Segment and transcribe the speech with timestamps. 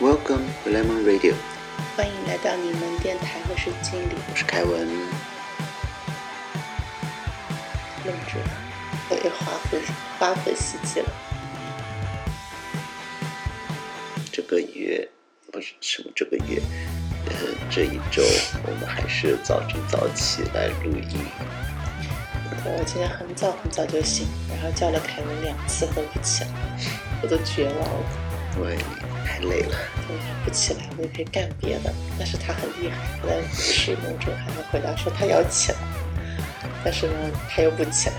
[0.00, 1.34] Welcome to Lemon Radio，
[1.96, 4.88] 欢迎来到你们电台，我是经理，我是凯文。
[8.04, 8.50] 愣住了，
[9.08, 9.80] 被花粉
[10.18, 11.08] 花粉袭击了。
[14.32, 15.08] 这个月
[15.52, 16.60] 不是什么这个月，
[17.26, 17.34] 呃，
[17.70, 18.20] 这一周
[18.66, 21.24] 我们还是早睡早起来录音。
[22.64, 26.50] 对，我今天很早很早就醒，然后叫了凯文两次都不起来，
[27.22, 28.04] 我都绝望了。
[28.56, 28.76] 对，
[29.24, 29.76] 太累了。
[30.06, 35.78] 对，不起来我也可以干别的，但是他很厉害，他在睡梦中还能回答说他要起来，
[36.84, 37.14] 但是呢
[37.48, 38.14] 他又不起来，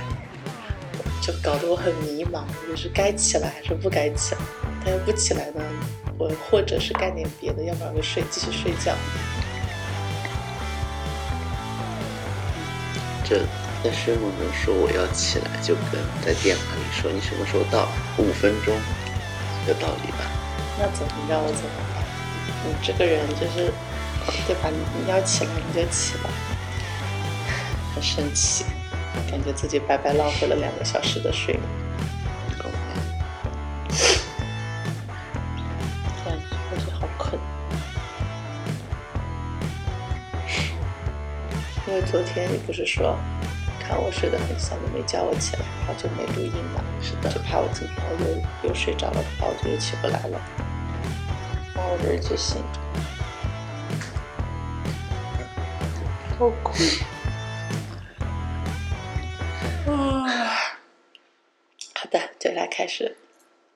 [1.21, 4.41] 就搞得我很迷茫，就是该起来还是不该起来。
[4.83, 5.63] 他又不起来呢，
[6.17, 8.93] 我或者是干点别的，要不然就睡继续睡觉。
[13.27, 13.39] 这
[13.83, 17.87] 在睡梦中说我要起来，就跟在电话里说你什么时候到，
[18.19, 18.75] 五分钟
[19.65, 20.31] 的道理吧。
[20.77, 22.03] 那怎么让我怎么办？
[22.67, 23.71] 你这个人就是，
[24.47, 24.69] 对吧？
[24.69, 26.29] 你你要起来你就起来，
[27.93, 28.65] 很生气，
[29.29, 31.63] 感觉自己白白浪费了两个小时的睡眠。
[32.57, 32.75] 够了
[36.23, 36.37] 突然
[36.71, 37.39] 我觉好困，
[41.87, 43.17] 因为昨天你不是说
[43.79, 46.83] 看我睡得很香，你没叫我起来，然后就没录音嘛？
[47.01, 47.95] 是的就怕我今天
[48.63, 50.64] 又又睡着了，怕我就又起不来了，然后
[51.87, 52.67] 我就是最新的，
[56.37, 56.73] 好苦。
[59.87, 60.37] 啊，
[61.93, 63.15] 好的，就来开始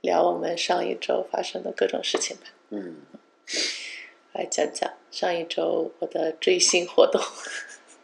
[0.01, 2.43] 聊我们上一周发生的各种事情吧。
[2.69, 2.97] 嗯，
[4.33, 7.21] 来讲讲上一周我的追星活动，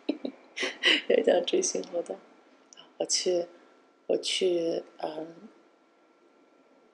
[1.09, 2.17] 有一项追星活动，
[2.97, 3.47] 我去，
[4.07, 5.49] 我去，嗯，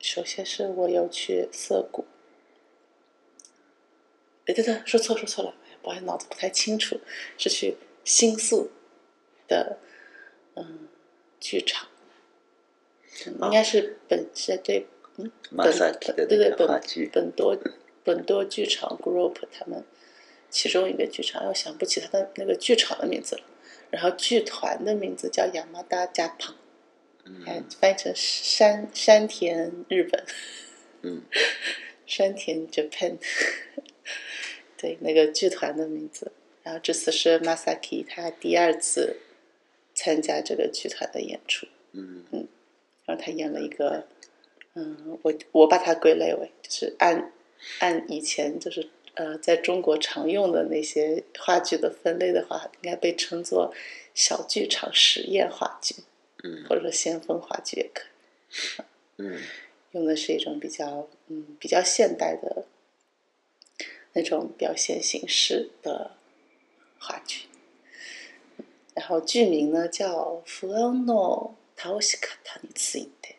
[0.00, 2.06] 首先是我有去涩谷，
[4.52, 7.00] 哎，等等，说错说错了，哎不好意思，脑子不太清楚，
[7.38, 8.70] 是去新宿
[9.48, 9.78] 的，
[10.54, 10.88] 嗯，
[11.40, 11.88] 剧场，
[13.26, 14.86] 应该是本是对，
[15.16, 17.56] 嗯，马萨对对本剧，本多
[18.04, 19.84] 本多剧场 Group 他们
[20.50, 23.42] 其中一个剧场，我想不起他的那个剧场的名字了。
[23.90, 26.54] 然后剧团的名字叫亚麻达加胖，
[27.46, 30.24] 哎嗯，翻译成山山田日本，
[31.02, 31.22] 嗯，
[32.06, 33.18] 山田 Japan，
[34.82, 36.32] 对，那个剧团的名字。
[36.64, 39.16] 然后这次是 Masaki 他第二次
[39.94, 42.24] 参加这个剧团的演出，嗯
[43.04, 44.06] 然后他演了一个，
[44.74, 47.32] 嗯，我我把它归类为就是按
[47.80, 53.74] 按以前就是呃在中国常用的那些话剧的分类的话，应该被称作
[54.14, 55.96] 小剧场实验话剧，
[56.44, 58.84] 嗯或者说先锋话剧也可以。
[59.18, 59.40] 嗯
[59.92, 62.64] 用的是一种比较嗯比较现代的
[64.13, 66.17] 那种表现形式的
[66.99, 67.47] 话剧。
[68.93, 73.35] 然后剧名呢叫《不安の倒し方について》，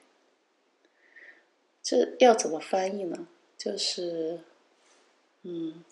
[1.82, 3.26] 这要怎么翻译呢？
[3.56, 4.40] 就是
[5.42, 5.82] 嗯，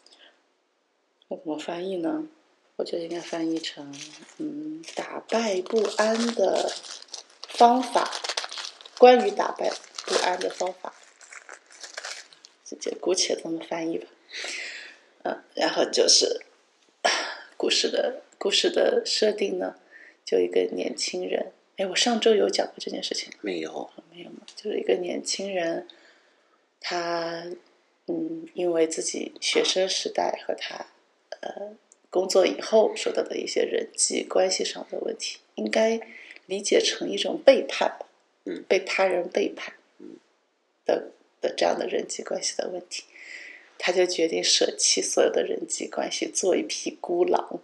[1.29, 2.29] 要怎么翻译呢？
[2.77, 3.93] 我觉得应该翻译成
[4.39, 6.71] 嗯，打败不安的
[7.49, 8.09] 方法，
[8.99, 9.73] 关于打败
[10.05, 10.95] 不安的方法，
[12.65, 14.07] 直接姑且这么翻译吧。
[15.24, 16.42] 嗯，然后就是
[17.58, 19.76] 故事的故事的设定呢，
[20.26, 21.52] 就一个年轻人。
[21.78, 24.42] 哎，我上周有讲过这件事情没有，没有吗？
[24.56, 25.88] 就是一个年轻人，
[26.80, 27.46] 他
[28.08, 30.86] 嗯，因为自己学生时代和他
[31.42, 31.78] 呃
[32.10, 36.00] 工作以后受到的一些人际关系上的问题，应该
[36.46, 38.06] 理解成一种背叛吧，
[38.46, 40.18] 嗯，被他人背叛，嗯
[40.86, 43.06] 的的这样的人际关系的问题，
[43.84, 47.60] 他就决定舍弃所有的人际关系，做一匹孤狼，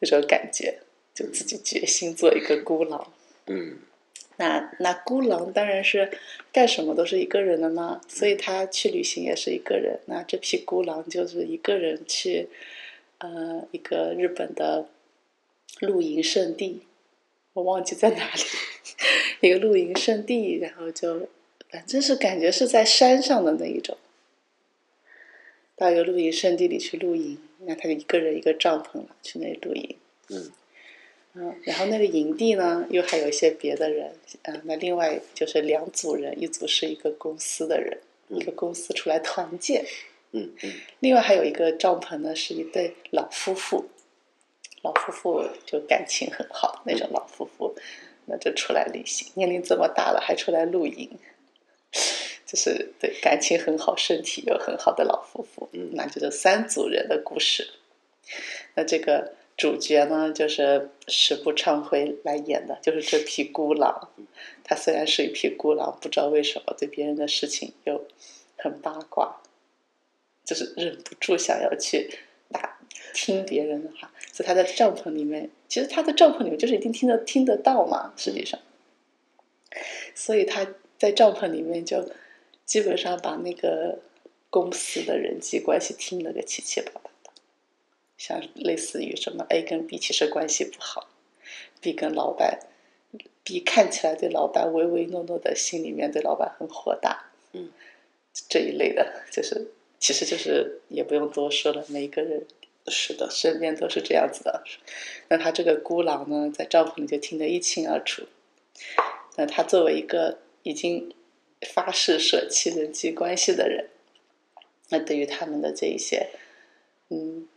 [0.00, 0.80] 那种感觉，
[1.14, 3.12] 就自己决心做一个孤狼。
[3.46, 3.78] 嗯
[4.36, 6.10] 那那孤狼当然是
[6.50, 10.00] 干什么都是一个人的嘛，所以他去旅行也是一个人。
[10.06, 12.48] 那这匹孤狼就是一个人去，
[13.18, 14.88] 呃，一个日本的
[15.78, 16.80] 露营圣地，
[17.52, 18.42] 我忘记在哪里，
[19.48, 21.28] 一个露营圣地，然后就
[21.70, 23.96] 反正是感觉是在山上的那一种，
[25.76, 29.96] 到一个露营圣地里去露营，那他就一个人一个帐篷了，去那里露营。
[30.30, 30.52] 嗯。
[31.36, 34.12] 嗯，然后那个营地呢，又还有一些别的人，
[34.42, 37.98] 嗯，那另外就是两组人，一组是一个公司的人，
[38.28, 39.84] 一个公司出来团建，
[40.30, 40.72] 嗯嗯。
[41.00, 43.86] 另外还有一个帐篷呢，是一对老夫妇，
[44.82, 47.74] 老夫妇就感情很好那种老夫妇，
[48.26, 51.10] 那就出来旅行，年龄这么大了还出来露营，
[52.54, 57.68] 就是对感情很好、身体又很好的老夫妇，嗯那就是三组人的故事。
[58.76, 64.08] 那这个主角呢，就是石部昌辉来演的，就是这匹孤狼。
[64.62, 68.06] 他虽然是一匹孤狼，不知道为什么对别人的事情又
[68.56, 69.40] 很八卦，
[70.44, 72.08] 就是忍不住想要去
[72.52, 72.78] 打
[73.12, 78.60] 听别人的话，所以他在帐篷里面，其实他的帐篷里面就是一定听得听得到嘛，实际上，
[80.14, 80.64] 所以他
[80.96, 82.08] 在帐篷里面就
[82.64, 83.98] 基本上把那个
[84.50, 87.30] 公司的人际关系听了个七七八八的，
[88.16, 91.08] 像类似于什么 A 跟 B 其实关系不好
[91.80, 92.60] ，B 跟老板
[93.42, 97.70] ，B 看起来对老板唯唯诺诺的，心里面对老板很火大，嗯，
[98.48, 102.46] 这一类的，就是其实就是也不用多说了，每一个人
[102.88, 104.62] 是的，身边都是这样子的。
[105.28, 108.24] 那他这个孤狼呢，在帐篷里就听得一清二楚。
[109.36, 111.14] 那他作为一个已经
[111.64, 113.88] 发誓舍弃人际关系的人，
[114.90, 116.28] 那对于他们的这一些，
[117.08, 117.48] 嗯，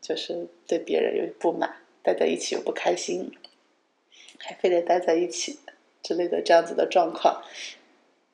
[0.00, 3.32] 就是对别人有不满，待在一起又不开心，
[4.38, 5.58] 还非得待在一起
[6.02, 7.42] 之类的这样子的状况，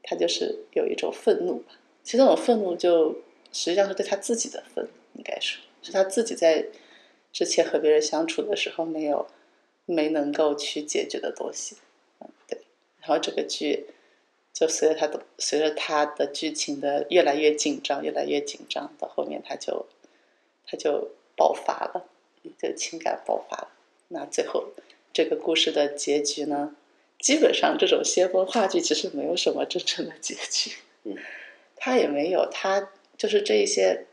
[0.03, 1.65] 他就是有一种愤怒。
[2.03, 3.13] 其实这种愤怒就
[3.53, 6.67] 实际上是对他自己的愤怒，应该说是他自己在
[7.33, 9.27] 之前和别人相处的时候没有
[9.85, 11.77] 没能够去解决的东西。
[12.21, 12.61] 嗯，对。
[13.01, 13.87] 然后这个剧
[14.59, 19.87] 就随着他的随着他的剧情的越来越紧张，越来越紧张，到后面他就
[20.67, 22.09] 他就爆发了，
[22.61, 23.69] 就情感爆发了。
[24.09, 24.71] 那最后
[25.13, 26.75] 这个故事的结局呢？
[27.21, 30.73] 基本上这种先锋话剧其实没有什么真正的结局，
[31.05, 31.17] 嗯，
[31.77, 34.07] 他也没有，他就是这一些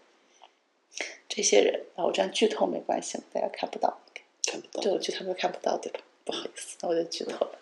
[1.28, 4.00] 这些人啊，我这样剧透没关系，大家看不到，
[4.46, 4.92] 看不到这。
[4.92, 6.00] 种剧他们看不到，对吧？
[6.26, 7.60] 不好意思，那我就剧透了。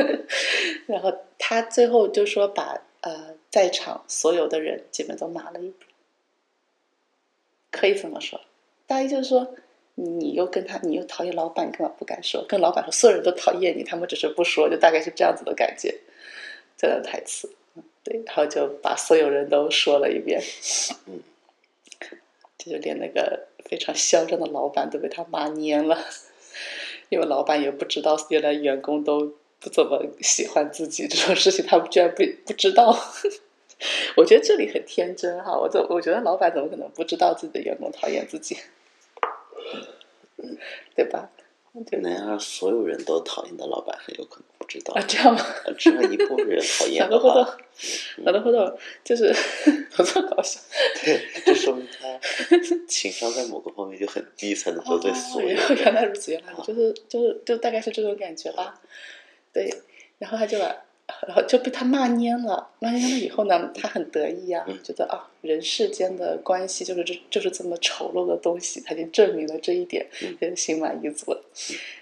[0.86, 5.88] 然后他最后就说把呃在场所有的人基本都骂了一遍，
[7.70, 8.40] 可以这么说。
[8.86, 9.54] 大意就是说，
[9.94, 12.44] 你又跟他，你又讨厌老板，你干嘛不敢说？
[12.48, 15.98] 跟老板说，所有人都讨厌你，他们只是不说，就大概是这样子的感觉。
[16.76, 20.40] 这段台词，嗯对，然后就把所有人都说了一遍，
[21.06, 21.20] 嗯，
[22.56, 25.98] 这就连那个非常嚣张的老板都被他骂蔫了，
[27.08, 32.96] 因为老板也不知道原来员工都不怎么喜欢自己这种事情，他们居然不不知道。
[34.16, 38.56] 我觉得这里很天真哈，我怎我觉得老板怎么可能不知道自己的员工讨厌自己，
[40.96, 41.30] 对吧？
[41.86, 45.03] 对那样所有人都讨厌的老板，很有可能知道啊，。
[45.07, 45.45] 这样吗？
[45.77, 47.57] 只要一部分人 讨厌なるほ的 话
[48.17, 49.33] ど，，なるほど，就是
[49.91, 50.59] 怎么搞笑？
[51.03, 52.19] 对，这说明他
[52.87, 55.93] 情商在某个方面就很低，才能得罪所有哦原人。
[55.93, 58.81] 来如此，原来如此就是就是就大概是这种感觉吧。
[59.51, 59.69] 对，
[60.17, 60.75] 然后他就把，
[61.27, 62.69] 然后就被他骂蔫了。
[62.79, 71.43] 骂蔫了以后呢，他很得意啊，嗯觉得啊，人世间的关系就是这就是这么丑陋的东西，他已经证明了这一点，嗯就心满意足了。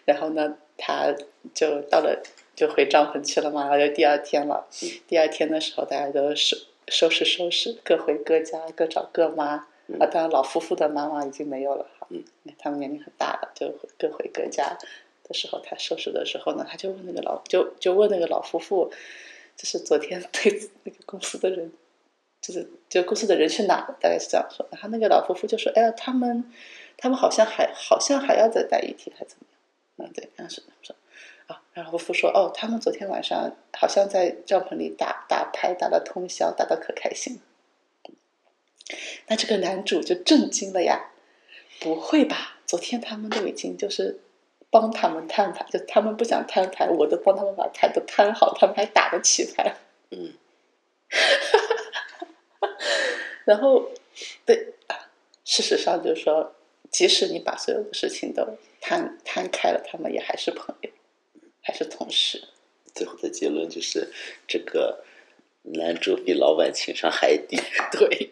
[0.05, 1.13] 然后呢，他
[1.53, 2.21] 就到了
[2.56, 4.66] 就回帐篷去了嘛，然后就第二天了。
[4.82, 6.56] 嗯第二天的时候，大家都收
[6.88, 9.68] 收拾收拾，各回各家，各找各妈。
[9.88, 12.24] 嗯啊，当然老夫妇的妈妈已经没有了哈，嗯，
[12.58, 14.76] 他们年龄很大了，就各回各家
[15.22, 18.90] 的时候，他收拾的时候呢，他就问那个老就就问那个老夫妇，
[19.56, 21.72] 就是昨天对那个公司的人，
[22.40, 24.66] 就是就公司的人去哪了，大概是这样说。
[24.72, 26.52] 然后那个老夫妇就说：“哎呀，他们
[26.96, 29.46] 他们好像还好像还要再待一天，还怎么
[29.98, 30.96] 样？”嗯，对，当时他们说。
[31.46, 37.40] 啊，然后夫说：“哦，他们昨天晚上好像在帐篷里打打牌，打到通宵，打得可开心了。”
[39.28, 41.10] 那这个男主就震惊了呀！
[41.80, 42.58] 不会吧？
[42.66, 44.20] 昨天他们都已经就是
[44.70, 49.76] 帮他们摊牌，就他们不想摊牌，我都帮他们把牌都摊好，他们还打得起牌。
[50.10, 50.32] 嗯，
[53.44, 53.90] 然后，
[54.44, 55.10] 对啊，
[55.44, 56.54] 事实上就是说，
[56.90, 60.90] 即使你把所有的事情都摊摊开了，他们也还是朋友，
[61.66, 62.44] 还是同事。
[62.94, 64.08] 最后的结论就是，
[64.46, 65.02] 这个
[65.62, 67.58] 男主比老板情商还低。
[67.90, 68.30] 对，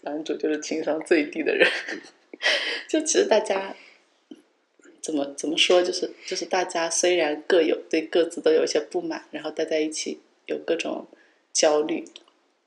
[0.00, 1.70] 男主就是情商最低的人。
[2.88, 3.76] 就其实大家
[5.02, 11.06] 怎么怎么说，就是就是大家虽然各有对各自都有一些不满，然后待在一起有各种
[11.52, 12.04] 焦虑、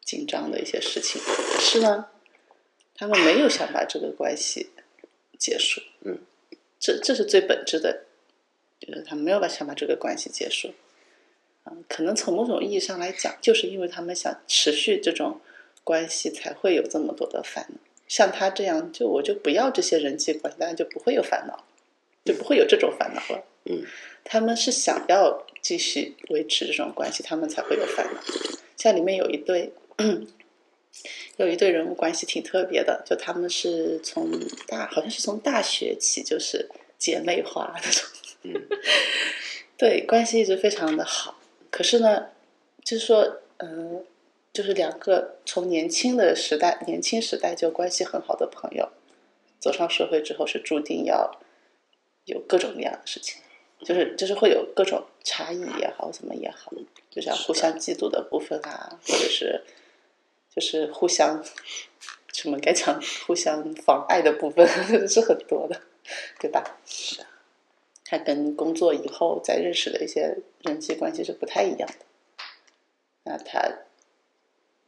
[0.03, 2.07] 紧张的一些事情，可是呢，
[2.95, 4.69] 他们没有想把这个关系
[5.37, 5.81] 结束。
[6.01, 6.19] 嗯，
[6.79, 8.05] 这这是最本质的，
[8.79, 10.73] 就是他们没有把想把这个关系结束。
[11.65, 15.41] 嗯，可能从某种意义上来讲，就是因为他们想持续这种
[15.83, 17.77] 关系，才会有这么多的烦恼。
[18.07, 21.65] 像他这样，就我就不要这些人际关系，当然就不会有烦恼，
[22.25, 23.43] 就不会有这种烦恼了。
[23.65, 23.83] 嗯，
[24.23, 28.21] 他们是想要继续维持这种关系，他们才会有烦恼。
[28.77, 29.73] 像里面有一对，
[31.37, 34.31] 有一对人物关系挺特别的，就他们是从
[34.67, 36.67] 大好像是从大学起就是
[36.97, 38.05] 姐妹花那种，
[38.43, 38.67] 嗯
[39.77, 41.39] 对，关系一直非常的好。
[41.71, 42.29] 可是呢，
[42.83, 44.05] 就是说，嗯、
[44.51, 48.89] 就是两个从年轻的时代，年轻时代就关系很好的朋友，
[49.59, 51.39] 走上社会之后是注定要
[52.25, 53.41] 有各种各样的事情，
[53.85, 56.73] 就是就是会有各种差异也好，怎么也好，
[57.09, 59.63] 就像互相嫉妒的部分啊，或者是
[60.53, 61.43] 就是互相
[62.33, 64.67] 什么该讲互相妨碍的部分
[65.07, 65.81] 是很多的，
[66.39, 66.77] 对吧？
[66.85, 67.27] 是啊，
[68.09, 72.05] 他跟工作以后再认识的一些人际关系是不太一样的。
[73.25, 73.61] 那他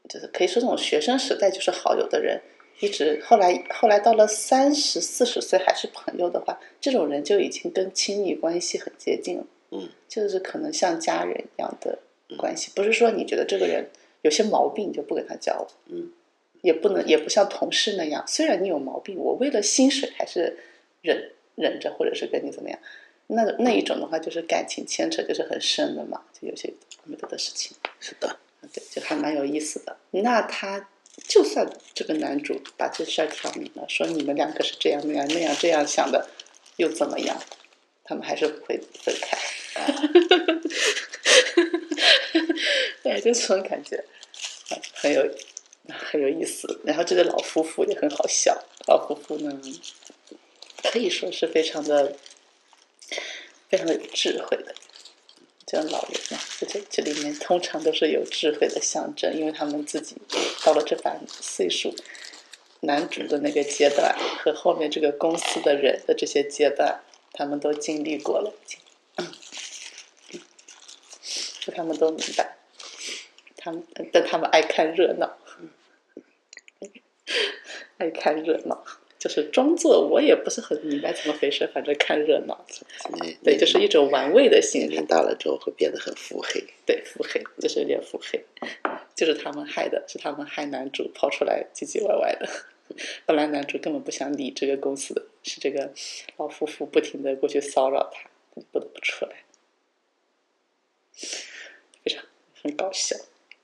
[0.10, 2.42] 就是可以说，这种学生时代就是好友的人，
[2.80, 9.46] 一直后来后来到了三十四十岁还是朋友的话，这种人就已经跟亲密关系很接近了。
[9.70, 12.00] 嗯，就是可能像家人一样的
[12.38, 13.88] 关系，不是说你觉得这个人
[14.24, 16.12] 有些毛病你就不跟他交往，嗯，
[16.62, 20.58] 也不能也不像同事那样，虽然你有毛病，我为了薪水还是
[21.02, 22.80] 忍忍着，或者是跟你怎么样。
[23.34, 26.74] 那那一种的话，就是感情牵扯就是很深的嘛，就有些
[27.06, 28.38] 没得的事情，是的，
[28.74, 29.98] 对，就还蛮有意思的。
[30.12, 30.90] 那他
[31.28, 36.30] 就算这个男主把这事儿挑明了，说你们两个是这样那样那样这样想的，
[36.76, 37.42] 又怎么样？
[38.04, 39.38] 他们还是不会分开。
[43.04, 43.96] 对，就这种感觉，
[44.70, 45.26] 啊很有
[45.90, 46.82] 很有意思。
[46.84, 49.62] 然后这个老夫妇也很好笑，老夫妇呢
[50.84, 52.14] 可以说是非常的
[53.72, 54.76] 非常有智慧的。
[55.66, 60.18] 这老人嘛，这这这里面通常都是有智慧的象征，因为他们自己
[60.66, 61.96] 到了这把岁数，
[62.82, 67.02] 男主的那个阶段和后面这个公司的人的这些阶段，
[67.32, 68.54] 他们都经历过了，
[71.62, 72.58] 就他们都明白，
[73.56, 75.38] 他们但他们爱看热闹，
[77.98, 78.84] 爱看热闹，
[79.22, 82.66] 就是装作我也不是很明白怎么回事，反正看热闹，
[83.44, 85.00] 对，就是一种玩味的心理。
[85.06, 86.60] 大了之后会变得很腹黑。
[86.88, 88.44] 对，腹黑就是有点腹黑，
[89.14, 92.50] 就是他们害的，是他们害男主跑出来唧唧歪歪的。
[93.28, 95.94] 本来男主根本不想理这个公司的，是这个
[96.38, 99.44] 老夫妇不停的过去骚扰他，他不得不出来，
[102.04, 102.24] 非常
[102.64, 103.16] 很搞笑。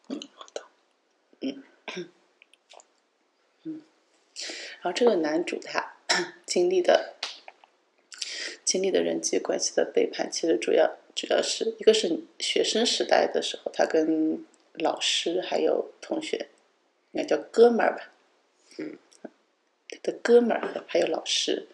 [0.09, 0.61] 嗯，好的，
[1.39, 1.63] 然
[4.87, 5.95] 后这个男主他
[6.45, 7.15] 经历的
[8.63, 16.49] 经历的人际关系的背叛，其实主要主要是一个是学生时代的时候，他跟老师还有同学，
[17.11, 18.11] 应该叫哥们儿吧，
[18.77, 18.97] 嗯，
[19.89, 21.67] 他的哥们儿还有老师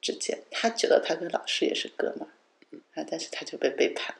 [0.00, 2.30] 之间，他觉得他跟老师也是哥们儿，
[2.94, 4.14] 啊，但是他就被背叛，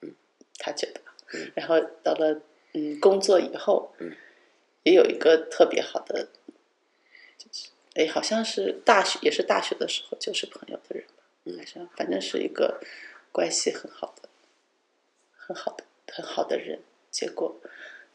[0.00, 0.14] 嗯，
[0.58, 1.00] 他觉得
[1.34, 2.40] 嗯，然后到了
[2.72, 4.16] 嗯工作以后，嗯，
[4.82, 6.28] 也有一个特别好的。
[7.94, 12.80] 哎，好像是大学，也是大学的时候就是朋友的人吧，嗯还是反正是一个
[13.32, 14.28] 关系很好的、
[15.36, 16.80] 很好的、很好的人。
[17.10, 17.60] 结果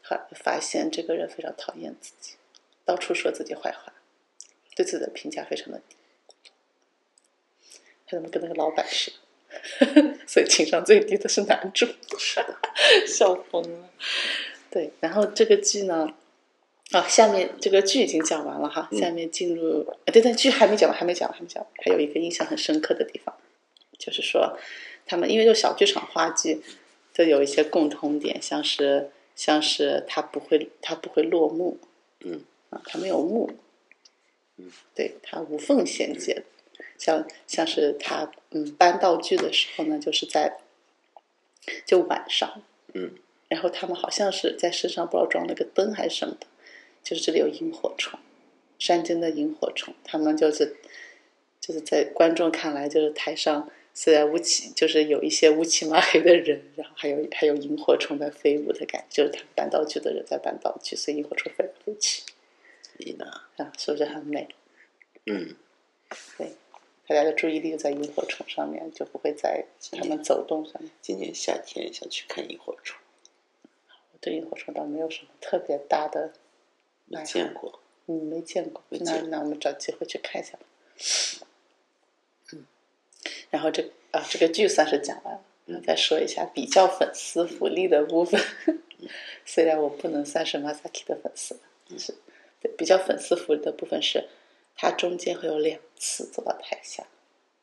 [0.02, 2.36] 后来发现这个人非常讨厌自己，
[2.84, 3.92] 到处说自己坏话，
[4.74, 5.96] 对自己的评价非常的低，
[8.06, 9.16] 他怎么跟那个老板似的？
[10.26, 11.86] 所以情商最低的是男主，
[12.18, 12.58] 是的，
[13.06, 13.90] 笑疯了。
[14.70, 16.14] 对，然后这个剧呢，
[16.92, 21.72] 啊，下面这个剧已经讲完了哈，下面进入，啊对对，剧还没讲完，还没讲完，还没讲完。
[21.84, 23.34] 还有一个印象很深刻的地方，
[23.98, 24.56] 就是说，
[25.04, 26.62] 他们因为就小剧场话剧，
[27.12, 31.78] 都有一些共同点，像是像是它不会它不会落幕，
[32.20, 32.44] 嗯。
[32.68, 33.48] 啊，它没有幕，
[34.56, 36.42] 嗯，对，它无缝衔接，
[36.98, 40.58] 像像是他嗯搬道具的时候呢，就是在
[41.84, 42.60] 就晚上，
[42.92, 43.12] 嗯。
[43.48, 46.46] 然后他们好像是在身上不知道装了个灯还是什么的，
[47.06, 48.18] 就是这里有萤火虫，
[48.80, 50.76] 山间的萤火虫，他们就是
[51.60, 62.24] 就是在观众看来，就是台上虽然乌漆，就是有一些乌漆嘛黑的人，然后还有还有萤火虫在飞舞的感觉，就是他们搬道具的人在搬道具，所以萤火虫飞来飞去，
[62.96, 63.24] 你呢？
[63.58, 64.48] 啊，是不是很美？
[65.26, 65.54] 嗯，
[66.36, 66.56] 对，
[67.06, 70.90] 大家的注意力就在萤火虫上面，就不会在他们走动上面。
[71.00, 72.98] 今年夏天想去看萤火虫，
[74.12, 76.32] 我对萤火虫倒没有什么特别大的
[77.06, 77.80] 没见过。
[78.06, 78.82] 嗯，没见过。
[78.90, 80.66] 那那我们找机会去看一下吧。
[82.52, 82.66] 嗯，
[83.50, 85.40] 然后这啊，这个剧算是讲完了。
[85.68, 88.40] 嗯再说一下比较粉丝福利的部分。
[89.44, 91.58] 虽然我不能算是 Masaki 的粉丝，
[91.88, 92.14] 但是
[92.60, 94.28] 对比较粉丝福利的部分是，
[94.76, 97.04] 他中间会有两次走到台下，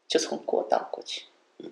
[0.05, 1.23] 就从过道过去。
[1.59, 1.71] 嗯，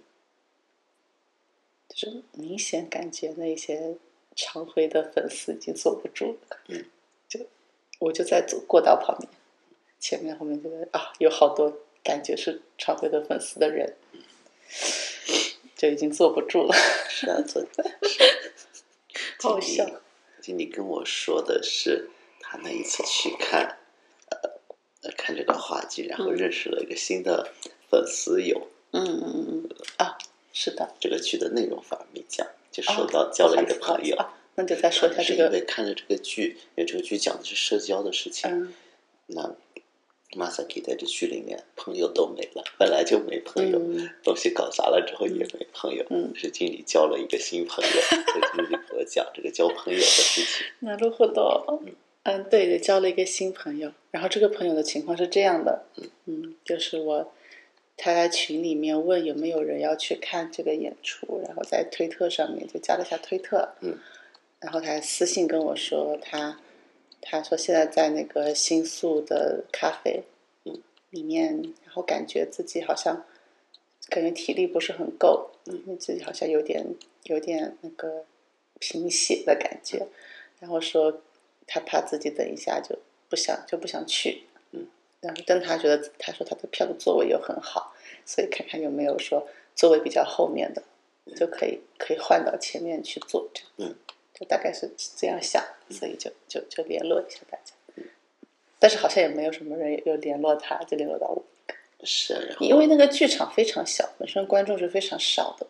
[1.89, 3.97] 就是明显感觉那些
[4.33, 6.85] 常回的粉丝已经坐不住了，嗯，就
[8.01, 9.29] 我就在走过道旁边，
[9.99, 11.71] 前面后面就在啊，有好多
[12.03, 13.95] 感觉是常辉的粉丝的人，
[15.77, 16.73] 就已经坐不住了，
[17.07, 17.63] 是啊，昨
[19.41, 19.85] 好笑。
[20.41, 23.77] 经理跟我说的是，他那一次去看，
[24.31, 27.53] 呃，看这个话剧，然后嗯认识了一个新的
[27.91, 28.67] 粉丝友。
[28.93, 30.17] 嗯嗯嗯嗯啊，
[30.51, 34.15] 是的，这个剧的内容反而没讲，就啊说到交了一个朋友。
[34.15, 38.50] 啊，那就再说一下是这个，因为看了这个剧，因为这个剧讲的是社交的事情。
[38.50, 38.74] 嗯
[39.28, 39.56] 那
[40.32, 46.04] Masaki 在这剧里面朋友都没了，本来就没朋友，嗯东西搞砸了之后也没朋友。
[46.10, 50.66] 嗯是经理交了一个新朋友，所以经理给我讲这个交朋友的事情。
[50.82, 51.80] なるほど。
[52.24, 55.86] 嗯，对对，交了一个新朋友，然后这个朋友的情况是这样的，
[56.24, 57.32] 嗯，就是我
[57.96, 63.96] 他在群里面问有没有人要去看这个演出，然后在推特上面就加了一下推特，嗯，
[64.61, 66.59] 然后他私信跟我说他
[67.19, 70.23] 他说现在在那个新宿的咖啡，
[70.63, 73.25] 嗯，里面，然后感觉自己好像
[74.07, 76.85] 感觉体力不是很够，嗯自己好像有点
[77.23, 78.25] 有点那个
[78.79, 80.07] 贫血的感觉，
[80.59, 81.21] 然后说
[81.67, 82.97] 他怕自己等一下就
[83.29, 84.87] 不想就不想去，嗯，
[85.21, 87.93] 然后但他觉得他说他的票的座位又很好，
[88.25, 90.83] 所以看看有没有说座位比较后面的
[91.35, 93.95] 就可以可以换到前面去坐，这样，嗯，
[94.41, 97.73] 就大概是这样想，所以就就就联络一下大家，
[98.79, 101.45] 但是好像也没有什么人有联络他，就联络到我。
[102.03, 105.67] 是，因为那个剧场非常小，本身观众是非常少的，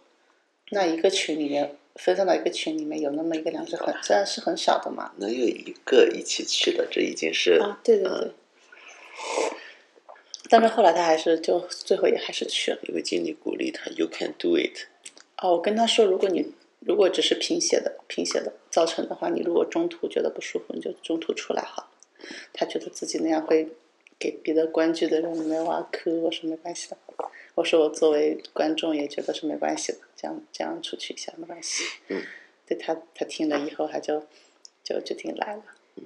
[0.69, 5.11] 那一个群里面分散到一个群里面有那么一个两只很虽然是很少的嘛。
[5.17, 8.31] 能有一个一起去的，这已经是啊，对对对。
[10.49, 12.79] 但是后来他还是就最后也还是去了。
[12.83, 14.87] 因为经理鼓励他，You can do it。
[15.37, 21.89] 哦，我跟他说，如果你如果只是贫血的贫血的造成的话，你如果中途觉得不舒服，你就中途出来好了。
[22.53, 23.69] 他觉得自己那样会
[24.19, 26.97] 给别的观剧的人没挖坑，我说没关系的。
[27.55, 31.83] 我说我作为观众也觉得是没关系的，这样这样出去一下没关系。
[32.07, 32.23] 嗯，
[32.65, 34.25] 对他他听了以后，他就
[34.83, 35.63] 就决定来了。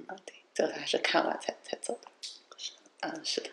[0.08, 2.08] 啊，对，最后还是看完才才走的。
[3.00, 3.50] 嗯，是的。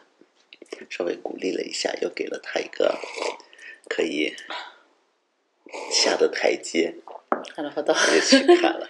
[0.90, 2.98] 稍微鼓励了一下，又给了他一个
[3.88, 4.34] 可以
[5.92, 6.96] 下的台阶，
[7.56, 8.90] 然后到也去看了。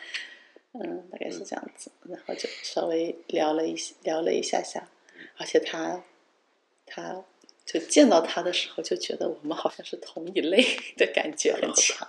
[0.74, 4.90] 嗯，大概是这样子，然后就稍微聊了一下聊了一下下，
[5.38, 6.04] 而且他
[6.88, 7.24] 他
[7.64, 10.66] 就见到他的时候就觉得我们好像是同一类
[10.98, 12.08] 的感觉很强，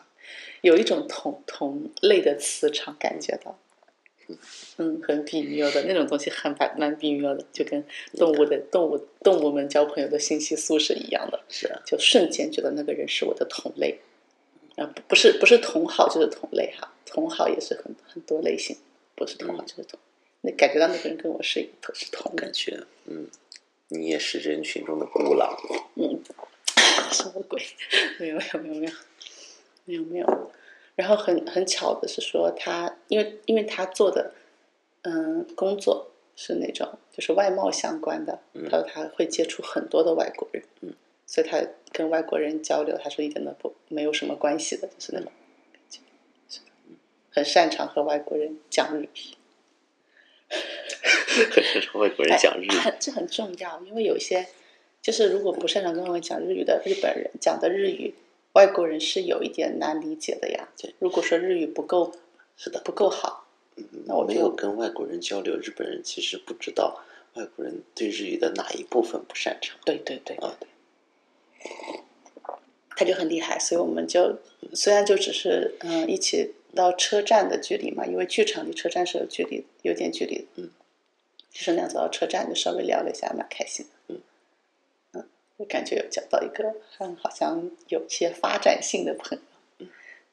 [0.63, 3.59] 有一种同同类的磁场感觉到，
[4.79, 7.85] 嗯，很比妙的那种东西很蛮蛮比妙的，就跟
[8.17, 14.01] 动物的动物动物们交朋友的信息素是一样的，是啊，就瞬间觉得那个人是我的同类，
[14.77, 18.77] 啊，不不是不是同好就是同类哈，同好也是很很多类型，
[19.15, 19.99] 不是同好就是同，
[20.41, 23.29] 那感觉到那个人跟我是一是同的感，觉嗯，
[23.89, 25.57] 你也是人群中的孤狼。
[25.97, 26.21] 嗯，
[27.13, 27.63] 什么鬼？
[28.19, 28.93] 没有没有没有没有
[29.85, 30.51] 没有没有，
[30.97, 34.33] 然后很很巧的是说他，因为因为他做的
[35.03, 40.93] 嗯工作是那种就是外贸相关的，他说他会接触很多的外国人，嗯，
[41.27, 45.33] 所以他跟外国人交流，他说一点都不没有什么关系的，就是那种
[45.73, 46.01] 感觉，
[46.49, 46.61] 是，
[47.31, 49.09] 很擅长和外国人讲日语。
[50.49, 54.47] 很擅长外国人讲日语，很 这很重要，因为有一些
[55.03, 58.15] 就是如果不擅长跟外国人讲日语的日本人讲的日语，
[58.53, 60.69] 外国人是有一点难理解的呀。
[60.79, 62.15] 对如果说日语不够
[62.57, 63.49] 是的，不够好，
[64.07, 67.03] 那我没有跟外国人交流，日本人其实不知道
[67.35, 70.57] 外国人对日语的哪一部分不擅长对对对，啊。
[70.61, 70.69] 对，
[72.97, 74.39] 他就很厉害，所以我们就
[74.73, 80.71] 虽然就只是嗯一起到车站的距离嘛，因为剧场离车站是有距离，有点距离，嗯，
[81.51, 84.21] 就是那样走到车站就稍微聊了一下，蛮开心的，嗯。
[85.15, 89.45] 嗯，就感觉有交到一个很好像有些发展性的朋友，
[89.79, 89.89] 嗯。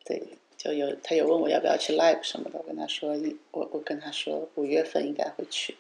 [0.06, 0.22] 对，
[0.58, 3.16] 就有他有问我要不要去 live 什么的，我跟他说
[3.52, 5.76] 我我跟他说五月份应该会去，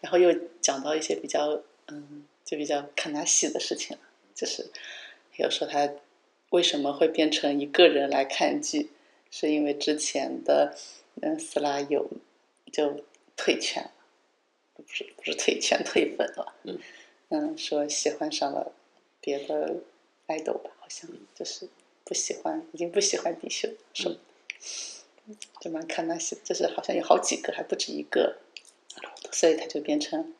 [0.00, 0.32] 然后又
[0.62, 4.02] 讲到一些比较嗯就比较看他戏的事情了。
[4.34, 4.70] 就是
[5.36, 5.90] 有说他
[6.50, 8.90] 为什么会变成一个人来看剧，
[9.30, 10.76] 是因为之前的
[11.22, 12.10] 嗯斯拉有
[12.72, 13.04] 就
[13.36, 13.90] 退圈了，
[14.74, 16.78] 不是不是退圈退粉了，嗯
[17.30, 18.72] 嗯，说喜欢上了
[19.20, 19.76] 别的
[20.28, 21.68] idol 吧，好像就是
[22.04, 24.16] 不喜欢，已经不喜欢迪秀了，说。
[25.58, 28.36] 就蛮看他戏，就是好像有好几个，还不止一个，
[29.32, 30.34] 所以他就变成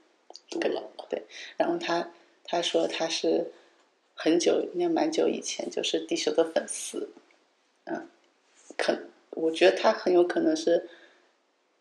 [0.50, 1.06] 独狼了。
[1.08, 1.22] 对，
[1.56, 2.10] 然后他
[2.44, 3.52] 他说他是
[4.14, 7.10] 很久，应该蛮久以前就是地球的粉丝，
[7.84, 8.08] 嗯，
[8.76, 8.98] 可
[9.30, 10.88] 我觉得他很有可能是，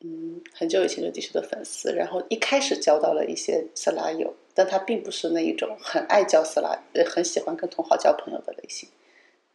[0.01, 8.89] 嗯，很久以前就地球的粉丝，然后一开始交到了一些色拉友，但他并不是那一种很爱交色拉，呃，很喜欢跟同好交朋友的类型，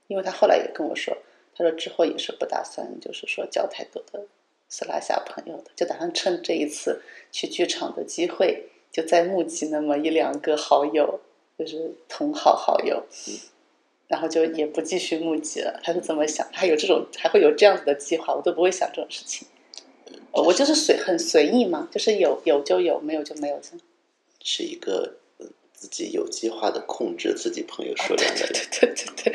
[0.07, 1.17] 因为他后来也跟我说，
[1.55, 4.27] 他说之后也是不打算就是说交太多的
[4.69, 11.21] 色拉下朋友的，就打算趁这一次去剧场的机会，就再募集那么一两个好友，
[11.59, 13.05] 就是同好好友。
[14.09, 15.79] 然后就也不继续募集了。
[15.85, 16.49] 他是怎么想？
[16.51, 19.47] 他有这种，还会有这样子的计划，我都不会想这种事情。
[20.33, 23.61] 呃我就是随很随意嘛，就是有有就有，没有就没有。
[24.43, 28.53] 是一个呃自己有计划的控制自己朋友数量的人。
[28.71, 29.35] 对对对对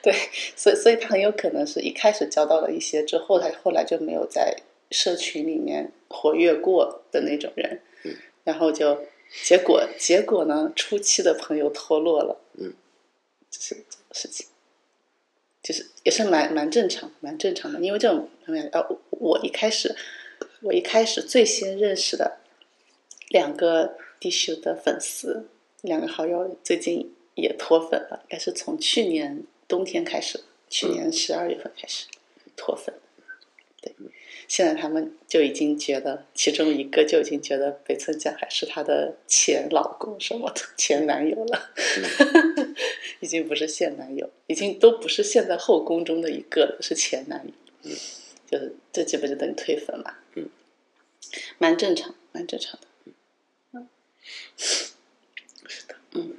[0.00, 0.14] 对，
[0.56, 4.56] 所以所以他很有可能是一开始交到了一些之后，他后来就没有在
[4.90, 7.80] 社群里面活跃过的那种人，嗯
[8.44, 9.04] 然后就
[9.42, 12.74] 结果结果呢，初期的朋友脱落了，嗯，
[13.50, 14.46] 这是这个事情，
[15.62, 18.28] 就是也是蛮蛮正常蛮正常的，因为这种
[18.72, 19.94] 呃，我我一开始
[20.60, 22.38] 我一开始最先认识的
[23.28, 25.48] 两个 D 秀的粉丝，
[25.80, 32.06] 两个好友最近也脱粉了，应该是从去年冬天开始，去年十二月份开始
[32.56, 32.94] 脱粉。
[33.80, 33.94] 对，
[34.52, 41.70] 现在他们就已经觉得，其中一个就已经觉得北村匠还是她的前老公什么的前男友了，
[43.20, 47.52] 已经不是现男友，已经都不是现在后宫中的一个了，是前男友。
[47.84, 47.96] 嗯
[48.50, 50.16] 就是这基本就等于退粉嘛。
[50.34, 50.50] 嗯，
[51.56, 52.86] 蛮正常，蛮正常的。
[53.72, 53.88] 嗯
[54.58, 56.36] 是的，嗯，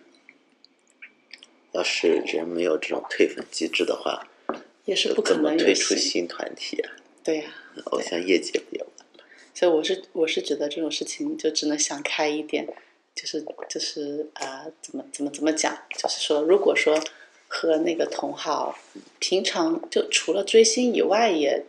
[1.71, 4.27] 要是人没有这种退粉机制的话，
[4.85, 5.95] 也是不可能有退出。
[5.95, 6.91] 新团体啊？
[7.23, 7.45] 对呀、
[7.85, 9.25] 偶像业界不也完了？
[9.53, 12.67] 所以我是我是觉得这种事情就只能想开一点，
[13.15, 15.77] 就是就是啊、怎么怎么怎么讲？
[15.97, 16.99] 就是说，如果说
[17.47, 18.77] 和那个同好
[19.19, 21.65] 平常就除了追星以外也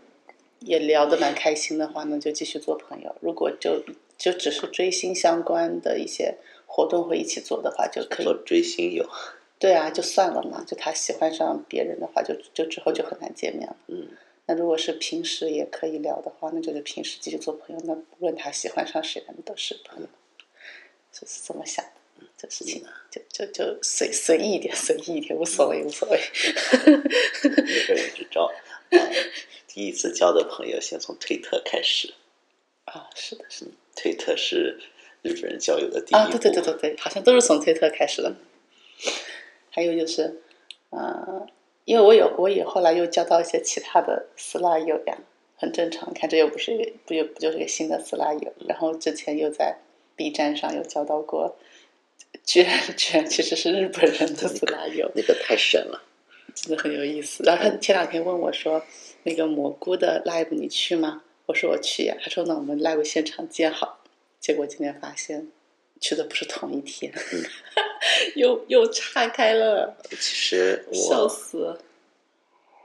[0.61, 3.15] 也聊得蛮开心的话，那就继续做朋友。
[3.21, 3.85] 如果就
[4.17, 9.07] 就只是追星相关的一些活动会一起做的话，就可以做追星友，
[9.59, 10.65] 对啊，就算了嘛。
[10.67, 13.77] 就他喜欢上别人的话，就就之后就很难见面了。
[13.89, 14.09] 嗯，
[14.47, 17.83] 那如果是平时也可以聊的话，那就是平时继续做朋友。
[17.85, 20.09] 那无论他喜欢上谁，那都是朋友。
[21.13, 26.19] 就是这么想的，这事情就就就随随意一点，随意一点，无所谓，无所谓。
[26.19, 28.53] 一个人之招。
[28.91, 28.99] 啊
[29.67, 32.15] 第一次交的朋友，先从推特开始。
[32.85, 33.73] 啊，是的，是的。
[33.97, 34.79] 推特是
[35.23, 36.17] 日本人交友的第一步。
[36.17, 38.37] 啊，对对对对对，好像都是从推特开始的。
[39.71, 40.43] 还有就是，
[40.91, 41.45] 呃，
[41.85, 45.19] 因为我有我也后来又交到一些其他的斯拉友呀，
[45.57, 46.13] 很正常。
[46.15, 49.77] 看这又不是一个不又不就是个新的斯拉友，然后之前又在
[50.17, 51.57] B 站上有交到过，
[52.45, 56.03] 居然居然其实是日本人的斯拉友，那个太神了。
[56.55, 57.43] 真的很有意思。
[57.43, 58.81] 然后他前两天问我说
[59.25, 63.99] ：“那个蘑菇的 live 你去吗？”我说：“我去呀。”他说：“那我们 live 现场见好。”
[64.39, 65.49] 结果今天发现
[66.01, 67.13] 去的不是同一天，
[68.37, 71.79] 又又岔开了，其实我笑死！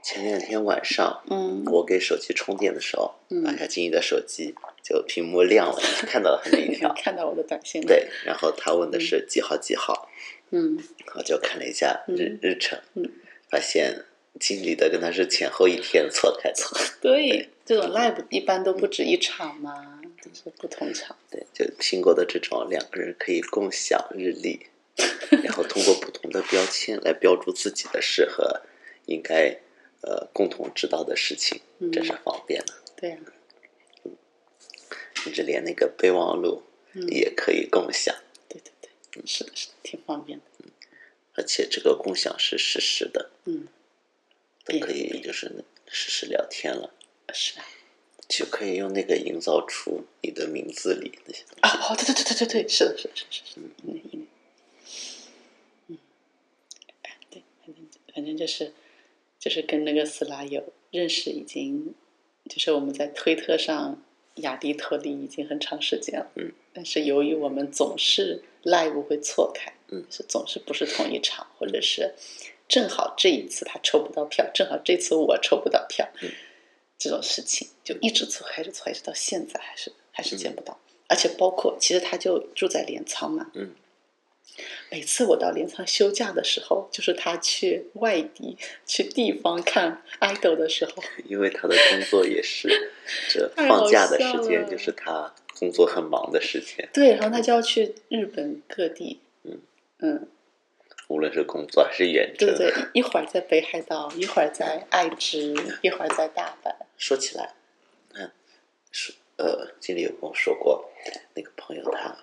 [0.02, 6.94] 前两天晚上，嗯我给手机充电的时候，嗯打开金怡的手机，就屏幕亮了，看到了他那一条。
[6.98, 10.10] 看到我的短信了，对，然后他问的是几号几号，
[10.52, 10.80] 嗯
[11.16, 13.12] 我就看了一下日日程，嗯
[13.50, 14.06] 发现
[14.40, 16.80] 经理的跟他是前后一天错开错。
[17.02, 21.16] 对，这种 live 一般都不止一场嘛，都是不同场。
[21.30, 24.66] 对，就苹果的这种两个人可以共享日历，
[25.44, 28.62] 然后通过不同的标签来标注自己的事和
[29.06, 29.60] 应该
[30.02, 32.84] 呃共同知道的事情，嗯真是方便了。
[32.96, 33.18] 对呀、
[35.16, 38.16] 甚至连那个备忘录嗯也可以共享，
[38.48, 38.72] 对对
[39.12, 40.46] 对，是的，是的，挺方便的。
[41.36, 43.68] 而且这个共享是实时的，嗯，
[44.66, 46.94] 都可以就是实时聊天了，
[47.34, 47.66] 是啊。
[48.28, 51.62] 就可以用那个营造出你的名字里那些东西。
[51.62, 54.28] 啊，哦，对对对对对对，是的，是的，是的，是的，嗯嗯嗯，
[55.88, 55.98] 嗯，
[57.02, 57.42] 哎，对，
[58.14, 58.74] 反正就是
[59.40, 61.94] 就是跟那个斯拉友认识已经，
[62.50, 64.04] 就是我们在推特上
[64.36, 72.14] 雅迪脱离已经很长时间了，嗯，但是由于我们总是 live 会错开，嗯是总是不是同一场，或者是
[72.68, 76.30] 正好这一次他抽不到票，正好这次我抽不到票，嗯
[76.98, 80.78] 这种事情就一直错开，一直错开，一直到现在还是还是见不到。
[81.08, 83.52] 而且包括，其实他就住在镰仓嘛。
[83.56, 83.74] 嗯。
[84.90, 91.04] 每次我到镰仓休假的时候，就是他去外地、去地方看 idol 的时候。
[91.26, 92.92] 因为他的工作也是，
[93.30, 96.90] 这放假的时间就是他工作很忙的时间。
[96.94, 99.20] 对，然后他就要去日本各地。
[99.44, 99.60] 嗯
[100.00, 100.28] 嗯，
[101.08, 102.50] 无论是工作还是远征。
[102.50, 106.74] 对对对，一会儿在北海道，一会儿在爱知，一会儿在大阪。
[106.98, 107.54] 说起来，
[108.14, 108.30] 嗯，
[108.92, 110.90] 说呃，经理有跟我说过，
[111.34, 112.18] 那个朋友他，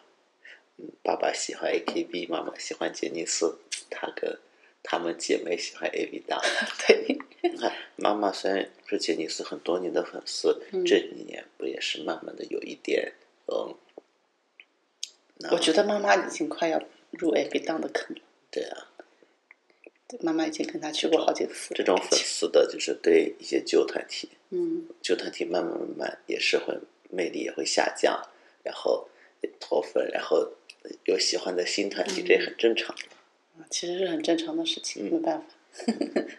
[0.78, 3.58] 嗯，爸爸喜欢 AKB，妈妈喜欢杰尼斯，
[3.88, 4.38] 他跟
[4.82, 6.40] 他们姐妹喜欢 AB 档。
[6.86, 7.18] 对，
[7.96, 13.14] 妈妈虽然是杰尼斯很多年的粉丝，嗯这几年不也是慢慢的有一点，
[13.46, 13.74] 嗯，
[15.50, 18.22] 我觉得妈妈已经快要入 A B 档的坑了。
[18.50, 18.88] 对啊，
[20.08, 21.74] 对妈妈已经跟他去过好几次。
[21.74, 26.78] 这种粉丝的就是对一些旧团体，嗯，旧团体慢慢慢慢也是会
[27.10, 28.22] 魅力也会下降，
[28.62, 29.08] 然后
[29.60, 30.52] 脱粉，然后
[31.04, 33.02] 有喜欢的新团体，这也很正常的。
[33.70, 35.46] 其实是很正常的事情，嗯没办法。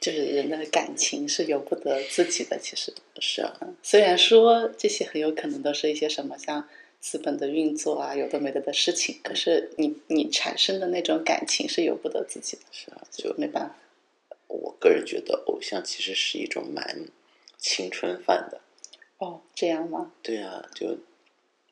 [0.00, 3.48] 就是人的感情是由不得自己的，其实是
[3.82, 13.76] 虽然说这些很有可能都是一些什么像资本的运作啊，有的没的的事情，可是你你产生的那种感情是由不得自己的，是啊，就没办法。
[14.48, 17.06] 我个人觉得，偶像其实是一种蛮
[17.56, 18.60] 青春范的。
[19.18, 20.12] 哦，这样吗？
[20.20, 20.98] 对啊，就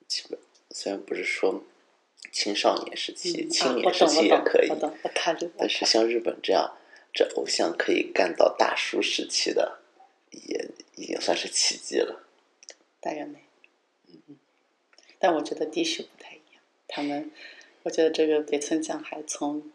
[0.07, 0.39] 基本
[0.71, 1.65] 虽然不是说
[2.33, 6.77] 青少年时期、青年时期也可以，我懂，我看着，我但是像日本这样，
[7.13, 9.81] 这偶像可以干到大叔时期的，
[10.31, 12.25] 也已经算是奇迹了。
[13.01, 13.39] 大概没。
[14.09, 14.37] 嗯，
[15.19, 17.31] 但我觉得低秀不太一样，他们，
[17.83, 19.71] 我觉得这个北村匠海从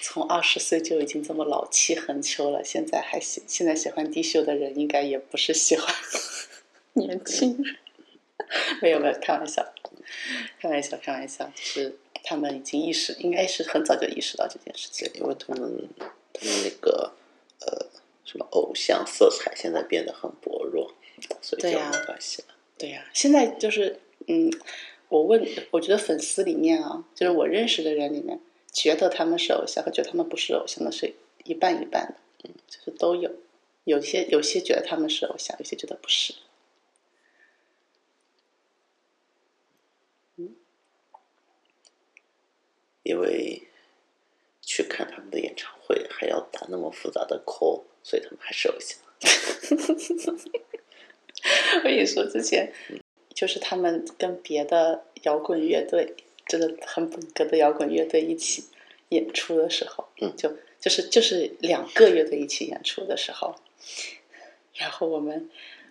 [0.00, 5.94] 从二十岁就已经这么老气横秋了，现在还喜现在喜欢低秀的人，应该也不是喜欢
[6.94, 7.76] 年轻人。
[8.82, 9.71] 没有没有，开玩笑，
[10.60, 15.10] 开玩笑，开玩笑，就是他们已经意识，应该是很早就意识到这件事情，。
[15.14, 15.88] 因为他们
[16.32, 17.12] 他们那个
[17.60, 17.86] 呃
[18.24, 20.92] 什么偶像色彩现在变得很薄弱，
[21.40, 22.48] 所以就没关系了。
[22.78, 24.50] 对呀、现在就是，嗯，
[25.08, 28.40] 我问，我觉得粉丝里面啊，就是我认识的人里面，
[28.72, 33.30] 觉得他们是偶像和觉得他们不是偶像的是一半一半的，嗯，就是都有，
[33.84, 36.34] 有些有些觉得他们是偶像，有些觉得不是。
[43.02, 43.62] 因为
[44.60, 48.98] 去看他们的演唱会还要打那么复杂的 call，所以他们还是偶像。
[51.76, 52.72] 我跟你说，之前
[53.34, 56.14] 就是他们跟别的摇滚乐队，
[56.46, 58.66] 真的很本格的摇滚乐队一起
[59.08, 63.56] 演出的时候，嗯就就是就是两个乐队一起演出的时候，
[64.74, 65.50] 然后我们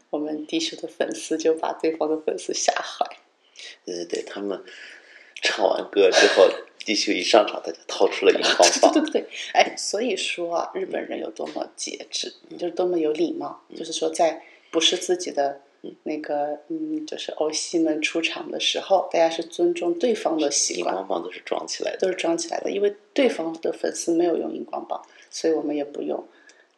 [0.10, 3.18] 我们低秀的粉丝就把对方的粉丝吓坏，
[3.86, 4.64] 对对对，他们
[5.42, 6.50] 唱完歌之后，
[6.86, 8.94] 地秀一上场，他就掏出了荧光棒。
[8.94, 15.62] 对对对，哎，所以说啊，日本人有多么节制，就是多么有礼貌，就是说在不是自己的
[16.04, 21.98] 那个嗯，就是欧西们出场的时候，大家是尊重对方的习荧惯，光棒都是装起来的。
[21.98, 26.24] 都是装起来的，因为对方的粉丝没有用荧光棒，所以我们也不用。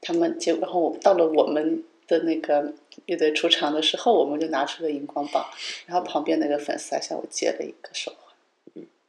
[0.02, 2.74] 他们结，然后到了我们的那个
[3.06, 5.46] 乐队出场的时候，我们就拿出了荧光棒，
[5.86, 8.12] 然后旁边那个粉丝还向我借了一个手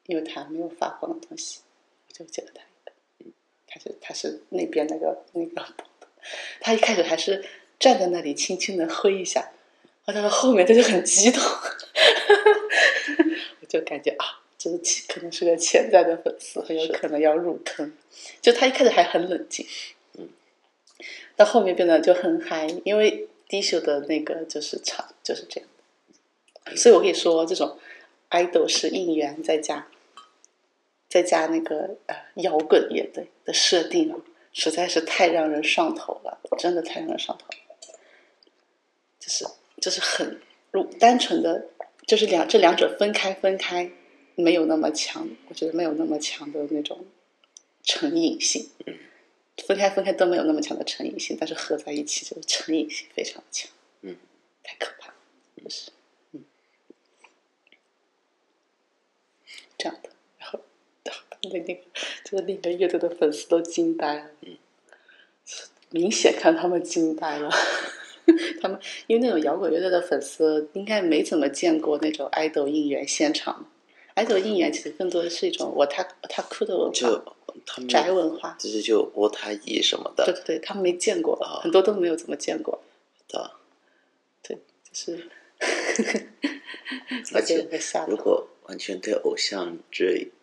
[0.07, 1.61] 因为他没有发光的东西，
[2.09, 2.93] 我就借了他一个，
[3.25, 3.33] 嗯，
[3.67, 5.67] 他是他是那边那个那个，
[6.61, 7.45] 他一开始还是
[7.79, 9.53] 站在那里轻轻的挥一下，
[10.05, 11.43] 然后到了后面他就很激动，
[13.61, 14.41] 我就感觉啊。
[14.57, 17.93] 这是其可能是个潜在的粉丝，很有可能要入坑。
[18.41, 19.67] 就他一开始还很冷静，
[20.17, 20.31] 嗯，
[21.37, 25.69] 到后面变得就很嗨，因为低秀的那个就是唱就是这样。
[26.75, 27.79] 所以我跟你说，这种
[28.31, 29.87] idol 是应援再加
[31.15, 34.19] 再加那个呃摇滚乐队的设定啊，
[34.53, 37.55] 实在是太让人上头了，真的太让人上头了。
[39.21, 39.47] 就是
[39.81, 40.41] 就是很
[40.73, 41.69] 如单纯的，
[42.05, 43.93] 就是两这两者分开分开。
[44.35, 47.07] 没有那么强，我觉得没有那么强的那种
[47.85, 48.69] 成瘾性。
[49.65, 53.71] 分开分开都没有那么强的成瘾性，但是合在一起就是成瘾性非常强。
[54.01, 54.17] 嗯，
[54.65, 55.15] 太可怕了，
[55.63, 55.93] 就是
[56.33, 56.45] 嗯
[59.79, 60.11] 这样的。
[61.53, 61.81] 那那个
[62.25, 64.57] 就是另一个乐队的粉丝都惊呆了，嗯，
[65.91, 67.51] 明显看他们惊呆了。
[68.61, 73.69] 他们因为那种摇滚乐队的粉丝应该没怎么见过那种爱豆应援现场。
[74.15, 77.25] 爱豆应援其实更多的是一种我他他酷的文化，就
[77.67, 80.25] 他们宅文化，就是就我他姨什么的。
[80.25, 82.83] 对对对，他们没见过，哦很多都没有怎么见过。
[83.29, 83.51] 的，
[84.43, 85.31] 对，就是，
[87.35, 87.67] 而且。
[88.09, 90.34] 如果完全对偶像这呃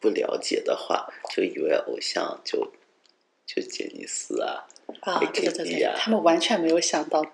[0.00, 2.72] 不了解的话，就以为偶像就
[3.46, 4.66] 就杰尼斯啊，
[5.00, 7.24] 啊，对对对 AKB 对，啊他们完全没有想到，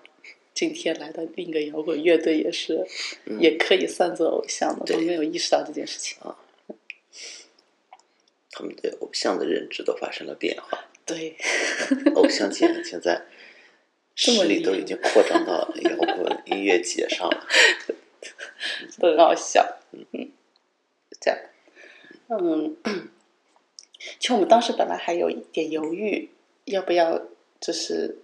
[0.53, 2.85] 今天来的另一个摇滚乐队也是，
[3.25, 6.17] 嗯也可以算作偶像的，对他们没有意识到这件事情。
[6.21, 6.37] 啊
[8.53, 10.83] 他们对偶像的认知都发生了变化。
[11.05, 11.37] 对，
[12.15, 13.25] 偶像界现在
[14.13, 17.47] 势力都已经扩张到摇滚音乐节上了。
[18.99, 19.79] 都 很好笑。
[19.93, 20.29] 嗯，
[21.21, 21.39] 这样，
[22.39, 22.77] 嗯，
[24.19, 26.29] 其实我们当时本来还有一点犹豫，
[26.65, 27.21] 要不要
[27.59, 28.19] 就是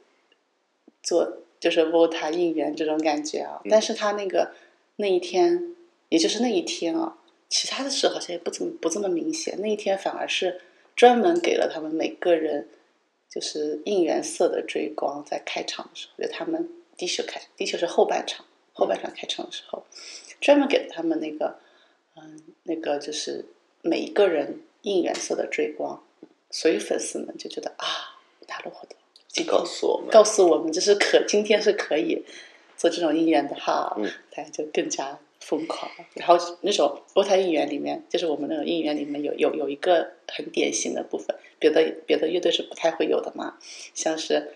[1.03, 3.61] 做就是 VOTA 应援这种感觉啊。
[3.69, 4.53] 但是他那个
[4.95, 5.75] 那一天，
[6.07, 7.17] 也就是那一天啊，
[7.49, 9.59] 其他的事好像也不怎么不这么明显。
[9.59, 10.61] 那一天反而是
[10.95, 12.69] 专门给了他们每个人
[13.29, 19.85] 就是应援色的追光，在开场的时候，就他们第一首开，第一首是后半场，后半场开场的时候，
[20.39, 21.59] 专门给了他们那个，
[22.15, 23.45] 嗯，那个就是
[23.87, 26.03] 每一个人应援色的追光，
[26.51, 27.85] 所以粉丝们就觉得啊，
[28.45, 28.97] 打了活动，
[29.27, 32.23] 今天告诉我们，告诉我们，这是可今天是可以
[32.75, 35.89] 做这种应援的哈，嗯大家就更加疯狂。
[36.13, 43.57] 然后那种波台应援里面，就是我们那种应援里面有有有一个很典型的部分，别的别的乐队是不太会有的嘛，
[43.93, 44.53] 像是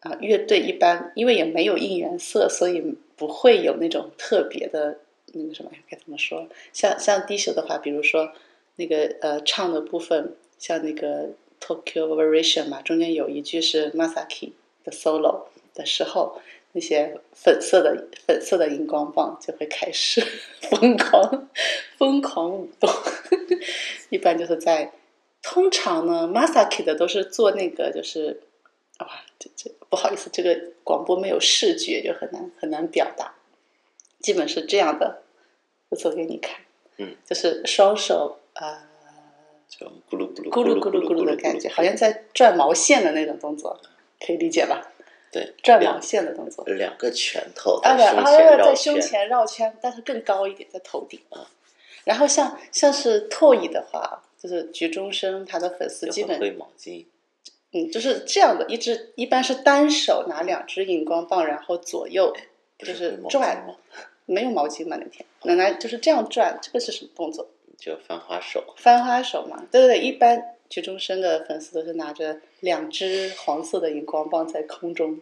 [0.00, 4.98] 啊、乐队一般因为也没有应援色，所以不会有那种特别的
[5.32, 6.46] 那个什么该怎么说？
[6.74, 8.30] 像像低秀的话，比如说
[8.76, 16.40] 那个呃唱的部分，像那个 Tokyo Variation 嘛，中间有一句是 Masaki 的 solo 的时候，
[16.72, 20.20] 那些粉色的粉色的荧光棒就会开始
[20.70, 21.48] 疯狂
[21.96, 22.90] 疯狂舞动，
[24.10, 24.92] 一般就是在
[25.42, 28.42] 通常呢，Masaki 的都是做那个就是
[28.98, 29.08] 哇，
[29.38, 33.34] 这这不好意思，这个广播没有视觉，就很难很难表达，
[34.20, 35.22] 基本是这样的，
[35.90, 36.60] 我做给你看，
[36.96, 38.78] 嗯，就是双手呃
[39.68, 43.80] 就咕噜咕噜咕噜咕噜咕噜的感觉，好像在转毛线的那种动作，
[44.24, 44.92] 可以理解吧？
[45.32, 46.64] 对转毛线的动作。
[46.66, 51.50] 两个拳头啊，对，在胸啊，前绕在胸，前绕圈，但是更高一点，在头顶啊。
[52.04, 57.06] 然后像像是拓乙的话，就是局中生，他的粉丝基本会毛巾，
[57.72, 62.32] 嗯就是这样的，一只一般是单手拿两只荧光棒，然后左右
[62.78, 63.66] 不就是转，
[64.26, 67.48] 没有毛巾嘛那天，奶奶就是这样转，这个是什么动作？
[67.78, 75.20] 就翻花手，翻花手嘛，对对对，一般曲中生的粉丝都是拿着两只黄色的荧光棒在空中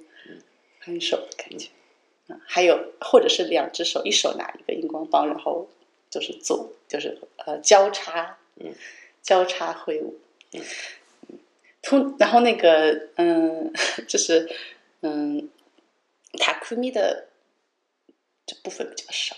[0.81, 1.69] 翻手的感觉，
[2.29, 5.69] 啊，还有或者是两只手，一手拿一个荧光棒，然后
[6.11, 8.73] 就是做就是呃交叉，嗯，
[9.23, 10.19] 交叉挥舞，
[10.53, 10.61] 嗯，
[11.83, 13.73] 通然后那个嗯，
[14.07, 14.49] 就是
[15.01, 15.49] 嗯，
[16.39, 17.29] 塔库米的
[18.47, 19.37] 这部分比较少，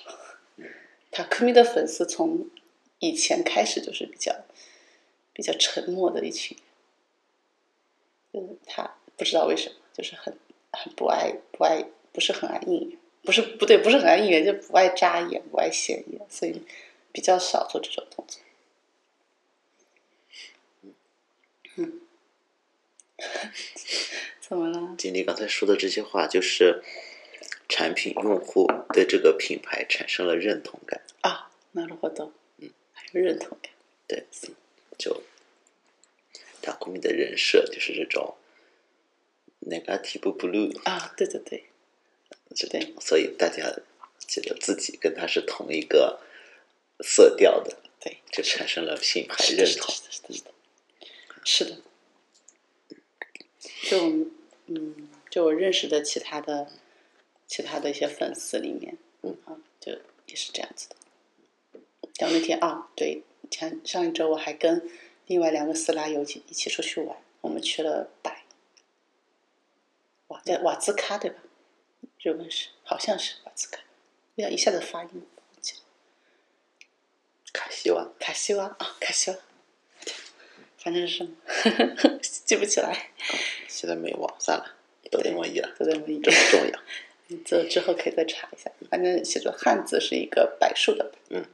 [1.10, 2.48] 塔库米的粉丝从
[2.99, 4.35] 以前开始就是比较
[5.33, 6.57] 比较沉默的一群，
[8.33, 10.37] 就是他不知道为什么，就是很
[10.71, 16.61] 很不爱不爱，不是很爱应援，不是不对，不是很爱应援，就不爱扎眼，不爱显眼，所以
[17.11, 18.41] 比较少做这种动作。
[21.75, 22.01] 嗯，
[24.41, 24.95] 怎么了？
[24.97, 26.83] 经理刚才说的这些话，就是
[27.69, 31.01] 产品用户对这个品牌产生了认同感。
[31.21, 32.33] 啊，なるほど，嗯，还有
[33.20, 33.72] 认同感。
[34.06, 34.24] 对，
[34.98, 35.22] 就
[36.60, 38.36] 塔库米的人设就是这种
[39.60, 41.64] negative blue，啊，对对对，
[42.54, 43.74] 这对所以大家
[44.18, 46.20] 觉得自己跟他是同一个
[47.00, 49.94] 色调的，对，就产生了品牌认同。
[49.94, 50.52] 是的，是的，
[51.44, 51.78] 是的。
[53.82, 53.98] 就
[54.66, 56.72] 嗯，就我认识的其他的
[57.46, 59.92] 其他的一些粉丝里面，嗯啊，就
[60.26, 60.96] 也是这样子的。
[62.18, 64.90] 然后那天啊，对，前上一周我还跟
[65.26, 68.44] 另外两个斯拉友一起一起出去玩，我们去了百
[70.28, 71.38] 瓦在瓦兹卡对吧？
[72.20, 73.80] 日文是好像是瓦兹卡，
[74.36, 75.26] 要一下子发音。
[77.52, 79.36] 卡西瓦，卡西瓦啊，卡西瓦，
[80.76, 81.30] 反正是什么
[82.20, 83.10] 记不起来，
[83.68, 84.74] 现在没网，算了，
[85.08, 86.32] 都那么一了，都在那里这。
[86.32, 86.80] 不重要。
[87.28, 91.12] 你这之后可以再查一下，反正写作汉字是一个柏树的。
[91.30, 91.44] 嗯。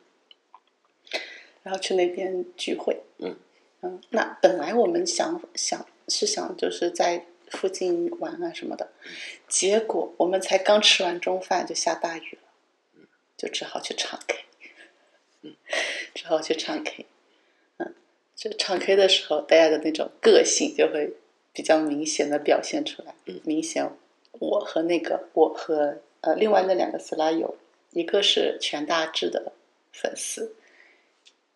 [1.62, 3.02] 然后去那边聚会。
[3.18, 3.36] 嗯。
[3.82, 8.90] 嗯，那本来我们想想是想就是在附近玩啊什么的，
[9.48, 13.06] 结果我们才刚吃完中饭就下大雨了，
[13.38, 14.44] 就只好去唱 K。
[15.40, 15.56] 嗯，
[16.14, 17.06] 只好去唱 K。
[17.78, 17.94] 嗯，
[18.36, 21.14] 就唱 K 的时候，大家的那种个性就会
[21.54, 23.14] 比较明显的表现出来。
[23.24, 23.90] 嗯明显
[24.32, 27.56] 我和那个我和呃另外那两个斯拉友，
[27.92, 29.52] 一个是全大志的
[29.90, 30.54] 粉丝，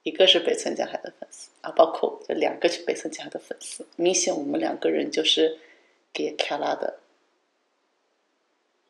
[0.04, 5.58] 一个是北村匠海的粉丝啊，包括这两个是北村匠海的粉丝，明显我们两个人就是
[6.12, 7.00] 给卡拉的，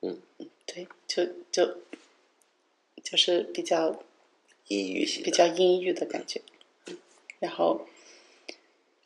[0.02, 0.20] 嗯，
[0.66, 1.78] 对，就就
[3.02, 4.02] 就是比较
[4.66, 6.42] 抑郁型，比较阴郁的感觉，
[7.38, 7.86] 然后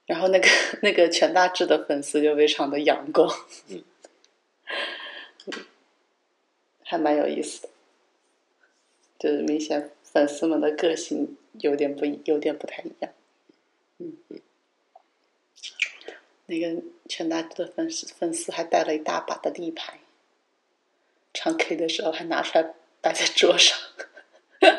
[0.06, 0.48] 然后那个
[0.82, 3.30] 那个全大志的粉丝就非常的阳光，
[3.68, 3.84] 嗯，
[6.82, 7.68] 还蛮有意思的，
[9.18, 13.11] 就是明显粉丝们的个性有点不一，有点不太一样。
[13.99, 14.39] 嗯嗯，
[16.47, 19.99] 那个全大志的粉丝粉丝还带了一大把的立牌，
[21.33, 23.77] 唱 K 的时候还拿出来摆在桌上。
[24.59, 24.69] 可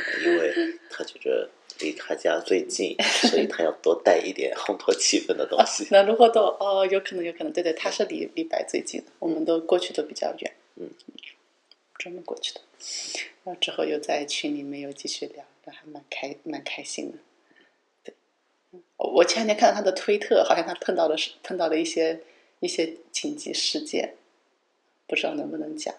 [0.00, 5.84] 能因为他觉得离他家最近，所 以他要多带一点烘托气氛的东西。
[5.86, 10.90] なるほど，哦，有可能，有可能，对对，他是离离白最近的，我们都过去都比较远，嗯，
[12.01, 12.61] 专门过去的。
[13.43, 17.17] 然后之后又在群里面又继续聊，还蛮开蛮开心的。
[18.03, 18.15] 对，
[18.97, 22.19] 我前两天看到他的推特，好像他碰到的是碰到了一些
[22.59, 24.15] 一些紧急事件，
[25.05, 25.93] 不知道能不能讲。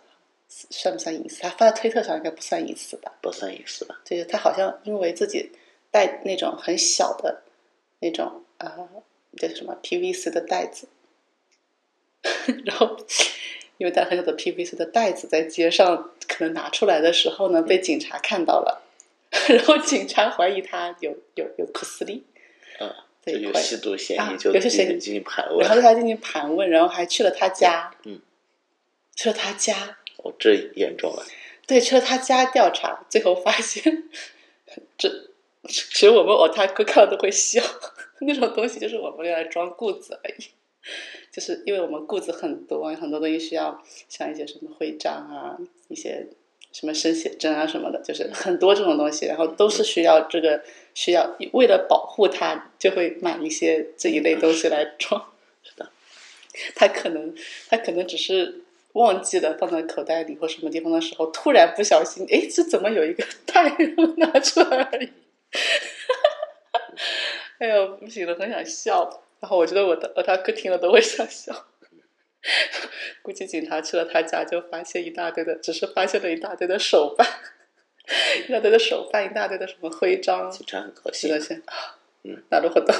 [0.48, 1.40] 算不算隐私？
[1.40, 3.16] 他发在推特上应该不算隐私吧？
[3.22, 4.00] 不算隐私吧？
[4.04, 5.52] 就是他好像因为自己
[5.90, 7.42] 带那种很小的
[8.00, 8.76] 那种啊，
[9.38, 10.88] 叫什么 PVC 的袋子，
[12.66, 12.98] 然后
[13.82, 18.80] 因为带很小的 PVC 的袋子在街上可能拿出来的时候呢，被警察看到了，
[19.50, 22.22] 然后警察怀疑他有有有库斯利，
[22.78, 22.94] 嗯，
[23.26, 25.74] 这一块有吸毒嫌啊疑，就有些嫌疑进行盘问然后。
[25.74, 28.20] 对他进行盘问，然后还去了他家，嗯，
[29.16, 29.98] 去了他家。
[30.18, 31.24] 哦，这严重了。
[31.66, 34.08] 对，去了他家调查，最后发现，
[34.96, 35.08] 这
[35.66, 37.60] 其实我们 otaku 看了都会笑，
[38.22, 40.44] 那种东西就是我们用来装裤子而已，
[41.32, 45.56] 就是因为我们顾子很多，很多东西需要像一些什么徽章啊，
[45.88, 46.26] 一些
[46.72, 50.62] 什么生写真啊什么的，就是很多这种东西，然后都是需要这个
[50.94, 55.30] 需要为了保护它，就会买一些这一类东西来装。
[55.62, 55.88] 是的，
[56.74, 57.34] 他可能
[57.68, 58.62] 他可能只是
[58.94, 63.70] 忘记了放在口袋里或什么地方的时候，突然不小心，哎，这怎么有一个袋
[64.16, 65.08] 拿出来而已？
[67.58, 69.22] 哎呦，不行了，很想笑。
[69.41, 71.65] 然后我觉得我的我他哥听了都会想笑。
[73.21, 77.27] 估计警察去了他家，就发现一大堆的，只是发现了一大堆的手办，
[78.47, 82.93] 一大堆的手办，一大堆的什么徽章，警察很高是兴的，，先啊， 嗯，なるほど，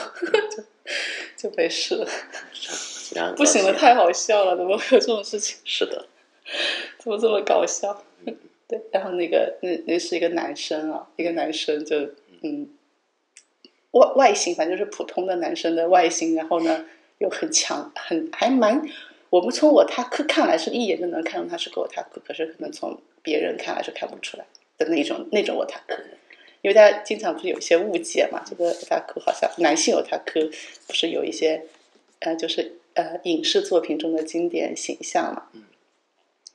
[0.50, 0.64] 就
[1.50, 2.06] 就没事了。
[2.52, 5.60] 警察很高不行了，兴太好笑了，怎么会有这种事情？
[5.64, 6.08] 是的，
[6.98, 8.04] 怎么这么搞笑？
[8.68, 12.00] 对，然后那个那那是一个男生啊，一个男生就
[12.42, 12.68] 嗯，
[13.93, 16.85] 外外形反正就是普通的男生的外形，然后呢
[17.19, 18.83] 又很强，很还蛮，
[19.31, 24.45] 我们从我他克看来是一眼就能看出他是个我他克，可是可能从别人看来是看不出来
[24.77, 26.03] 的那种那种我他克。
[26.63, 30.49] 因为大家经常不是有一些误解嘛，这个 otaku 好像男性 otaku
[30.87, 31.65] 不是有一些
[32.21, 35.49] 呃，就是呃影视作品中的经典形象嘛，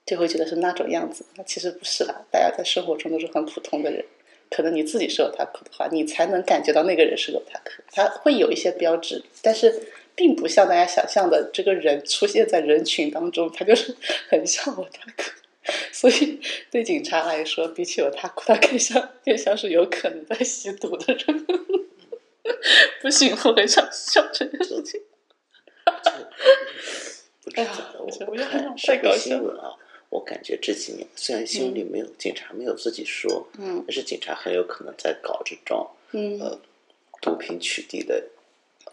[0.06, 1.26] 就会觉得是那种样子。
[1.36, 4.06] 那其实不是啦，大家在生活中都是很普通的人。
[4.50, 7.82] 可能你自己是 otaku 的话，你才能感觉到那个人是个 otaku。
[7.92, 13.96] 他会有一些标志，但是并不像大家想象的，这个人出现在人群当中，他就是
[14.30, 15.32] 很像 otaku。
[15.92, 16.40] 所以
[16.72, 21.46] 对警察来说，比起 otaku，他更像更像是有可能在吸毒的人。
[23.02, 25.02] 不行，我很想笑这件事情。
[27.56, 29.76] 哎呀的，我觉得我我觉得太搞笑了啊，
[30.10, 36.60] 我感觉这几年虽然新闻里没有、警察没有自己说，嗯但是警察很有可能在搞这种嗯，呃
[37.22, 38.24] 毒品取缔的，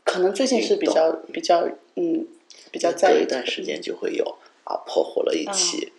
[0.05, 2.27] 可能最近是比较比较嗯
[2.73, 4.25] 比较在隔一段时间就会有
[4.65, 5.93] 啊，破获了一起、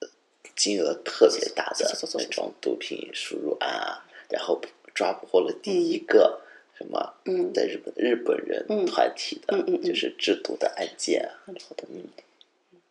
[0.00, 0.08] 呃
[0.54, 1.84] 金额特别大的
[2.14, 4.60] 那种毒品输入案啊，然后
[4.94, 6.42] 抓获了第一个
[6.78, 12.04] 什么，嗯在日本日本人嗯团体的，嗯嗯嗯就是制毒的案件啊，好的，嗯。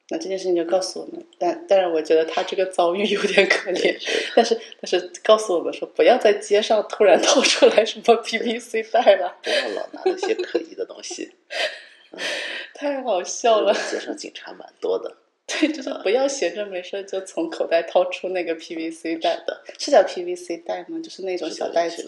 [0.10, 3.98] 那这件事情就告诉我们，但但是我觉得他这个遭遇有点可怜，
[4.36, 11.32] 但是但是告诉我们说，不要在街上突然掏出来什么 PVC 袋了，不要老拿那些可疑的东西。
[12.76, 13.74] 太好笑了。
[13.74, 15.16] 街上警察蛮多的，
[15.48, 21.00] 对，就是不要闲着没事就从口袋掏出那个 PVC 袋的，是叫 PVC 袋吗？
[21.02, 22.06] 就是那种小袋子，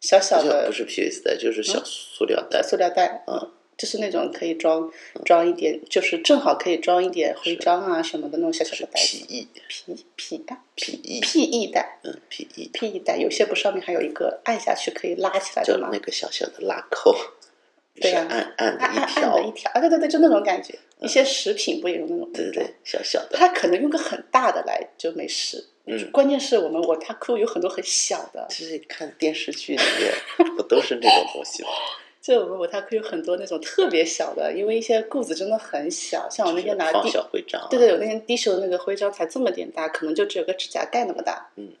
[0.00, 2.62] 小小的不是 PVC 袋，就是小塑料袋。
[2.62, 4.90] 塑料袋，嗯，就是那种可以装
[5.24, 9.18] 装一点，就是正好可以装一点徽章啊什么的那种小小的袋子。
[9.26, 15.88] PE P P 啊 PE PE 袋嗯 PE，，PE 袋有些不上面还有一个按下去可以拉起来就的吗？
[15.92, 17.14] 那个小小的拉扣，
[17.96, 20.78] 是对呀按按按一条的一，条啊，对对对，就那种感觉。
[21.00, 25.66] 一些食品不也有那种对对对，小小的，他可能用个很大的来就没事。
[25.86, 31.68] 嗯关键是我们我他库有很多很小的，其实看电视剧里面不都是那种东西吗？
[32.24, 41.50] 就我们我他库有很多那种特别小的，因为一些裤子真的很小，像我那天拿小徽章啊，对对，我那天低手的那个徽章才这么点大，可能就只有个指甲盖那么大。
[41.56, 41.74] 嗯，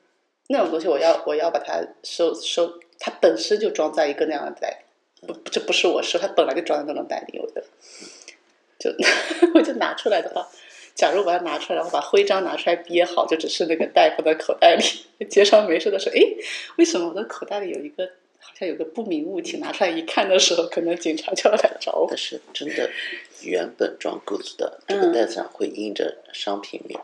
[0.48, 4.84] 那种东西我要我要把它收收，它本身就装在一个那样的袋
[5.22, 7.64] 里，不，这不是我收，它本来就装在那种袋里，我的，
[8.78, 8.90] 就
[9.56, 10.46] 我就拿出来的话，
[10.94, 14.84] 假如我要拿出来，然后把徽章拿出来憋好，就只是那个袋放在口袋里，
[15.24, 16.36] 街上没事的时候，诶，
[16.76, 18.10] 为什么我的口袋里有一个
[18.46, 19.56] 好像有个不明物体？
[19.58, 22.06] 拿出来一看的时候，可能警察就要来找我。
[22.08, 22.16] 但。
[22.16, 22.88] 是真的，
[23.42, 26.98] 原本装 goods 的这个嗯袋子上会印着商品名，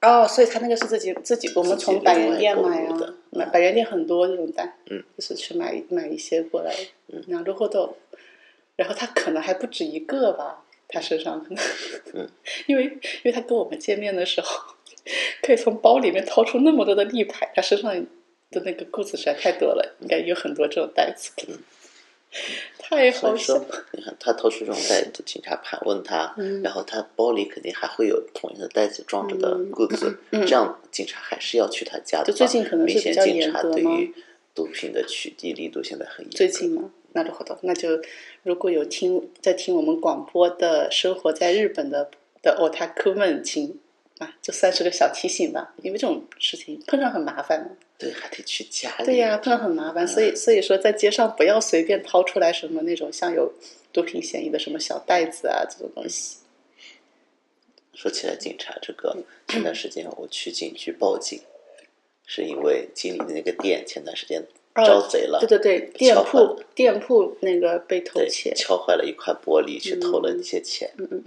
[0.00, 6.74] 哦，所以他那个是自己自己，我们从百元店买的啊，买百元店很多这种袋，嗯，就是去买买一些过来，
[7.08, 7.96] 嗯，然后后头，
[8.76, 11.42] 然后他可能还不止一个吧，他身上。
[11.44, 11.64] 可能，
[12.14, 12.28] 嗯，
[12.66, 14.74] 因为因为他跟我们见面的时候，
[15.42, 18.06] 可以从包里面掏出那么多的立牌，他身上
[18.54, 21.58] 的那个裤子实在太多了，应该有很多这种袋子，嗯
[22.78, 34.14] 太好笑了，你看他掏出这种袋子，警察盘问他，嗯然后他包里肯定还会有同样的袋子装着的嗯 goods，、嗯这样警察还是要去他家的最近可能是明显比较警察严格吗对于
[34.54, 36.30] 毒品的取缔力度现在很严。
[36.30, 36.90] 最近吗？
[37.12, 38.00] 那就好的，那就
[38.42, 42.10] 如果有听在听我们广播的生活在日本的
[42.42, 43.83] 的 otaku 们，请啊，
[44.44, 47.70] 就算是个小提醒吧，因为这种事情碰上很麻烦嘛。
[47.96, 49.04] 对，还得去家里。
[49.06, 53.54] 对呀、碰上很麻烦，所以所以说在街上不要随便掏出来什么那种像有
[53.90, 56.36] 毒品嫌疑的什么小袋子啊这种东西。
[57.94, 59.16] 说起来，警察这个
[59.48, 61.40] 前段时间我去警局报警，
[62.26, 70.90] 是因为经理的那个店前段时间招贼了，对对对，店铺店铺那个被偷对窃，敲坏了一块玻璃，去偷了一些钱。
[70.98, 71.22] 嗯嗯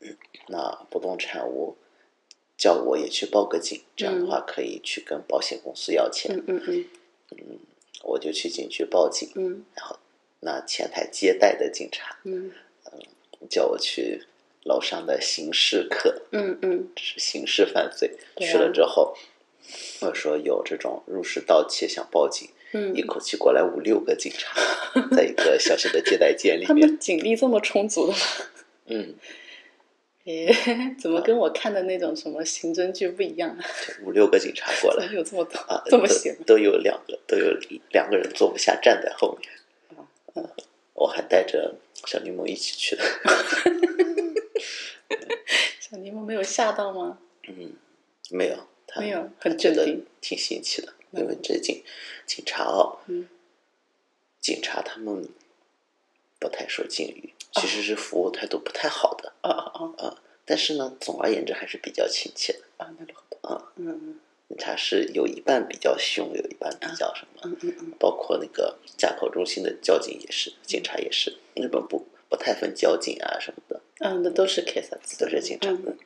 [0.00, 0.16] 嗯
[0.48, 1.76] 那不动产屋
[2.62, 6.32] 叫我也去报个警，这样的话可以去跟保险公司要钱。
[6.36, 6.86] 嗯嗯
[7.32, 7.58] 嗯
[8.04, 9.98] 我就去警局报警，嗯然后
[10.38, 12.52] 那前台接待的警察嗯
[13.50, 14.22] 叫我去
[14.62, 18.16] 楼上的刑事课，嗯嗯是刑事犯罪。
[18.36, 19.16] 啊去了之后，
[20.02, 24.54] 我说有这种入室盗窃想报警，嗯一口气过来五六个警察，
[25.16, 28.18] 在一个小小的接待间里 他面，们警力这么充足的吗？
[28.86, 29.14] 嗯，
[30.24, 30.54] 诶，
[31.00, 33.64] 怎么跟我看的那种什么刑侦剧不一样啊？
[34.04, 36.36] 五六个警察过来有这么多啊， 这么闲？
[36.46, 37.46] 都都有两个，都有
[37.90, 39.50] 两个人坐不下，站在后面。
[40.34, 40.48] 嗯
[40.94, 41.74] 我还带着
[42.06, 43.02] 小柠檬一起去的，
[45.80, 47.18] 小柠檬没有吓到吗？
[47.48, 47.72] 嗯
[48.30, 51.82] 没有，他没有很镇定挺新奇的，因为这警
[52.24, 53.28] 警察哦，嗯
[54.40, 55.28] 警察他们
[56.38, 60.21] 不太说敬语，其实是服务态度不太好的哦哦哦啊。
[60.45, 62.59] 但是呢，总而言之还是比较亲切的。
[62.77, 63.47] 啊，那るほど。
[63.55, 64.19] 啊嗯
[64.57, 75.97] 他是有一半比较凶，有一半比较什么，嗯嗯嗯包括那个闸口中心的交警也是，警察也是，日本不不太分交警啊什么的，嗯，那都是 case 都是警察，嗯嗯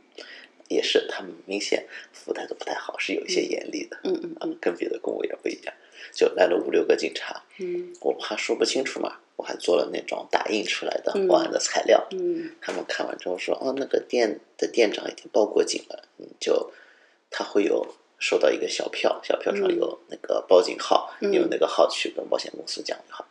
[0.68, 4.58] 也是他们明显服务态度不太好，是有一些严厉的，嗯嗯嗯。
[4.60, 5.74] 跟别的公务员不一样。
[6.12, 7.92] 就来了五六个警察，嗯。
[8.00, 12.06] 我怕说不清楚嘛，我还做了那种打印出来的嗯报案的材料。
[12.10, 12.50] 嗯。
[12.60, 16.72] 他们看完之后说：“哦，那个店的店长已经报过警了，嗯，就
[17.30, 21.32] 他会有收到一个小票，小票上有那个报警号，嗯。
[21.32, 23.30] 用那个号去跟保险公司讲就好了，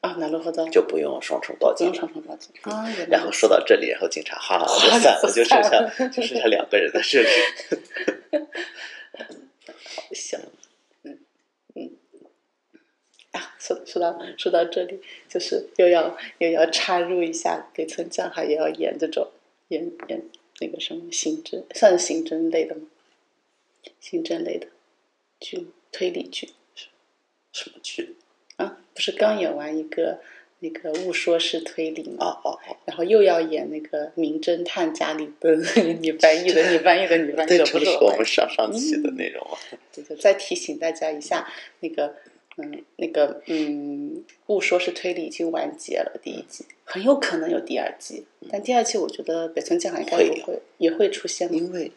[0.00, 0.70] 啊，なるほど。
[0.70, 2.06] 就不用双重报不用警了。
[2.06, 7.28] 上传报警啊，原来然后说到这里，然后警察哗啦啦就哗啦散了，就就剩散下就剩下两个人在这里。
[9.96, 10.38] 好笑。
[11.02, 11.18] 嗯
[11.74, 11.90] 嗯。
[13.32, 19.30] 啊，说说到说到这里，就是又要又要插入一下，北村匠海也要演这种
[19.68, 20.22] 演演
[20.60, 22.82] 那个什么刑侦，算是刑侦类的吗？
[24.00, 24.68] 刑侦类的
[25.40, 26.50] 剧吗，推理剧
[27.52, 28.16] 什么剧？
[28.91, 30.19] 啊，不是刚演完一个
[30.59, 32.25] 那个误说是推理嘛？
[32.25, 35.59] 哦哦哦，然后又要演那个名侦探加里奔，
[36.01, 38.25] 你翻译的，你翻译的，你翻译对，的，这是我们不是我翻译的。
[38.25, 39.57] 上上期的内容啊。
[39.93, 41.47] 对，就再提醒大家一下，
[41.79, 42.15] 那个，
[42.57, 51.55] 嗯，那个，嗯，误说是推理已经完结了第一季，很有可能有第二季，但第二季我觉得北村匠海应该会有不会，也会出现吗？
[51.57, 51.91] 因为，对，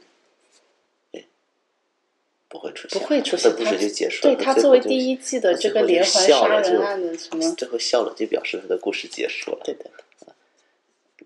[2.55, 4.35] 不会出现，不会出现，他这故事就结束了。
[4.37, 9.59] 对他作为第一季的这个连环杀人案的什么，最后笑了，就表示他的故事结束了。
[9.65, 9.91] 对的，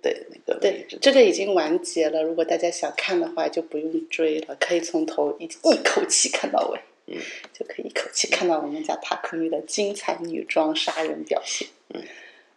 [0.01, 2.23] 对，那个对，这个已经完结了。
[2.23, 7.21] 如果大家想看的话，就不用追了，可以从头一一口气看到尾，嗯，
[7.53, 11.69] 就可以一口气看到我们家塔克米的精彩女装杀人表现。
[11.93, 12.03] 嗯，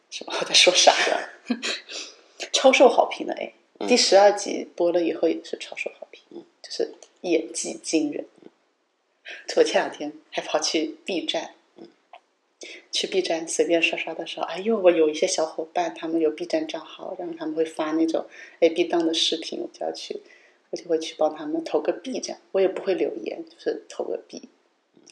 [0.09, 0.34] 什么？
[0.39, 0.95] 我在说啥？
[2.53, 8.26] 超受好评的哎，嗯第十二集播了以后也是超受好评，就是演技惊人。
[9.55, 11.55] 我前两天还跑去 B 站，
[12.91, 18.25] 去 B 站随便刷刷的时候，哎呦，我有一些小伙伴他们有 B 站账号，然后他们会发那种
[18.59, 20.21] A B 档的视频，我就要去
[20.69, 24.49] 我就会去帮他们投个币，这样我也不会留言，就是投个币，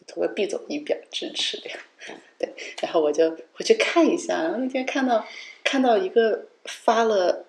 [0.07, 1.79] 投个币总一表支持这样。
[2.39, 5.27] 对，然后我就回去看一下，然后那天看到
[5.63, 7.45] 看到一个发了，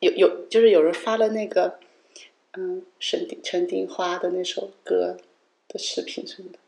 [0.00, 1.78] 有有就是有人发了那个，
[2.56, 5.16] 嗯，沈丁陈丁花的那首歌
[5.68, 6.58] 的视频什么的，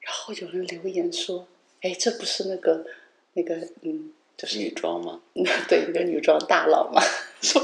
[0.00, 1.48] 然后有人留言说，
[1.80, 2.86] 哎，这不是那个
[3.32, 5.20] 那个嗯，就是女装吗？
[5.68, 7.02] 对，一个女装大佬嘛，
[7.42, 7.60] 说，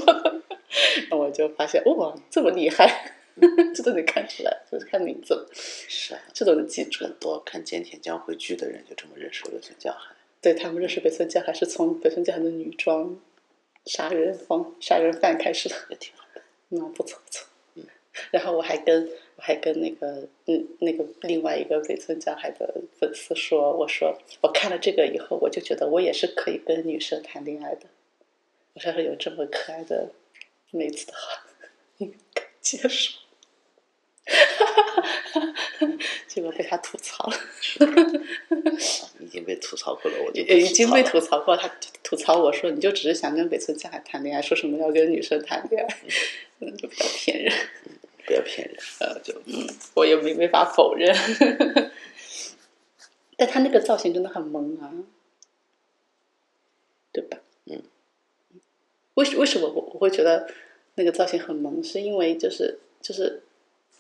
[1.11, 3.15] 那 我就发现哇，这么厉害，
[3.75, 7.05] 这都能看出来，就是看名字，是啊，这都能记住。
[7.05, 10.17] 很多看菅田将晖剧的人就这么认识北村匠海。
[10.41, 13.19] 对他们认识北村匠海是从北村匠海的女装
[13.85, 16.26] 杀人方杀人犯开始的，也挺好的。
[16.69, 17.47] 那，不错不错。
[17.75, 17.85] 嗯，
[18.33, 27.87] 然后我还跟我还跟那个嗯那个另外一个北村江海的粉丝说，我说我看了这个以后，我就觉得我也是可以跟女生谈恋爱的。
[28.75, 30.11] 我说有这么可爱的
[30.71, 31.47] 妹子的话，
[31.99, 33.19] 应该接受。
[36.37, 37.37] 结果被他吐槽了，
[39.21, 41.57] 已经被吐槽过了，我就已经被吐吐槽过。
[41.57, 41.67] 他
[42.03, 45.97] 吐槽我说，你就只是想跟北村匠海谈恋爱，说什么要跟女生谈恋爱，
[46.61, 47.51] 嗯，就比较骗人。
[48.27, 48.77] 不要骗人。
[49.01, 51.17] 呃，就嗯，我也没没法否认。
[53.39, 54.93] 但他那个造型真的很萌啊，
[57.13, 57.39] 对吧？
[57.65, 57.83] 嗯。
[59.15, 60.51] 为什为什么我我会觉得
[60.97, 61.83] 那个造型很萌？
[61.83, 63.43] 是因为就是就是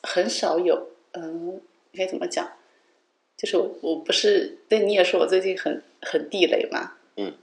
[0.03, 1.61] 很少有嗯，应
[1.97, 2.53] 该怎么讲？
[3.36, 7.34] 就是我我不是对你也说我最近很很地雷嘛，嗯，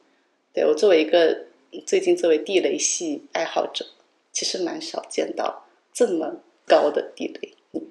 [0.52, 1.46] 对我作为一个
[1.86, 3.86] 最近作为地雷系爱好者，
[4.32, 7.88] 其实蛮少见到这么高的地雷女，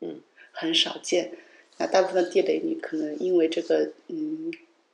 [0.00, 1.32] 嗯，很少见。
[1.76, 4.52] 那大部分地雷女可能因为这个嗯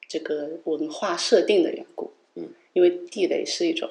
[0.09, 3.89] 这个文化设定的缘故，嗯，因为地雷是一种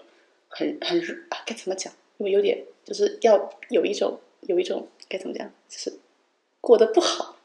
[0.49, 0.99] 很很
[1.29, 1.93] 啊该怎么讲？
[2.17, 5.93] 因为有点就是要有一种有一种该怎么讲，就是
[6.61, 7.37] 过得不好，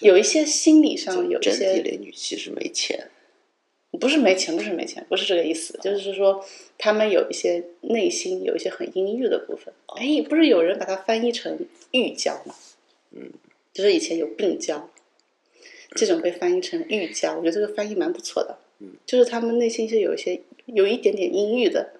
[0.00, 3.10] 有一些心理上有一些雷女其实没钱，
[4.00, 6.44] 不是没钱，不是没钱，不是这个意思，就是说
[6.78, 9.72] 他们有一些内心有一些很阴郁的部分。
[9.96, 11.58] 哎，不是有人把它翻译成
[11.92, 12.54] 郁娇吗？
[13.12, 13.30] 嗯，
[13.72, 14.90] 就是以前有病娇，
[15.94, 18.58] 这种被翻译成郁娇，我觉得这个翻译蛮不错的。
[18.80, 21.92] 嗯，就是他们内心是有一些有一点点阴郁的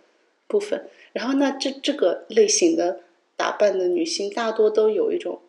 [0.49, 0.89] 部分。
[1.13, 3.03] 然后呢，这这个类型的
[3.37, 5.41] 打扮的女性，大多都有一种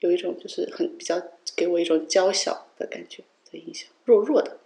[0.00, 1.22] 有一种就是很比较
[1.56, 4.58] 给我一种娇小的感觉的印象，弱弱的。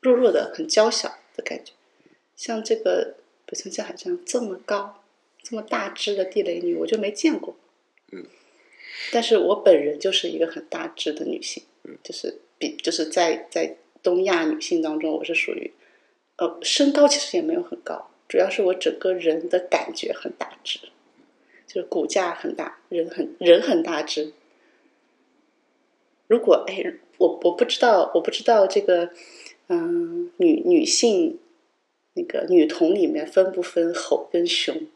[0.00, 1.72] 弱弱的、很娇小的感觉，
[2.36, 3.14] 像这个
[3.46, 5.02] 北村匠海这样这么高、
[5.42, 7.56] 这么大只的地雷女，我就没见过。
[8.12, 8.26] 嗯，
[9.10, 15.72] 但是我本人就是一个很大只的女性，嗯，就是比就是在在东亚女性当中，我是属于，
[16.36, 20.80] 呃，身高其实也没有很高，主要是我整个人的感觉很大只，
[21.74, 24.32] 就是骨架很大，人很人很大只。
[26.28, 29.10] 如果哎，我我不知道，我不知道这个。
[29.66, 31.38] 嗯，女女性
[32.12, 34.86] 那个女童里面分不分吼跟熊？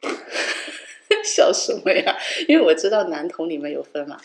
[1.22, 2.16] 笑什么呀？
[2.48, 4.18] 因为我知道男童里面有分嘛，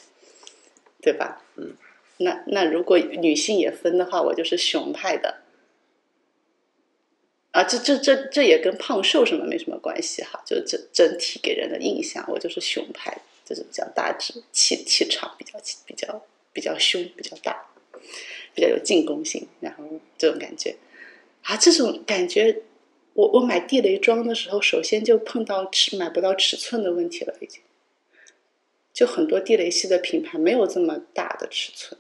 [1.02, 1.44] 对吧？
[1.58, 1.76] 嗯。
[2.20, 5.42] 那那如果女性也分的话，我就是熊派的。
[7.52, 17.68] 啊，这这这这也跟胖瘦什么没什么关系哈，就整整体给人的印象，我就是熊派，就是比较大只，气气场比较比较比较凶，比较大。
[18.54, 19.86] 比较有进攻性，然后
[20.18, 20.76] 这种感觉，
[21.44, 22.64] 啊，这种感觉，
[23.14, 27.62] 我我买地雷装的时候，首先就碰到尺买不到尺寸的问题了，已经，
[28.92, 31.98] 就很多地雷系的品牌没有这么大的尺寸，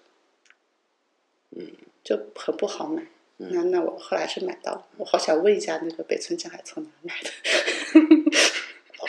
[1.52, 1.72] 嗯，
[2.04, 3.08] 就很不好买。
[3.50, 7.30] 那那我后来是买到了，我好想问一下那个北村匠海从哪买的？
[9.00, 9.08] 哦，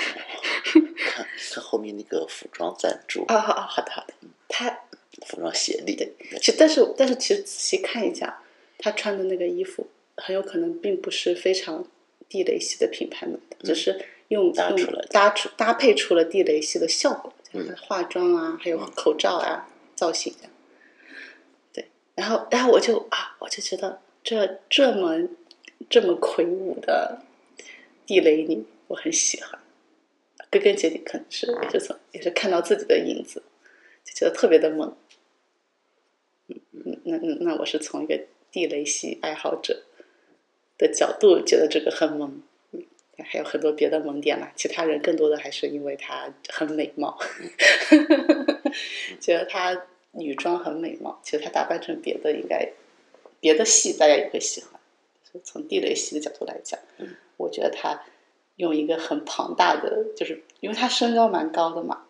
[1.04, 3.66] 看看后面那个服装赞助啊啊啊！
[3.68, 4.14] 好的好的，
[4.48, 4.78] 他。
[5.26, 6.10] 服装协力，对，
[6.40, 8.42] 其实但是但是其实仔细看一下，
[8.78, 11.86] 他穿的那个衣服很有可能并不是非常
[12.28, 20.52] 地雷系的品牌们的，只是用搭出来搭出搭配出了地雷系的效果，嗯化妆啊，还有口罩啊，造型这样。
[21.72, 25.28] 对，然后然后我就啊，我就觉得这这么
[25.90, 27.22] 这么魁梧的
[28.06, 29.58] 地雷女，我很喜欢。
[30.50, 33.42] 归根结底，可能是也是从也是看到自己的影子，
[34.04, 34.94] 就觉得特别的萌。
[36.48, 38.20] 嗯，那那那我是从一个
[38.50, 39.84] 地雷系爱好者
[40.76, 42.42] 的角度觉得这个很萌，
[42.72, 42.84] 嗯，
[43.24, 44.52] 还有很多别的萌点啦。
[44.54, 47.18] 其他人更多的还是因为她很美貌，
[49.18, 51.18] 觉得她女装很美貌。
[51.22, 52.70] 其实她打扮成别的，应该
[53.42, 54.80] 别的戏大家也会喜欢。
[55.42, 58.04] 从地雷系的角度来讲，嗯，我觉得他
[58.56, 62.06] 用一个很庞大的，就是因为他身高蛮高的嘛，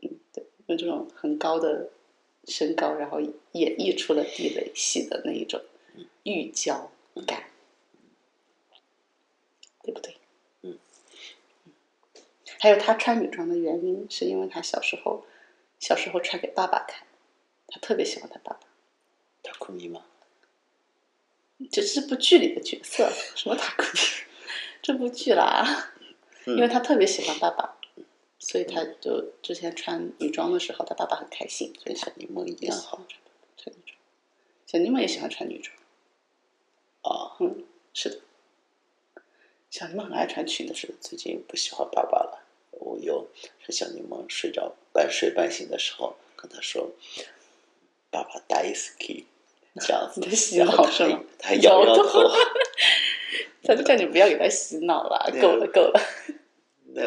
[0.00, 1.90] 嗯，对，用这种很高的
[2.44, 5.60] 身高，然后演绎出了地雷系的那一种
[6.22, 6.90] 玉娇
[7.26, 7.50] 感，
[9.82, 10.16] 对不对？
[10.62, 10.78] 嗯。
[12.60, 15.26] 还有他穿女装的原因，是因为他小时候
[15.80, 17.04] 小时候穿给爸爸看，
[17.66, 18.60] 他特别喜欢他爸爸。
[19.42, 20.04] 塔库米吗？
[21.70, 24.00] 这这部剧里的角色，什么塔库米？
[24.80, 25.92] 这部剧啦，
[26.46, 27.76] 因为他特别喜欢爸爸，
[28.38, 33.20] 所以他就之前穿女装的时候，他爸爸很开心，所以小柠檬一也喜样好欢穿
[33.56, 33.98] 穿女装。
[34.66, 35.76] 小柠檬也喜欢穿女装，
[37.02, 37.36] 哦。
[37.40, 38.20] 嗯，是的。
[39.70, 42.44] 小柠檬很爱穿裙子，是最近不喜欢爸爸了。
[42.70, 43.28] 我有
[43.60, 46.92] 是小柠檬睡着半睡半醒的时候跟他说
[48.10, 49.26] ：“爸爸大意思 k
[49.80, 52.30] 这样子的洗脑是吗他摇头。
[53.64, 56.00] 他就叫你不要给他洗脑了，够了够了，
[56.94, 57.02] 那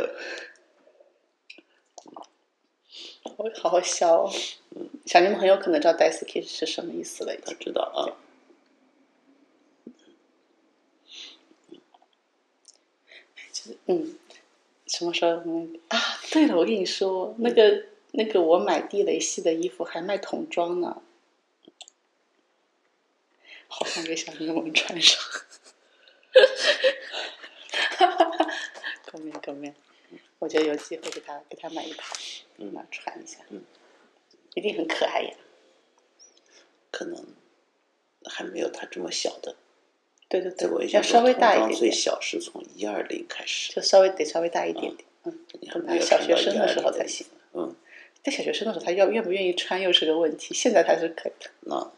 [3.37, 4.31] 我好好笑哦。
[5.05, 7.55] 小柠檬很有可能知道 d a i s k 是什么意思了，已经。
[7.57, 8.13] 他知道啊，
[13.87, 14.15] 嗯，
[14.85, 15.97] 什么时候嗯啊？
[16.31, 21.01] 对了，我跟你说，那个那个，我买地雷系的衣服还卖童装呢，
[23.71, 25.17] 好想给小柠檬穿上。
[29.09, 29.73] 够命够面，
[30.39, 32.15] 我觉得有机会给他给他买一套，
[32.57, 33.63] 嗯那穿一下，嗯，
[34.55, 35.33] 一定很可爱呀。
[36.91, 37.25] 可能
[38.25, 39.55] 还没有他这么小的。
[40.27, 45.39] 对对对在我，印要稍微大一点点，小是从一二零开始，就稍微得稍微大一点点，嗯，
[45.71, 47.27] 等他小学生穿到120的时候才行。
[47.53, 47.75] 嗯，
[48.23, 51.49] 在小学生的时候，他要愿不愿意穿又是个问题，现在他是可以的。
[51.61, 51.91] 那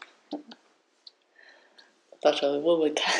[2.24, 3.14] 到时候问问看。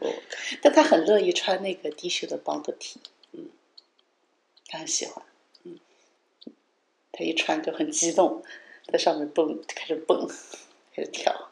[0.00, 0.14] 我
[0.62, 3.00] 但他很乐意穿那个低袖的包的 T，
[3.32, 3.50] 嗯，
[4.68, 5.24] 他很喜欢，
[5.64, 5.80] 嗯，
[7.10, 8.44] 他一穿就很激动，
[8.86, 10.28] 在上面蹦，开始蹦，
[10.94, 11.50] 开始跳，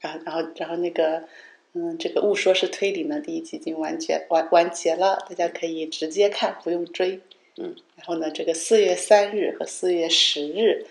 [0.00, 1.26] 然后，然后，然后那个，
[1.72, 7.20] 嗯，这个误说是推理呢，第一集已经完结完完结了，大家可以直接看，不用追，
[7.56, 10.86] 嗯，然后呢，这个四月三日和四月十日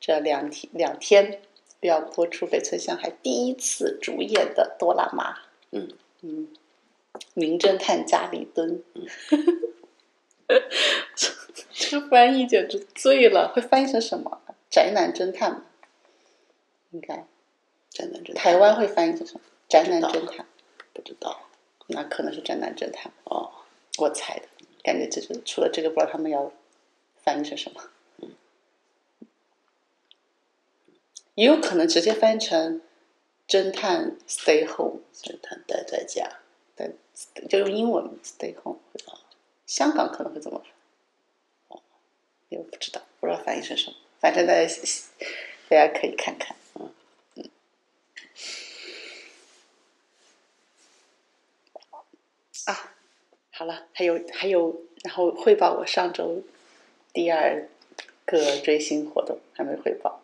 [0.00, 1.40] 这两天两天
[1.80, 5.36] 要播出北村香海第一次主演的哆啦妈，
[5.70, 5.88] 嗯
[6.22, 6.48] 嗯，
[7.34, 8.82] 名侦探加里敦，
[11.72, 14.40] 这个翻译简直醉了，会翻译成什么？
[14.70, 15.64] 宅男侦探吗？
[16.90, 17.26] 应该，
[17.90, 19.40] 宅男侦探台湾会翻译成什么？
[19.68, 20.46] 宅男侦探，
[20.92, 21.48] 不知道
[21.88, 23.50] 那可能是宅男侦探，哦，
[23.98, 24.46] 我猜的，
[24.82, 26.52] 感觉就是除了这个，不知道他们要
[27.22, 27.80] 翻译成什么。
[31.36, 32.80] 也有可能直接翻成
[33.46, 36.40] 侦探 stay home，侦探待在家，
[36.74, 36.90] 待，
[37.48, 39.20] 就用英文 stay home 会好。
[39.66, 40.70] 香港可能会这么翻，
[41.68, 41.82] 哦，
[42.48, 44.66] 也不知道，不知道翻译成什么，反正大家
[45.68, 46.56] 大家可以看看。
[47.34, 47.50] 嗯。
[52.64, 52.94] 啊，
[53.50, 56.42] 好了，还有还有，然后汇报我上周
[57.12, 57.68] 第二
[58.24, 60.22] 个追星活动还没汇报。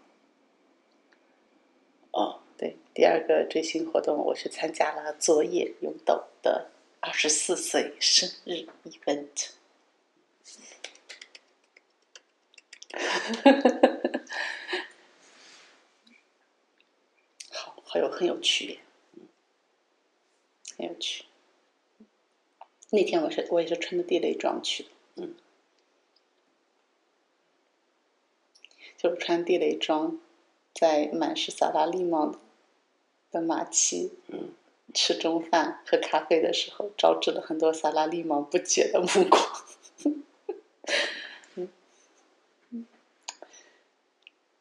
[2.12, 9.50] 哦，对，第二个追星活动，我是参加了佐野勇斗的二十四岁生日 event。
[17.50, 18.80] 好，好有很有趣，
[20.76, 21.24] 很有趣。
[22.90, 25.34] 那天我是我也是穿的地雷装去的，嗯，
[28.98, 30.20] 就是穿地雷装，
[30.74, 32.40] 在满是萨拉利芒
[33.30, 34.52] 的马奇，嗯，
[34.92, 39.42] 吃中饭喝咖啡的时候，招致了很多萨拉利芒不解的目光。
[41.54, 41.72] 嗯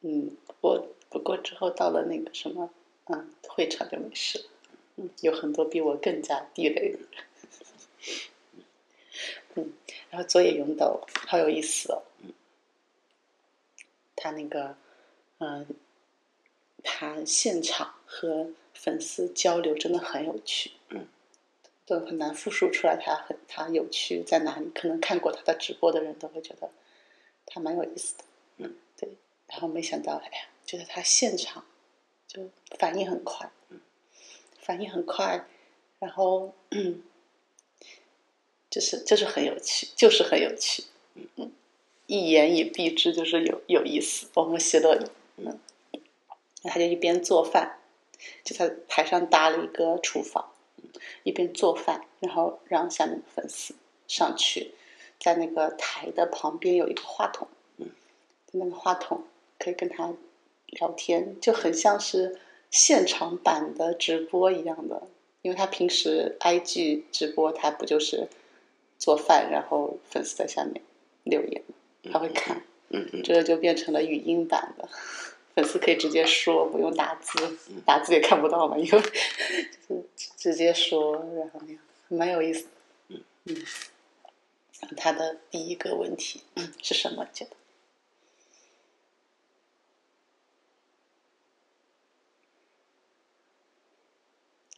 [0.02, 2.70] 嗯，不过不过之后到了那个什么，
[3.06, 4.44] 嗯，会场就没事了。
[4.96, 7.08] 嗯，有很多比我更加地雷的人。
[9.54, 9.72] 嗯，
[10.10, 12.02] 然后佐野勇斗好有意思哦。
[14.16, 14.76] 他那个，
[15.38, 15.66] 嗯、
[16.82, 20.72] 他现场和粉丝交流真的很有趣。
[20.88, 21.06] 嗯，
[21.86, 24.70] 都很难复述出来他很他有趣在哪里。
[24.74, 26.70] 可能看过他的直播的人都会觉得
[27.46, 28.24] 他蛮有意思的。
[28.58, 29.08] 嗯，对。
[29.48, 31.64] 然后没想到，哎呀，觉得他现场
[32.26, 33.80] 就反应很快，嗯
[34.58, 35.44] 反应很快，
[35.98, 37.02] 然后嗯，
[38.70, 41.52] 就是就是很有趣，就是很有趣，嗯嗯，
[42.06, 44.28] 一言以蔽之，就是有有意思。
[44.34, 44.98] 我们希乐，
[45.36, 45.58] 嗯，
[46.64, 47.78] 他就一边做饭，
[48.44, 50.52] 就在台上搭了一个厨房，
[51.22, 53.74] 一边做饭，然后让下面的粉丝
[54.06, 54.74] 上去，
[55.20, 57.48] 在那个台的旁边有一个话筒，
[57.78, 57.90] 嗯
[58.52, 59.24] 那个话筒
[59.58, 60.12] 可以跟他
[60.66, 62.38] 聊天，就很像是
[62.70, 65.02] 现场版的直播一样的。
[65.42, 68.28] 因为他平时 IG 直播，他不就是
[68.96, 70.80] 做饭，然后粉丝在下面
[71.24, 71.60] 留言，
[72.12, 74.88] 他会看，嗯嗯这个就变成了语音版的，
[75.54, 79.00] 粉丝可以直接说，不用打字，打字也看不到嘛，因为
[79.88, 82.66] 就是直接说，然后那样蛮有意思
[83.08, 83.22] 嗯。
[83.44, 83.64] 嗯，
[84.96, 86.42] 他的第一个问题
[86.82, 87.26] 是什么？
[87.32, 87.50] 觉得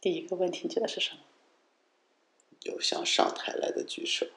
[0.01, 1.19] 第一个问题你觉得是什么？
[2.61, 4.27] 有想上台来的举手。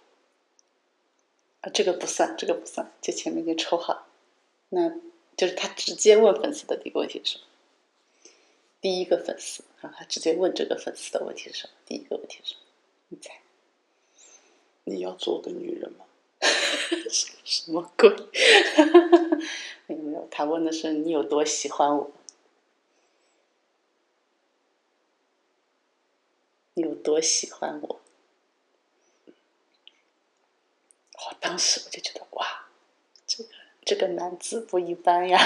[1.61, 4.07] 啊，这个不算，这个不算，就前面已经抽好。
[4.69, 4.93] 那
[5.39, 7.45] 就是他直接问粉丝的第一个问题是什么？
[8.81, 11.75] 第一个粉丝啊，他直接问这个粉丝的问题是什么？
[11.87, 12.61] 第一个问题是什么？
[13.09, 13.31] 你猜？
[14.83, 16.05] 你要做个女人吗？
[17.45, 18.11] 什么鬼？
[19.87, 22.11] 没有没有，他问的是你有多喜欢我，
[26.75, 28.01] 你有多喜欢我。
[31.15, 32.68] 我，当时我就觉得哇，
[33.89, 35.39] 这个男子不一般呀。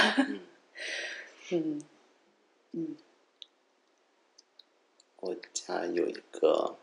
[1.49, 1.81] 嗯
[2.73, 2.97] 嗯
[5.21, 6.75] 我家有一个，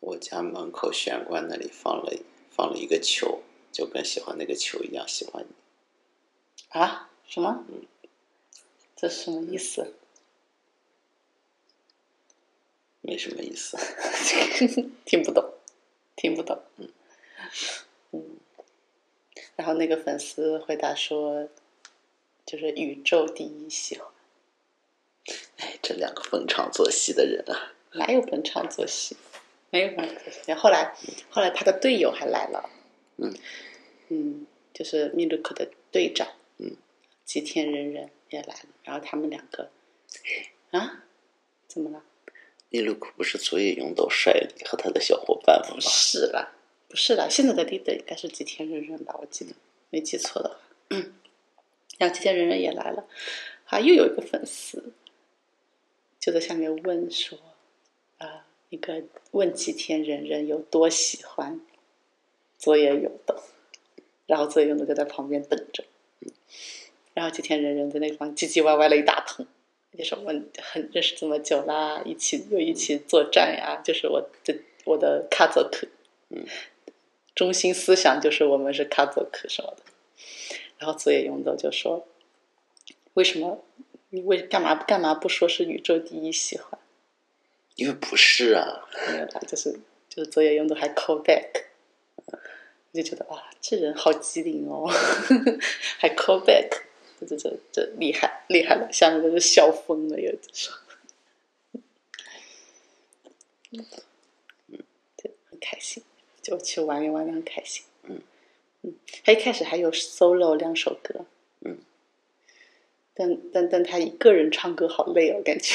[0.00, 2.12] 我家门口玄关那里放了
[2.50, 5.54] 放了一个球，就跟喜欢那个球一样喜欢你。
[6.70, 7.08] 啊？
[7.28, 7.64] 什么？
[7.68, 7.86] 嗯
[8.96, 9.94] 这什么意思？
[13.02, 13.78] 没什么意思。
[15.06, 15.54] 听不懂，
[16.16, 16.60] 听不懂。
[16.78, 16.90] 嗯，
[19.56, 21.48] 然后那个粉丝回答说，
[22.44, 24.06] 就是宇宙第一喜欢。
[25.58, 29.16] 哎，这两个逢场作戏的人啊，哪有逢场作戏？
[29.70, 30.52] 没有逢场作戏。
[30.52, 30.94] 后来，
[31.30, 32.70] 后来他的队友还来了。
[33.16, 33.34] 嗯
[34.08, 36.28] 嗯，就是密鲁克的队长。
[36.58, 36.76] 嗯，
[37.24, 39.70] 吉田人人也来了，然后他们两个，
[40.70, 41.04] 啊，
[41.66, 42.04] 怎么了？
[42.68, 45.80] 尼禄库不是佐野勇斗率领和他的小伙伴们吗？
[45.80, 46.55] 是啦，不
[46.96, 49.14] 是的，现在的 leader 应该是吉田人人吧？
[49.20, 49.52] 我记得
[49.90, 50.56] 没记错的话。
[51.98, 53.06] 然后吉田人人也来了，
[53.66, 54.92] 啊又有一个粉丝
[56.18, 57.38] 就在下面问说，
[58.18, 61.60] 啊、一个问吉田人人有多喜欢
[62.58, 63.34] 佐野勇斗，
[64.26, 65.84] 然后佐野勇斗就在旁边等着，
[67.14, 69.46] 然后吉田人人在那方唧唧歪歪了一大通。
[69.96, 70.26] 就是我
[70.60, 75.88] 很认识这么久啦，一起又一起作战呀，就是我的我的卡佐克，
[76.28, 76.44] 嗯，
[77.36, 79.82] 中心思想就是我们是卡佐克什么的。
[80.78, 82.08] 然后佐野勇斗就说
[83.14, 83.64] ：“为什么
[84.10, 86.80] 你为干嘛干嘛不说是宇宙第一喜欢？
[87.76, 89.78] 因为不是啊，没有啦，就是
[90.08, 91.66] 就是佐野勇斗还 call back，
[92.26, 92.38] 我
[92.92, 94.88] 就觉得哇，这人好机灵哦，
[96.00, 96.82] 还 call back。”
[97.18, 100.76] 这这这厉害厉害了，下面都是笑疯了，有的时候，
[103.70, 103.86] 嗯，
[105.16, 106.02] 对，很开心，
[106.46, 108.20] 就去玩一玩，很开心，嗯
[108.82, 108.94] 嗯，
[109.24, 111.24] 他一开始还有 solo 两首歌，
[111.62, 111.78] 嗯，
[113.14, 115.74] 但但但他一个人唱歌好累哦，感觉，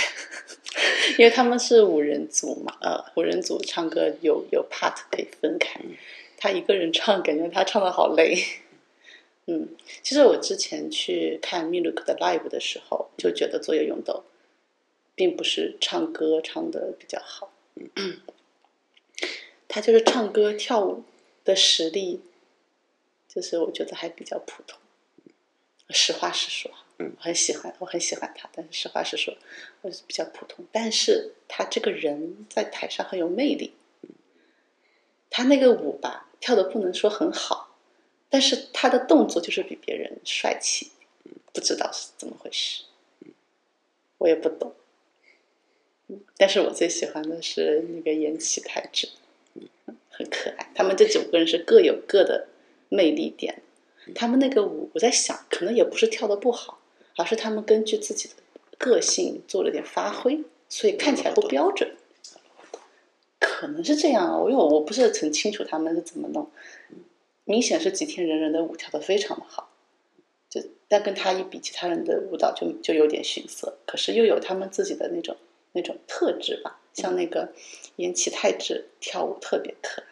[1.19, 5.82] 因为他们是五人组嘛，呃，五人组唱歌有有 part 可以分开，
[6.38, 8.38] 他一个人唱，感觉他唱的好累。
[9.47, 14.24] 嗯，其实我之前去看密鲁克的 live 的时候，就觉得佐野勇斗
[15.15, 17.51] 并不是唱歌唱的比较好，
[19.74, 21.05] 他就是唱歌跳舞
[21.45, 22.19] 的实力，
[23.26, 24.78] 就是我觉得还比较普通。
[25.91, 29.34] 实话实说，嗯，我很喜欢，我很喜欢他，但是实话实说，
[29.82, 30.65] 我是比较普通。
[30.74, 33.74] 但是他这个人在台上很有魅力，
[35.30, 37.78] 他那个舞吧跳的不能说很好。
[38.30, 40.91] 但是他的动作就是比别人帅气，
[41.53, 42.84] 不知道是怎么回事，
[44.17, 44.76] 我也不懂。
[46.36, 49.07] 但是我最喜欢的是那个岩崎太志，
[50.10, 50.72] 很可爱。
[50.76, 52.47] 他们这九个人是各有各的
[52.89, 53.62] 魅力点。
[54.16, 56.80] 他们那个舞，我在想，可能也不是跳的不好，
[57.18, 58.36] 而是他们根据自己的
[58.78, 61.95] 个性做了点发挥，所以看起来不标准。
[63.39, 66.49] 可能是这样啊，因为我不是很清楚他们是怎么弄。
[67.43, 69.70] 明显是几天人人的舞跳的非常的好，
[70.49, 73.78] 就但跟他一比，其他人的舞蹈就就有点逊色。
[73.86, 75.38] 可是又有他们自己的那种
[75.74, 77.53] 那种特质吧，像那个
[77.95, 80.07] 岩崎太志跳舞特别可爱。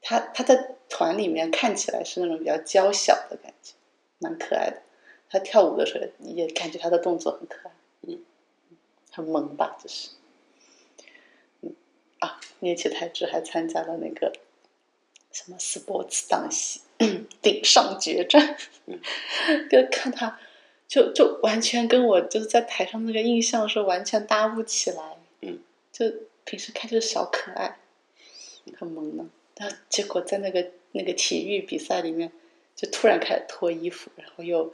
[0.00, 3.72] 他他在团里面看起来是那种比较娇小的感觉，
[4.18, 4.82] 蛮可爱的。
[5.28, 7.72] 他跳舞的时候也感觉他的动作很可爱，
[8.02, 8.20] 嗯，
[9.10, 10.10] 很萌吧，就是，
[11.62, 11.74] 嗯
[12.20, 14.32] 啊，岩崎泰之还参加了那个
[15.32, 16.82] 什么 sports 档戏
[17.42, 18.56] 顶上决战，
[18.86, 19.00] 嗯
[19.68, 20.38] 就看他
[20.88, 25.58] 就就完全跟我就是在台上那个印象是完全搭不起来，嗯，
[25.92, 26.06] 就
[26.44, 27.78] 平时看就是小可爱，
[28.78, 29.24] 很萌的，
[29.54, 32.30] 但结果在那个那个体育比赛里面，
[32.76, 34.72] 就突然开始脱衣服，然后又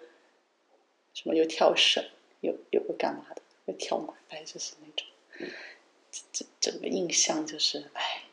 [1.15, 2.05] 什么又跳绳，
[2.41, 5.49] 又又又干嘛的，又跳马，反正，就是那种，
[6.11, 8.25] 这这整个印象就是哎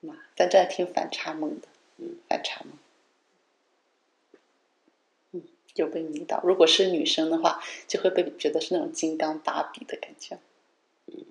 [0.00, 1.66] 妈，但这还挺反差萌的，
[1.96, 2.78] 嗯，反差萌。
[5.74, 6.40] 嗯，有被迷倒。
[6.44, 10.38] 如果是女生的话，就会被觉得是那种金刚芭比的感觉。
[11.06, 11.24] 嗯，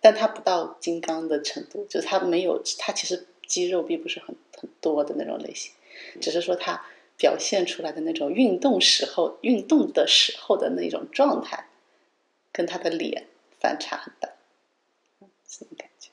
[0.00, 5.72] 但她不到金刚的程度，就是她没有，她其实肌肉并不是很很多的那种类型，
[6.20, 6.84] 只是说她
[7.16, 11.68] 表现出来的那种运动时候运动的时候的那种状态，
[12.52, 13.26] 跟她的脸
[13.60, 14.28] 反差很大，
[15.20, 16.10] 嗯这种感觉，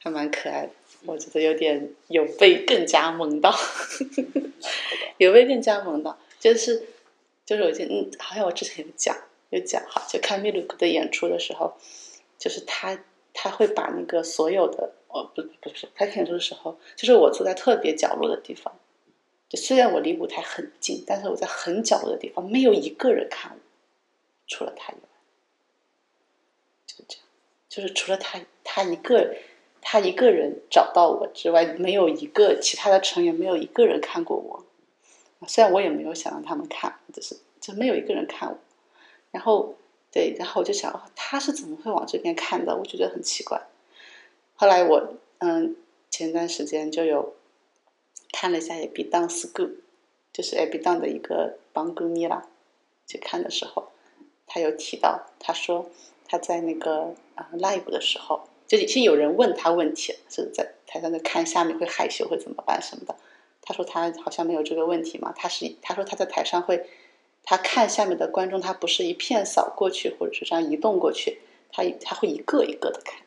[0.00, 0.72] 还蛮可爱的。
[1.04, 3.54] 我觉得有点有被更加萌到，
[5.18, 6.84] 有被更加萌到，就是
[7.46, 9.16] 就是我记得嗯，好像我之前有讲
[9.50, 11.74] 有讲哈，就看密鲁克的演出的时候，
[12.36, 18.76] 就是他他会把那个所有的哦不不是他演出的时候，就是我坐在特别角落的地方，
[19.48, 23.58] 就虽然我离舞台很近，但是我在很角落的地方，没有一个人看我，
[24.48, 25.08] 除了他以外，
[26.84, 27.24] 就是这样，
[27.68, 29.36] 就是除了他他一个
[29.80, 34.65] 他一个人找到我之外，没有一个其他的成员没有一个人看过我。
[35.46, 38.58] 虽然我也没有想让他们看，就是就没有一个人看我。
[39.30, 39.76] 然后
[40.10, 42.74] 对，然后我就想，他是怎么会往这边看的？
[42.74, 43.60] 我就觉得很奇怪。
[44.54, 45.76] 后来我嗯，
[46.10, 47.34] 前段时间就有
[48.32, 49.66] 看了一下《Ab Dance School》，
[50.32, 52.48] 就是 Ab Dance 的一个帮歌咪啦。
[53.06, 53.92] 去看的时候，
[54.46, 55.90] 他有提到，他说
[56.26, 63.14] 他在那个啊、live 的时候，就已经有人问他问题了，是在台上在看下面会害羞会怎么办什么的。
[63.66, 66.88] 他说他好像没有这个问题嘛，他是他说他在台上会，
[67.42, 71.40] 他看下面的观众，他不是一片扫过去，或者是这样移动过去，
[71.72, 73.20] 他他会一个一个的看，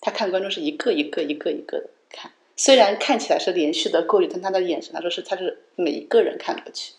[0.00, 6.92] 他看观众是一个一个一个一个的看，虽然看起来是连续的过去，但他的眼神他说是他是每一个人看过去，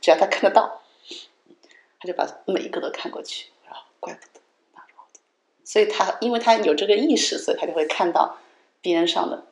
[0.00, 0.82] 只要他看得到，
[1.98, 4.40] 他就把每一个都看过去，然后怪不得，
[5.64, 8.38] 所以他因为他有这个意识，所以他就会看到
[8.80, 9.46] 边上的。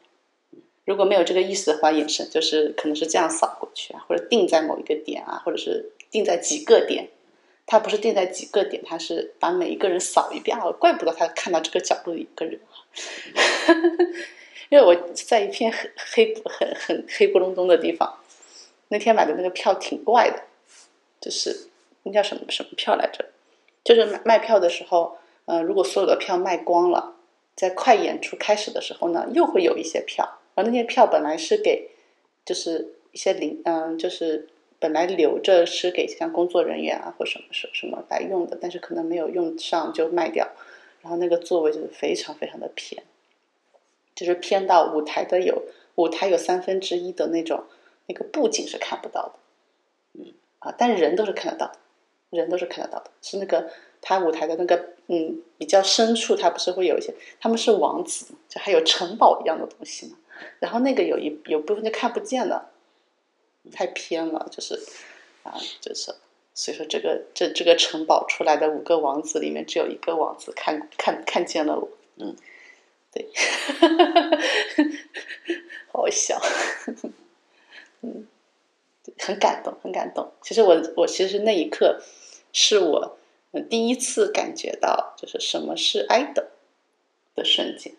[0.91, 7.09] 如果没有这个意思的话，眼神就是可能是这样扫过去啊，或者定在某一个点啊，或者是定在几个点。
[7.64, 10.68] 他不是定在几个点，他是把每一个人扫一遍啊。
[10.72, 12.74] 怪不得他看到这个角落的一个人啊，
[14.68, 18.18] 因为我在一片很黑很很黑咕隆咚的地方。
[18.88, 20.43] 那天买的那个票挺怪的，
[21.20, 21.68] 就是
[22.03, 23.26] 那叫什么什么票来着？
[23.84, 27.14] 就是卖卖票的时候，呃，如果所有的票卖光了，
[27.55, 30.39] 在快演出开始的时候呢，又会有一些票。
[30.63, 31.91] 那些票本来是给，
[32.45, 34.49] 就是一些零，嗯，就是
[34.79, 40.49] 本来留着是给像工作人员啊或什么什什么来用的，但是可能没有用上就卖掉。
[41.03, 43.03] 然后那个座位就是非常非常的偏，
[44.15, 45.63] 就是偏到舞台的有
[45.95, 47.65] 舞台有三分之一的那种
[48.07, 49.33] 那个布景是看不到的，
[50.21, 51.79] 嗯啊，但人都是看得到的，
[52.29, 53.71] 人都是看得到的，是那个
[54.03, 60.19] 他舞台的那个嗯比较深处，它不是会有一些他们是王子，就还有城堡一样的东西嘛。
[60.59, 62.70] 然后那个有一有部分就看不见了，
[63.72, 64.74] 太偏了，就是
[65.43, 66.14] 啊，就是
[66.55, 72.36] 所以说这个这这个城堡出来的五个王子里面，只有一个王子看看看见了我，嗯，
[73.12, 73.28] 对，
[75.93, 76.41] 好笑，
[78.03, 78.26] 嗯，
[79.18, 80.32] 很感动，很感动。
[80.43, 82.03] 其实我我其实那一刻
[82.53, 83.18] 是我
[83.68, 86.51] 第一次感觉到就是什么是爱的
[87.34, 87.95] 的瞬间。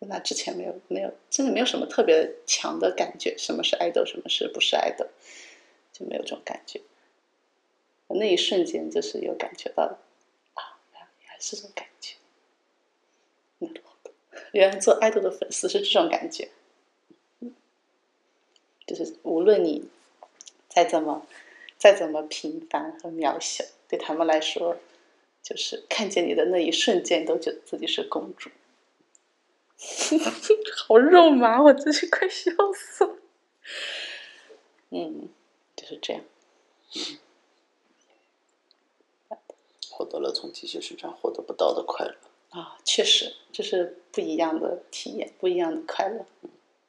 [0.00, 5.06] 那之前没有没有，真的没有什么特别强的感觉，什么是爱豆，什么是不是爱豆，
[5.92, 6.80] 就没有这种感觉。
[8.08, 9.84] 那一瞬间就是有感觉到，
[10.54, 12.16] 啊，原来是这种感觉。
[14.52, 16.48] 原来做爱豆的粉丝是这种感觉，
[18.86, 19.88] 就是无论你
[20.68, 21.24] 再怎么
[21.78, 24.78] 再怎么平凡和渺小，对他们来说，
[25.40, 28.50] 就是看见你的那一瞬间，都觉得自己是公主。
[30.86, 33.16] 好肉麻，我真是快笑死了。
[34.90, 35.28] 嗯，
[35.76, 36.22] 就是这样。
[39.90, 42.16] 获得了从机械身上获得不到的快乐。
[42.50, 46.26] 啊，确实，这是不一样的体验，不一样的快乐。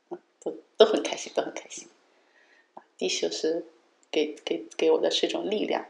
[0.10, 1.88] 嗯，都都很开心，都很开心。
[2.74, 3.66] 啊，地球是
[4.10, 5.86] 给给给我的是一种力量，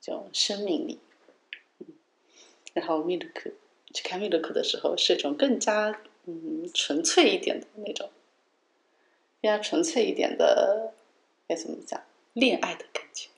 [0.00, 1.00] 这种生命力。
[1.80, 1.94] 嗯
[2.74, 3.50] 然后密鲁克
[3.98, 8.08] 去看密鲁克的时候，是一种更加嗯纯粹一点的那种，
[9.42, 10.94] 更加纯粹一点的，
[11.48, 12.00] 该怎么讲？
[12.32, 13.28] 恋爱的感觉，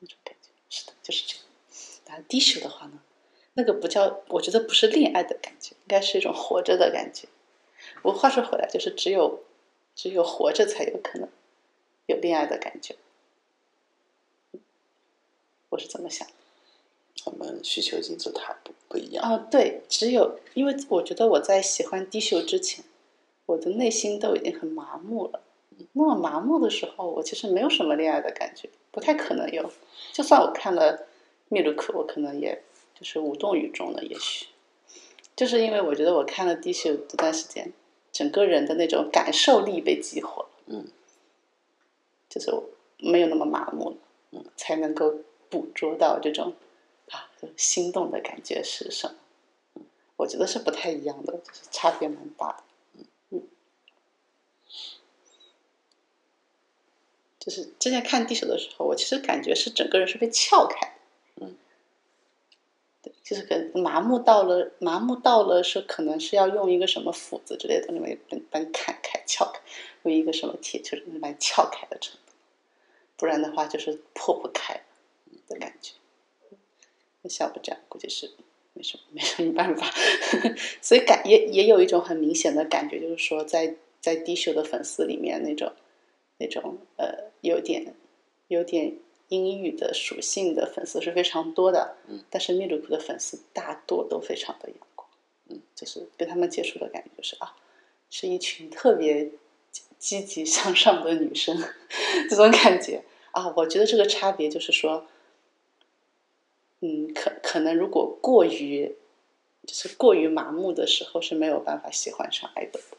[0.00, 1.44] 那种感觉是的，就是这样。
[2.04, 3.00] 但低秀的话呢，
[3.54, 7.26] 那个不叫，我觉得不是恋爱的感觉，应该是一种活着的感觉。
[8.02, 9.42] 我话说回来，就是只有
[9.94, 11.26] 只有活着才有可能
[12.04, 12.96] 有恋爱的感觉。
[15.70, 16.28] 我是怎么想？
[17.26, 19.24] 我们需求金字塔不不一样。
[19.24, 22.84] 啊，对，只有因为我觉得我在喜欢低秀之前，
[23.46, 25.42] 我的内心都已经很麻木了。
[25.92, 29.70] 那么麻木的时候，我其实没有什么恋爱的感觉，不太可能有。
[30.12, 31.06] 就算我看了
[31.48, 32.62] 密鲁克，我可能也
[32.94, 34.04] 就是无动于衷的。
[34.04, 34.46] 也许
[35.34, 37.72] 就是因为我觉得我看了低秀这段时间，
[38.12, 40.48] 整个人的那种感受力被激活了。
[40.66, 40.86] 嗯，
[42.28, 42.62] 就是我
[42.98, 43.96] 没有那么麻木了，
[44.32, 45.14] 嗯，才能够
[45.48, 46.52] 捕捉到这种
[47.10, 49.84] 啊心动的感觉是什么。
[50.16, 52.64] 我觉得是不太一样的，就是差别蛮大的。
[53.30, 53.42] 嗯
[57.38, 60.94] 就是之前看地球的时候，我其实感觉是整个人是被撬开，
[61.36, 61.56] 嗯，
[63.00, 69.58] 对，就是跟麻木到了，麻木到了是可能是要用一个什么斧子之类的东西把把你砍开、撬开，
[70.02, 72.32] 用一个什么铁球把你撬开的程度，
[73.16, 74.82] 不然的话就是破不开
[75.48, 75.69] 的感
[77.30, 77.46] 觉。
[77.46, 78.30] 那像我这样，估计是
[78.72, 79.90] 没什么没什么办法，
[80.82, 85.72] 所以感也也有一种很明显的感觉，就是说在在低秀的粉丝里面那种。
[86.42, 87.94] 那种呃，有点
[88.48, 88.96] 有点
[89.28, 95.06] 阴郁的属性的粉丝是非常多的，嗯，但是密鲁库的粉丝大多都非常的阳光，
[95.50, 97.54] 嗯，就是跟他们接触的感觉就是啊，
[98.08, 99.30] 是一群特别
[99.98, 101.62] 积极向上的女生，
[102.30, 105.06] 这种感觉啊，我觉得这个差别就是说，
[106.80, 108.96] 嗯，可可能如果过于
[109.66, 112.96] 就是过于麻木的时候是没有办法喜欢上爱豆的，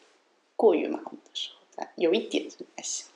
[0.56, 3.08] 过于麻木的时候，但有一点是还行。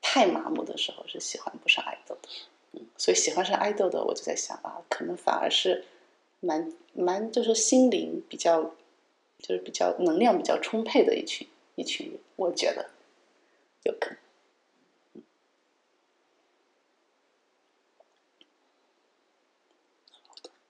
[0.00, 2.28] 太麻木的时候是喜欢不上爱豆的，
[2.72, 5.84] 嗯，所以喜欢上爱豆的，我就在想啊，可能反而是
[6.38, 8.62] 蛮蛮就是心灵比较，
[9.40, 12.90] 就是比较能量比较充沛的一群一群人，我觉得
[13.82, 14.18] 有可能，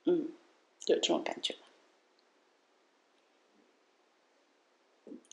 [0.06, 0.28] 嗯，
[0.85, 1.55] 有这种感觉，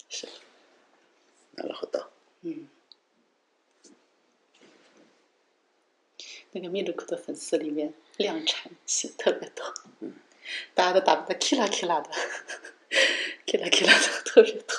[0.08, 0.26] 是，
[1.56, 2.08] なるほど。
[2.42, 2.68] 嗯。
[6.52, 10.14] 那个米鲁克的粉丝里面量产型特别多，嗯，
[10.74, 12.10] 大家都打扮的 kila kila 的，
[13.44, 14.74] kila kila 的特别多，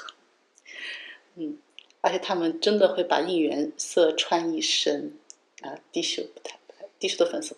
[1.36, 1.60] 嗯，
[2.02, 5.20] 而且他们真的会把应援色穿一身，
[5.62, 6.58] 啊，低秀不太，
[6.98, 7.56] 低秀的粉丝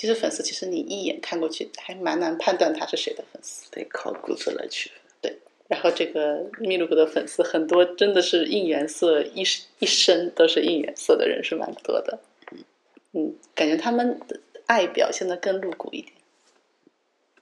[0.00, 4.98] 不会，低秀粉丝其实你一眼看过去还蛮难判断他是谁的粉丝，得靠骨子来区分。
[5.20, 5.38] 对，
[5.68, 9.44] 然后这个秘鲁克的粉丝很多真的是应援色一
[9.78, 12.20] 一身都是应援色的人是蛮多的。
[13.12, 16.14] 嗯，感觉他们的爱表现的更露骨一点，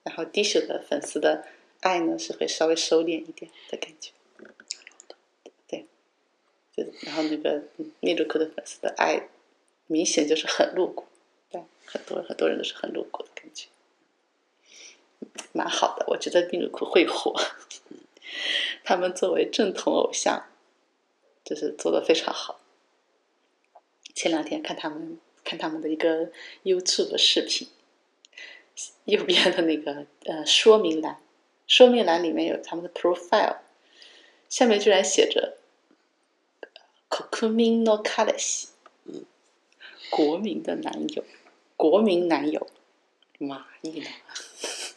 [0.03, 1.45] 然后低秀的粉丝的
[1.81, 4.11] 爱呢是会稍微收敛一点的感觉，
[5.67, 5.85] 对，
[6.75, 7.63] 就然后那个
[7.99, 9.29] 密鲁克的粉丝的爱
[9.85, 11.18] 明显就是很露骨，对，
[11.91, 13.67] 很多很多人都是很露骨的感觉，
[15.51, 17.33] 蛮好的，我觉得密鲁克会火，
[18.85, 20.45] 他们作为正统偶像，
[21.43, 22.59] 就是做的非常好，
[24.13, 25.19] 前两天看他们。
[25.41, 26.31] 看他们的一个
[26.63, 27.69] YouTube 视频，
[29.05, 31.19] 右边的那个呃说明栏，
[31.65, 33.57] 说明栏里面有他们的 profile，
[34.47, 35.57] 下面居然写着
[37.09, 38.73] “Kokumin no k a l e s，
[40.11, 41.23] 国民的男友，
[41.79, 42.67] 国民男友，
[43.37, 44.09] 马一呢，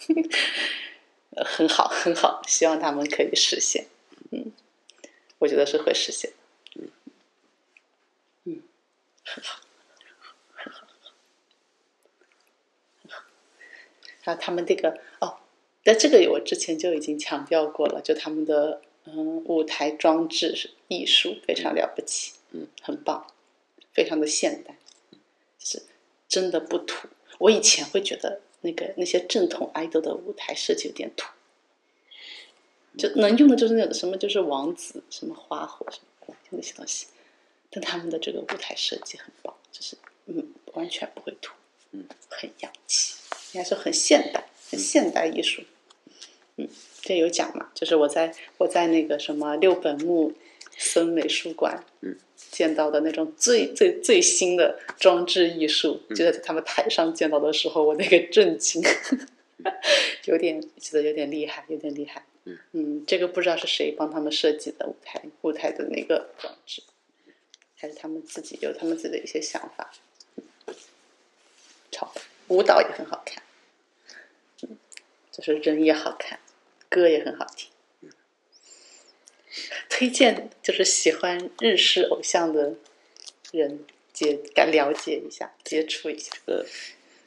[1.46, 3.86] 很好很好，希望他们可以实现，
[4.32, 4.50] 嗯，
[5.38, 6.32] 我觉得是会实现，
[6.74, 6.90] 嗯，
[8.42, 8.62] 嗯，
[9.22, 9.60] 很好。
[14.24, 15.38] 然后他们这个哦，
[15.84, 23.24] 那这个我之前就已经强调过了，就他们的嗯舞台装置艺术非常了不起，嗯，很棒，
[23.92, 24.76] 非常的现代，
[26.32, 27.08] 真的不土。
[27.38, 31.26] 我以前会觉得那个那些正统爱豆的舞台设计有点土，
[32.96, 37.08] 就能用的就是那个什么就是王子什么花火什么就那些东西，
[37.70, 39.94] 但他们的这个舞台设计很棒，就是
[40.24, 41.52] 嗯完全不会土，
[41.90, 43.16] 嗯，很洋气。
[43.52, 45.62] 应该说很现代，很现代艺术。
[46.56, 46.66] 嗯，
[47.02, 47.70] 这有讲嘛？
[47.74, 50.32] 就是我在我在那个什么六本木
[50.78, 52.18] 森美术馆，嗯，
[52.52, 58.82] 见到的那种最最最新的装置艺术，就在他们台上见到的时候，我那个震惊，
[60.26, 62.26] 有点觉得有点厉害，有点厉害。
[62.72, 66.82] 嗯这个不知道是谁帮他们设计的舞台舞台的那个装置，
[67.76, 69.90] 还是他们自己有他们自己的一些想法。
[71.90, 72.12] 超
[72.48, 73.42] 舞蹈也很好看，
[74.62, 74.76] 嗯，
[75.30, 76.38] 就是人也好看，
[76.90, 77.71] 歌也很好听。
[79.88, 82.74] 推荐就是喜欢日式偶像的
[83.52, 86.66] 人接敢了解一下，接触一下这个，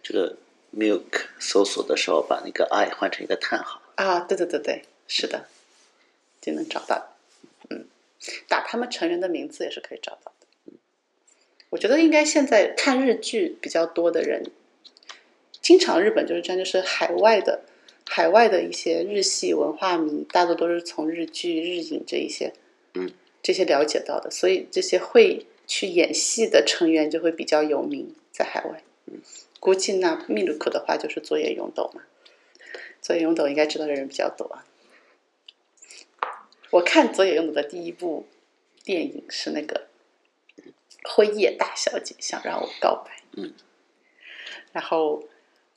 [0.04, 0.38] 这个
[0.76, 3.82] milk 搜索的时候，把那个 i 换成一个叹号。
[3.96, 4.20] 啊！
[4.22, 5.48] 对对对对，是的，
[6.42, 7.16] 就能找到。
[7.70, 7.88] 嗯，
[8.48, 10.74] 打他们成员的名字也是可以找到的。
[11.70, 14.52] 我觉得应该现在看日剧比较多的人，
[15.62, 17.62] 经常日本就是这样，就是海外的
[18.08, 22.54] 海外的一些日系文化迷，大多都是从日剧、日影这一些，
[22.94, 23.12] 嗯，
[23.42, 28.84] 这些了解到的，所以这些会去演戏的成员就会比较有名在海外。
[29.08, 29.20] 嗯，
[29.60, 32.04] 估计那密鲁克的话就是佐野勇斗嘛，
[33.02, 34.60] 佐野勇斗应该知道的人比较多。
[36.72, 38.28] 我看佐野勇斗的第一部
[38.84, 39.88] 电影是那个
[41.04, 43.54] 《辉夜大小姐想让我告白》，嗯，
[44.72, 45.24] 然后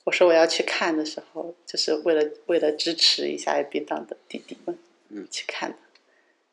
[0.05, 4.77] 我说我要去看的时候，就是为了为了支持一下 AB 档的弟弟们，
[5.09, 5.77] 嗯去看的。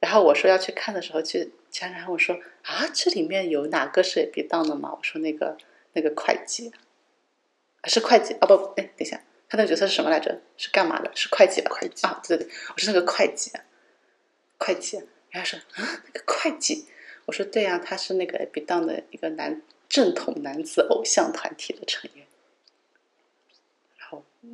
[0.01, 4.95] 然后我说要去看的时候，去家人问我说啊，这里面有哪个是 AB 档的吗？
[4.97, 5.57] 我说那个
[5.95, 6.71] 那个会计，
[7.81, 10.43] 啊是会计啊不，哎等一下，他那个角色是什么来着？
[10.59, 11.11] 是干嘛的？
[11.15, 11.71] 是会计吧？
[11.71, 13.51] 会计啊，对对对，我说那个会计，
[14.59, 15.03] 会计。
[15.31, 16.87] 然后说啊，那个会计，
[17.25, 22.26] 我说对呀、他是那个 AB 档的一个男正统男子偶像团体的成员。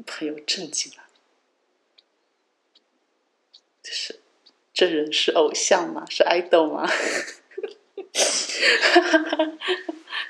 [0.07, 1.05] 朋友震惊了，
[3.83, 4.21] 就是
[4.73, 6.07] 这人是偶像吗？
[6.09, 6.89] 是 idol 吗？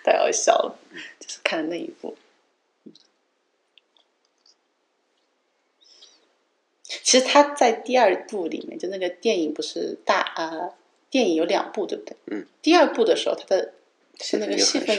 [0.05, 0.79] 太好笑了，
[1.21, 2.17] 就是看了那一部。
[7.05, 10.75] 其实他在第二部里面，就那个电影不是大啊、
[11.11, 12.17] 电影有两部，对不对？
[12.27, 12.47] 嗯。
[12.61, 13.73] 第二部的时候，他的
[14.21, 14.97] 是那个戏份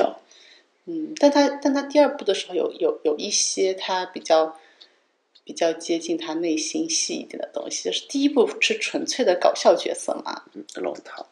[0.86, 4.60] 嗯，但他但他第二部的时候有有有一些他比较
[5.46, 11.28] 比较接近他内心戏一点的东西，就是第一部是纯粹的搞笑角色嘛，嗯，龙套。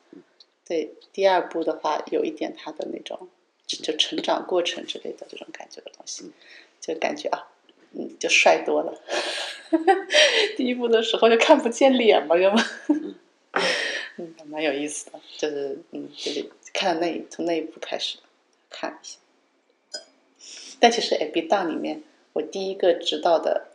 [0.65, 3.27] 对，第二部的话有一点他的那种
[3.67, 6.31] 就就成长过程之类的这种感觉的东西，
[6.79, 7.47] 就感觉啊，
[7.91, 9.01] 嗯，就帅多了。
[10.55, 13.15] 第一部的时候就看不见脸嘛，根本，
[14.15, 18.17] 嗯， 蛮有意思的，就是嗯，就是看了那从那一部开始
[18.69, 19.17] 看一下。
[20.81, 22.01] 但其实《A B 档》里面，
[22.33, 23.67] 我第一个知道的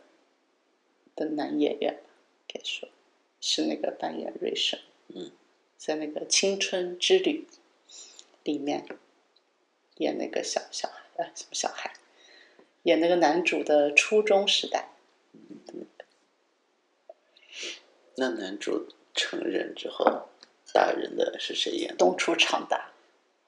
[1.15, 2.01] 的男演员，
[2.51, 2.89] 可以说
[3.39, 4.77] 是那个扮演瑞生，
[5.15, 5.31] 嗯，
[5.77, 7.47] 在那个《青春之旅》
[8.43, 8.85] 里面
[9.99, 11.93] 演那个小小孩，呃，什么小孩，
[12.83, 14.89] 演那个男主的初中时代，
[18.15, 20.27] 那男主成人之后，
[20.73, 21.95] 大人的是谁演的？
[21.95, 22.91] 东出昌大，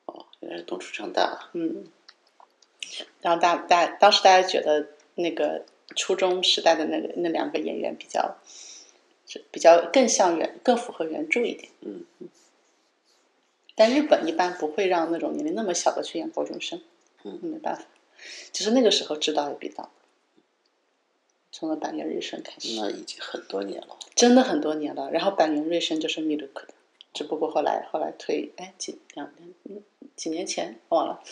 [0.05, 1.49] 哦，原来是东出昌大。
[1.53, 1.91] 嗯，
[3.21, 8.37] 然后大大当时大家觉得那个初中时代的那个那两个演员比较，
[9.27, 11.71] 是比较更像原更符合原著一点。
[11.81, 12.29] 嗯嗯
[13.75, 16.81] 但日本一般不会让那种年龄那么小的去演高中生，
[17.23, 17.83] 嗯没办法。
[18.51, 19.89] 其实那个时候知道也比到，
[21.51, 23.97] 从了板垣瑞生开始，那已经很多年了。
[24.15, 25.09] 真的很多年了。
[25.11, 26.73] 然后板垣瑞生就是密鲁克的，
[27.13, 29.81] 只不过后来后来退，哎几两年嗯
[30.17, 31.23] 几年前忘了，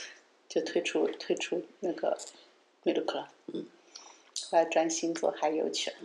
[0.48, 2.18] 就退出退出那个
[2.84, 3.32] 密鲁克了。
[3.48, 3.65] 嗯，
[4.49, 5.98] 后来专心做海游去了。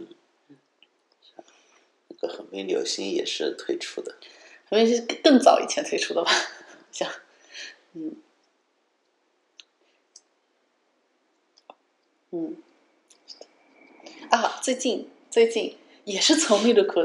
[2.09, 4.16] 那个横滨流星也是退出的。
[4.70, 6.32] 因为是更早以前退出的吧，
[6.90, 7.06] 像，
[7.93, 8.16] 嗯，
[12.31, 12.56] 嗯，
[14.31, 17.01] 啊，最近最近也是从密鲁库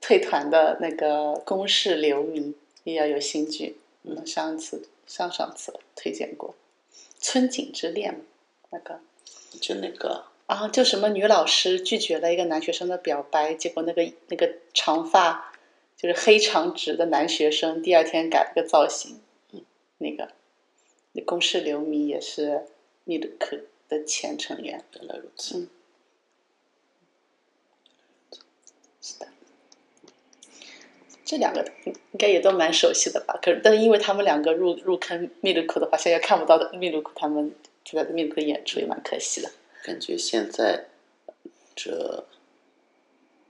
[0.00, 2.54] 退团的那个公式流迷
[2.84, 6.50] 也要有新剧，嗯，上一次上上次推荐过
[7.20, 8.14] 《春景之恋》，
[8.70, 9.00] 那个
[9.60, 15.52] 就那个啊，就什么女老师拒绝了一个男学生的表白，结果那个那个长发
[15.96, 19.20] 就是黑长直的男学生，第二天改了个造型，
[19.52, 19.64] 嗯，
[19.98, 20.32] 那个
[21.12, 22.66] 那公式流迷也是
[23.04, 23.58] 密鲁克
[23.88, 25.58] 的前成员，原来如此。
[25.58, 25.68] 嗯
[29.00, 29.28] 是的，
[31.28, 33.38] 这两个应该也都蛮熟悉的吧？
[33.42, 39.52] 可是，但是因为他们两个入入坑密鲁库的话，现在看不到的密鲁库他们就在密鲁库演出也蛮可惜的。
[39.84, 40.86] 感觉现在
[41.76, 42.24] 这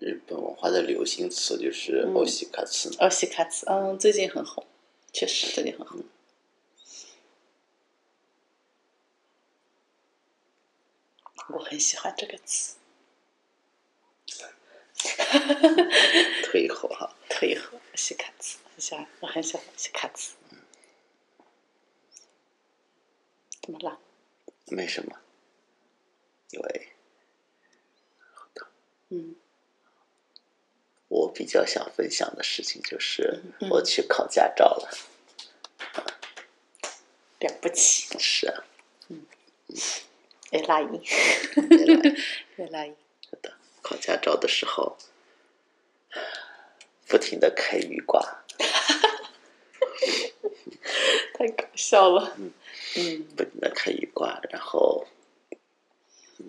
[0.00, 2.90] 日本文化的流行词就是嗯欧西卡茨。
[2.98, 4.66] 欧，西卡茨，嗯，最近很红，
[5.12, 6.02] 确实最近很红。
[11.50, 12.74] 我很喜欢这个词，
[16.44, 20.32] 退后哈，退后西卡兹，很喜欢，我很喜欢西卡兹。
[23.62, 23.98] 怎么了？
[24.66, 25.18] 没什么，
[26.50, 26.88] 因为
[29.10, 29.34] 嗯。
[31.08, 34.90] 我比较想分享的事情就是嗯我去考驾照了。
[37.40, 38.64] 了不起，是啊，
[40.50, 41.00] 哎拉伊，
[41.56, 42.10] 原来
[42.58, 42.94] 哎拉伊，
[43.30, 44.97] 是的，考驾照的时候，
[47.07, 48.43] 不停的开雨刮，
[51.33, 52.35] 太搞笑了。
[52.95, 55.07] 嗯不停的开雨刮，然后，
[56.37, 56.45] 嗯，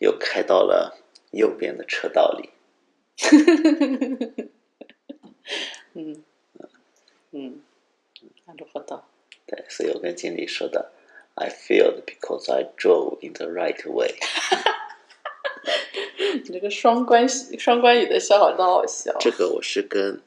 [0.00, 0.98] 又开到了
[1.30, 2.50] 右边的车道里。
[5.94, 6.24] 嗯
[7.30, 7.62] 嗯，
[8.46, 9.04] なるほど。
[9.46, 10.92] 对，所以我跟经理说的
[11.34, 14.14] ，I failed because I drove in the right way。
[16.34, 19.16] 你这个双关双关语的笑话真好笑。
[19.18, 20.20] 这个我是跟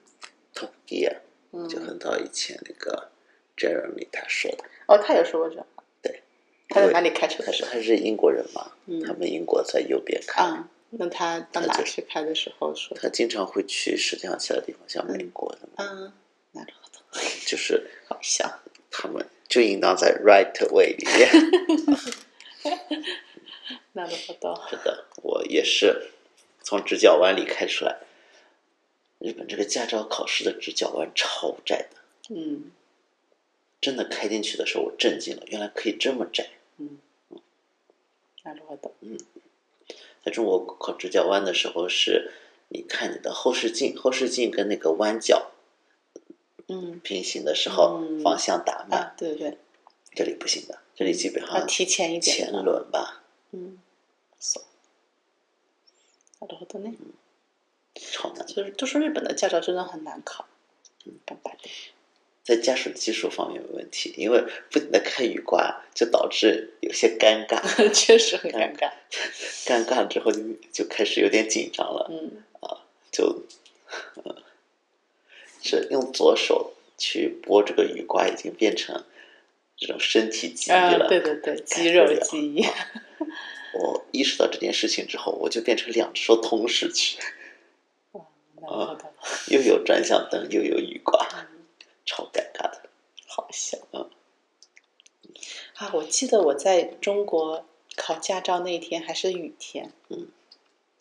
[0.53, 1.17] Top Gear，
[1.51, 3.09] 嗯就很早以前那个
[3.55, 4.63] Jeremy 他说的。
[4.87, 5.65] 哦，他也说过这话。
[6.01, 6.23] 对，
[6.69, 7.71] 他在哪里开车的时候？
[7.71, 12.97] 他是他是英国人嘛，嗯他们英国在右边开，啊，那他到哪去开的时候说？
[12.97, 16.11] 他经常会去世界上其他地方，像美国的，嗯，
[16.53, 17.47] なるほど。
[17.47, 18.59] 就是好笑。
[18.91, 21.29] 他们 就应当在 right way 里面。
[23.93, 24.69] なるほど。
[24.69, 26.11] 是的，我也是
[26.61, 27.99] 从直角弯里开出来。
[29.19, 31.97] 日本这个驾照考试的直角弯超窄的，
[32.29, 32.71] 嗯
[33.81, 36.49] 真的开进去的时候我震惊了，原来可以这么窄。
[36.77, 36.99] 嗯，
[38.43, 38.91] なるほど。
[40.23, 42.31] 在中国考直角弯的时候是，
[42.69, 45.51] 你看你的后视镜，后视镜跟那个弯角
[46.67, 49.57] 嗯平行的时候，嗯方向打慢，啊，对对对，
[50.13, 52.37] 这里不行的，这里基本上要提前一点。
[52.37, 53.77] 前轮吧，嗯，
[54.39, 54.63] そう。
[56.39, 56.95] なるほどね。
[57.95, 58.45] 超难。
[58.45, 60.45] 就是都说日本的驾照真的很难考。
[61.05, 61.69] 嗯，拜拜的。
[62.43, 64.41] 在驾驶技术方面没问题，因为
[64.71, 67.61] 不停的开雨刮，就导致有些尴尬，
[67.93, 68.91] 确实很尴尬。
[69.65, 70.39] 尴尬之后就
[70.71, 72.41] 就开始有点紧张了，嗯
[73.11, 73.43] 就，
[74.23, 74.35] 呃，
[75.63, 79.05] 是用左手去拨这个雨刮，已经变成
[79.77, 81.07] 这种身体记忆啊，了。
[81.07, 82.65] 对对对，肌肉记忆。
[83.73, 87.19] 我意识到这件事情之后，我就变成两只手同时去，
[88.11, 89.05] な るほど。
[89.47, 91.27] 又有转向灯，又有雨刮，
[92.05, 92.89] 超尴尬的。
[93.27, 93.77] 好笑。
[93.91, 94.09] 嗯
[95.75, 97.65] 啊，我记得我在中国
[97.95, 100.27] 考驾照那天还是雨天，嗯，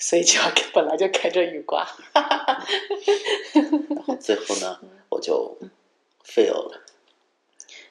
[0.06, 4.78] 所以就要本来就开着雨刮，然后最后呢，
[5.08, 5.58] 我就
[6.26, 6.82] fail 了，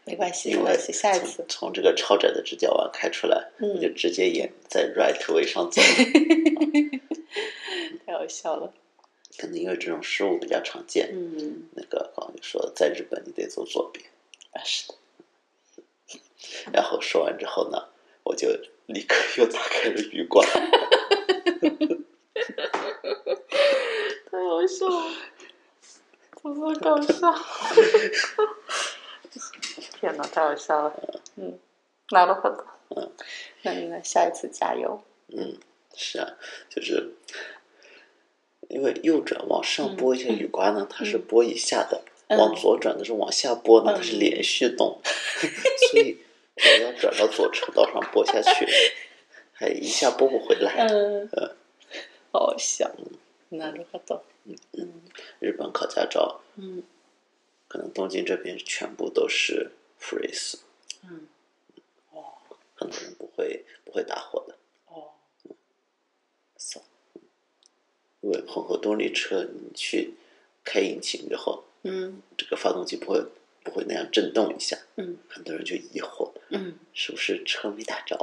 [0.05, 1.43] 没关系，没关系，下一次。
[1.49, 5.81] 从这个超窄的直角弯开出来，嗯我就直接沿在 right way 上走。
[8.05, 8.75] 太好笑了。
[9.39, 14.05] 可能因为这种失误比较常见，嗯，那个刚刚就说在日本你得走左边，
[14.51, 14.95] 啊是的。
[16.75, 17.89] 然后说完之后呢，
[18.23, 18.49] 我就
[18.85, 20.45] 立刻又打开了雨刮，
[24.30, 25.12] 太好笑了，
[26.42, 27.34] 怎么搞笑？
[30.00, 30.94] 天哪，太好笑了。
[31.36, 31.58] 嗯，
[32.10, 32.66] なるほど。
[32.90, 33.12] 嗯，
[33.64, 34.02] 那你呢？
[34.04, 35.02] 下一次加油。
[35.30, 35.58] 嗯，
[35.96, 36.38] 是啊，
[36.70, 37.16] 就是
[38.70, 45.02] 因为右转往上拨一下雨刮呢，它是拨一下的；嗯往左转的时候往下拨呢，嗯它是连续动，
[45.92, 46.20] 所以
[46.56, 48.66] 我要转到左车道上拨下去，
[49.54, 50.88] 还一下拨不回来。
[50.88, 51.36] 嗯，好
[52.32, 52.92] 好笑。
[53.50, 54.22] なるほど。
[55.40, 56.84] 日本考驾照，嗯
[57.68, 60.60] 可能东京这边全部都是 freeze，
[61.04, 61.28] 嗯，
[62.12, 62.36] 哦
[62.76, 64.56] 很多人不会不会打火的。
[64.88, 65.12] 哦，
[68.22, 70.14] 因为混合动力车，你去
[70.64, 73.22] 开引擎之后，嗯这个发动机不会
[73.64, 78.16] 不会那样震动一下，嗯很多人就疑惑，嗯，是不是车没打着？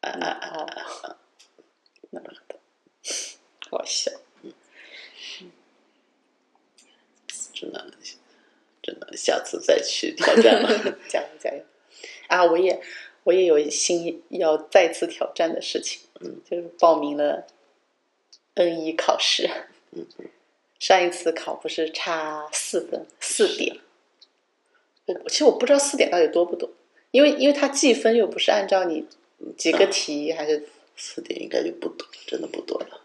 [0.00, 1.16] 啊啊 啊啊啊！
[2.12, 2.58] なるほど。
[3.70, 4.12] 好笑。
[7.52, 7.90] 真的，
[8.82, 10.98] 真的，下次再去挑战了。
[11.08, 11.62] 加油加油！
[12.28, 12.80] 啊，我也
[13.24, 17.46] 我也有新要再次挑战的事情，嗯，就是报名了
[18.54, 19.48] N 一考试。
[19.90, 20.06] 嗯
[20.78, 23.78] 上一次考不是差四分四点，
[25.06, 26.70] 我其实我不知道四点到底多不多，
[27.10, 29.04] 因为因为它计分又不是按照你
[29.56, 33.01] 几个题，还是 四点应该就不多，真的不多了。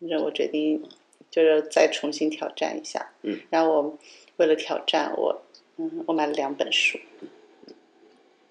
[0.00, 0.88] 反正我决定
[1.30, 3.12] 就是再重新挑战一下。
[3.22, 3.98] 嗯，然后我
[4.36, 5.42] 为了挑战，我
[5.76, 6.98] 嗯，我买了两本书，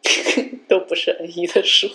[0.67, 1.88] 都不是 N 一的书，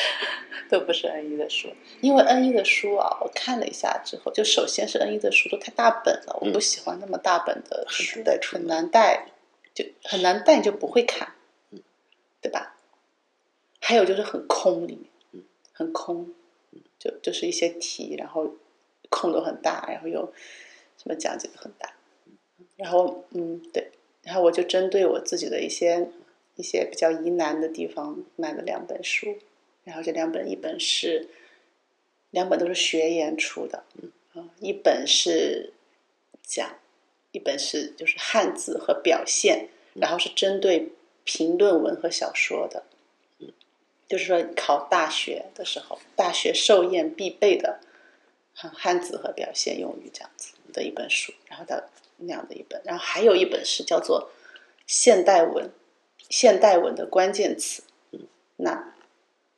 [0.70, 1.68] 都不是 N 一的书。
[2.00, 9.26] 因为 N 一的书啊，我看了一下之后，就首先是 N 一的书都太大本了，我不喜欢那么大本的书，很难带出很难带，
[9.74, 11.34] 就很难带，你就不会看，
[12.40, 12.76] 对吧？
[13.80, 15.04] 还有就是很空，里面
[15.76, 16.32] 很空，
[16.98, 18.50] 就就是一些题，然后
[19.10, 20.32] 空都很大，然后又
[20.96, 21.92] 什么讲解都很大，
[22.76, 23.90] 然后嗯对，
[24.22, 26.08] 然后我就针对我自己的一些
[26.54, 29.36] 一些比较疑难的地方买了两本书，
[29.84, 31.28] 然后这两本一本是
[32.30, 33.84] 两本都是学研出的，
[34.32, 35.74] 啊，一本是
[36.42, 36.78] 讲，
[37.32, 40.92] 一本是就是汉字和表现，然后是针对
[41.24, 42.84] 评论文和小说的。
[44.08, 47.80] 就是说，考大学的时候，大学寿宴必备的
[48.54, 51.88] 汉汉字和表现用语这样子的一本书，然后的
[52.18, 54.30] 那样的一本，然后还有一本是叫做
[54.86, 55.70] 现代文，
[56.28, 57.82] 现代文的关键词。
[58.56, 58.94] 那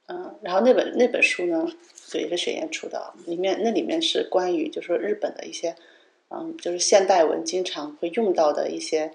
[0.07, 1.71] 嗯，然后那本那本书呢，
[2.07, 5.77] 就也是学研出的，里面那里面是关于就是说日本的一些
[6.31, 9.13] 嗯，就是现代文经常会用到的一些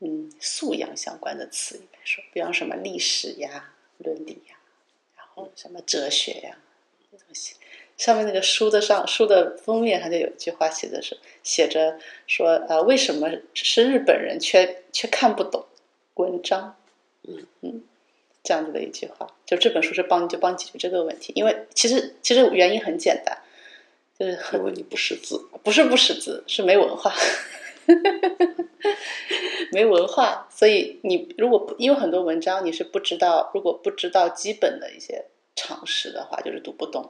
[0.00, 4.56] 嗯素养相关的词，应该说，比方什么历史呀、伦理呀。
[5.54, 6.56] 什么哲学呀，
[7.96, 15.66] 上面那个书的上书的封面上就有一句话写的是写着说呃为什么是日本人却却看不懂
[16.14, 16.76] 文章，
[17.22, 17.46] 嗯。
[17.60, 17.82] 嗯，
[18.42, 23.38] 这样子的一句话，就这本书是帮就帮解决这个问题，因为其实其实原因很简单，
[24.18, 27.14] 就是很因为你不识字，不是不识字，是没文化。
[29.72, 35.26] 没文化，所以你如果不因为很多文章你是不知道，如果不知道基本的一些
[35.56, 37.08] 常识的话，就是读不懂。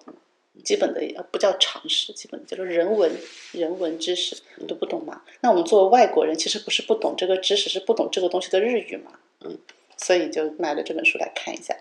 [0.62, 1.00] 基本的
[1.32, 3.10] 不叫常识，基本就是人文
[3.52, 4.36] 人文知识
[4.68, 5.22] 读不懂嘛。
[5.40, 9.18] 那我们作为外国人，其实不是不懂这个知识，是不懂这个东西的日语嘛。
[9.40, 9.58] 嗯，
[9.96, 11.74] 所以就买了这本书来看一下。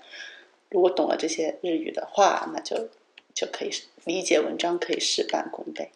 [0.70, 2.88] 如果懂了这些日语的话，那就
[3.34, 3.72] 就可以
[4.06, 5.92] 理解文章，可以事半功倍。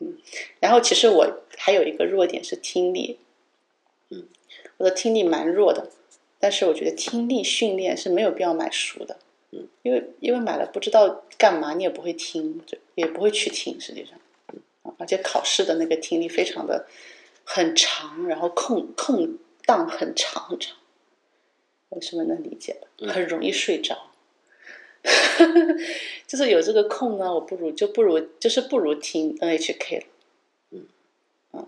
[0.00, 0.16] 嗯，
[0.60, 3.18] 然后其实我还有一个弱点是听力，
[4.10, 4.28] 嗯，
[4.76, 5.90] 我的听力蛮弱的，
[6.38, 9.18] 但是我觉得听力训练是没有必要买书的，
[9.50, 14.18] 嗯，因为因为买了不知道干嘛，你也不会听，就也不会去听，实际上，
[14.52, 16.86] 嗯，而且考试的那个听力非常的
[17.44, 20.76] 很长，然后空空档很长很长，
[21.90, 23.12] 有什么能理解的？
[23.12, 24.07] 很容易睡着。
[26.26, 30.06] 就是有这个空呢，我不如就不如就是不如听 NHK 了，
[30.72, 30.86] 嗯
[31.52, 31.66] 嗯，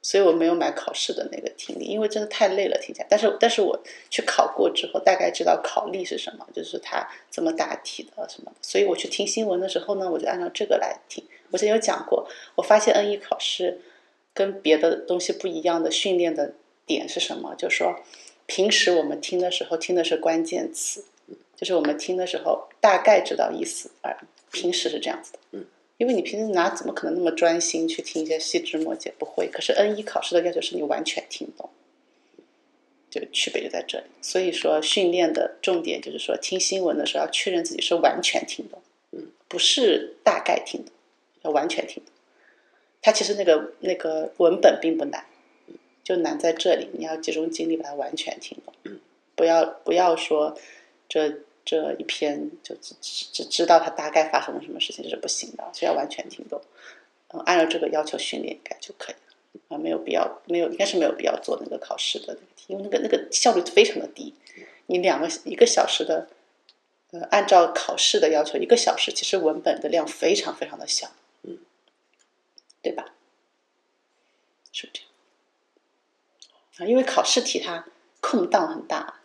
[0.00, 3.06] 所以我没有买考试的那个听力，因为真的太累了听起来。
[3.10, 8.56] 但是但是我去考过之后，大概知道考例是什么，就是它怎么答题的什么的。
[8.62, 11.24] 所以我去听新闻的时候呢，我就按照这个来听。
[11.50, 13.80] 我之前有讲过，我发现 N 一考试
[14.32, 16.54] 跟别的东西不一样的训练的
[16.86, 17.54] 点是什么？
[17.56, 18.00] 就是说
[18.46, 21.04] 平时我们听的时候听的是关键词。
[21.56, 24.16] 就是我们听的时候大概知道意思，而
[24.50, 25.64] 平时是这样子的，嗯，
[25.98, 29.12] 因为你平时哪怎么可能那么专心去听一些细枝末节？
[29.18, 29.48] 不会。
[29.48, 31.70] 可是 N 一考试的要求是你完全听懂，
[33.08, 34.04] 就区别就在这里。
[34.20, 38.82] 所以说训练的重点就是说，听新闻的时候要确认自己是完全听懂，
[39.12, 40.92] 嗯，不是大概听懂，
[41.42, 42.12] 要完全听懂。
[43.00, 45.24] 它其实那个那个文本并不难，
[46.02, 49.00] 就难在这里，你要集中精力把它完全听懂，嗯，
[49.34, 50.58] 不要不要说。
[51.06, 56.60] 这这一篇就只只只知道它大概发生了什么事情，这是不行的，需要完全听懂。
[57.28, 64.34] 嗯，按照这个要求训练应该就可以了啊，没有必要，没有应该是没有必要做那个考试的那个题，因为那个那个效率非常的低。
[64.86, 66.28] 你两个一个小时的，
[67.12, 71.10] 呃，按照考试的要求，一个小时其实文本的量非常非常的小，
[71.42, 71.58] 嗯，
[72.82, 73.14] 对吧？
[74.70, 75.08] 是这样
[76.76, 77.86] 啊，因为考试题它
[78.20, 79.23] 空档很大哦。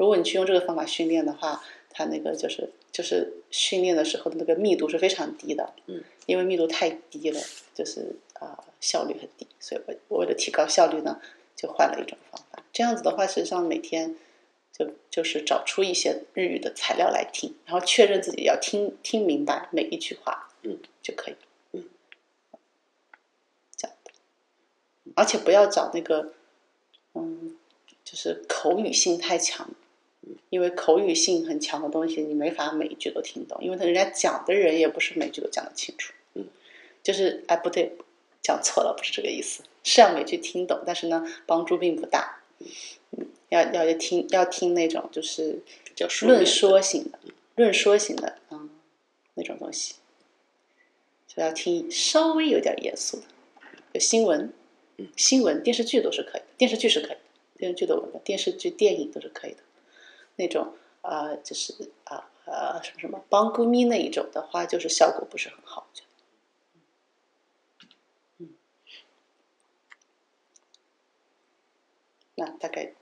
[0.00, 7.38] 如果你去用这个方法训练的话，它那个就是就是训练的时候的那个密度是非常低的，嗯，因为密度太低了，
[7.74, 11.20] 就是啊、效率很低，所以我我为了提高效率呢，
[11.54, 12.64] 就换了一种方法。
[12.72, 14.16] 这样子的话，实际上每天
[14.72, 21.34] 就就是找出一些日语的材料来听，然后确认自己要听听明白每一句话，嗯，就可以，
[21.72, 21.84] 嗯，
[23.76, 24.12] 这样的，
[25.14, 26.32] 而且不要找那个，
[27.12, 27.58] 嗯，
[28.02, 29.68] 就是口语性太强。
[30.50, 36.12] 因为口语性很强的东西，你没法每一句都听懂，因为他人家讲的人也不是每句都讲得清楚。
[36.34, 36.46] 嗯，
[37.02, 37.92] 就是哎，不对，
[38.42, 42.42] 讲错了，不是这个意思，是要每句听懂，但是呢，帮助并不大。
[43.12, 47.18] 嗯，要要听要听那种就是比较论说型的，
[47.56, 48.68] 论说型的，嗯，
[49.34, 49.94] 那种东西。
[51.26, 53.22] 就要听稍微有点严肃的，
[53.92, 54.52] 有新闻，
[55.16, 57.20] 新闻电视剧都是可以的，电视剧是可以的，
[57.56, 59.58] 电视剧都文的，电视剧、电影都是可以的。
[60.40, 66.06] 那种啊、就是啊啊什么什么帮姑咪那一种的话，就是效果不是很好，我觉得。
[68.38, 68.48] 嗯，
[72.36, 72.92] 那大概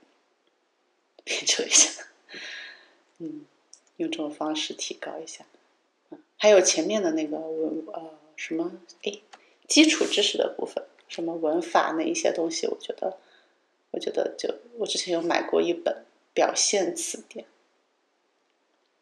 [1.23, 2.03] 练就一下，
[3.19, 3.45] 嗯，
[3.97, 5.45] 用这种方式提高一下。
[6.09, 8.71] 嗯，还有前面的那个文呃什么
[9.03, 9.13] 哎，
[9.67, 13.17] 基础知识的部分，什么文法那一些东西，我觉得，
[13.91, 17.45] 我觉得就我之前有买过一本表现词典。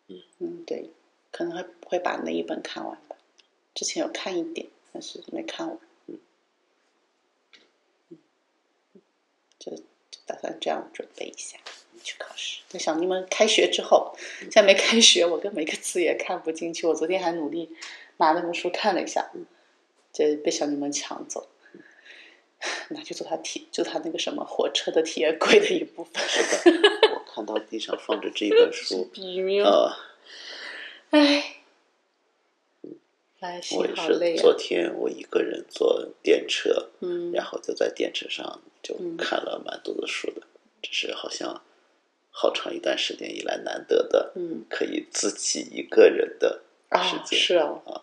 [0.07, 0.89] 嗯嗯，对，
[1.31, 3.15] 可能会会把那一本看完吧。
[3.73, 5.77] 之前有看一点，但是没看完。
[6.07, 6.19] 嗯，
[9.59, 11.57] 就就打算这样准备一下
[12.01, 12.61] 去考试。
[12.73, 16.87] 我想你们开学之后，现在没开学，我根本一个字也看不进去。
[16.87, 17.75] 我昨天还努力
[18.17, 19.29] 拿那本书看了一下，
[20.13, 21.47] 就被小柠檬抢走，
[22.89, 26.23] 拿去做他体，就他那个什么火车的铁轨的一部分。
[26.27, 26.79] 是的，
[27.13, 29.91] 我看到地上放着这一本书，比命，呃，
[31.11, 31.57] 唉，
[33.77, 34.41] 我也是好累啊。
[34.41, 40.41] 昨天我一个人坐电车，嗯然后就在电车上就看了蛮多的书的，
[40.81, 41.61] 这是好像
[42.31, 46.61] 好长一段时间以来难得的，嗯可以自己一个人的
[46.91, 47.39] 时啊，间。
[47.39, 48.01] 是哦啊。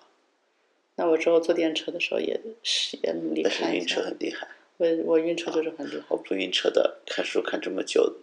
[0.96, 3.86] 那我之后坐电车的时候也是也努力但是晕看一下。
[3.86, 6.04] 车很厉害，我我晕车就是很厉害。
[6.08, 8.16] 我不晕车的，看书看这么久，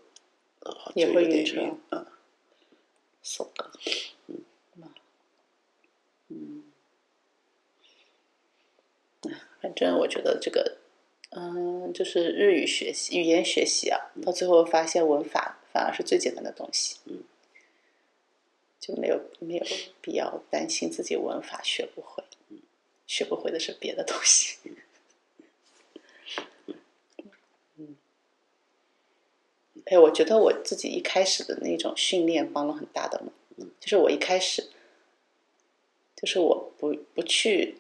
[0.95, 2.06] 也会晕车晕嗯
[3.22, 3.49] ，so
[4.27, 4.45] 嗯，
[6.30, 6.64] 嗯，
[9.61, 10.77] 反正我觉得这个，
[11.31, 17.23] 嗯，就是日语学习、语言学习啊，到最后发现文法反而是最简单的东西，嗯，
[18.80, 19.65] 就没有没有
[20.02, 22.23] 必要担心自己文法学不会，
[23.12, 24.58] 学不会的是别的东西。
[27.76, 27.98] 嗯
[29.84, 33.34] 哎，我觉得我自己一开始的那种训练帮了很大的忙。
[33.82, 34.70] 就是我一开始，
[36.16, 37.80] 就是我不不去，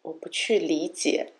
[0.00, 1.34] 我不去理解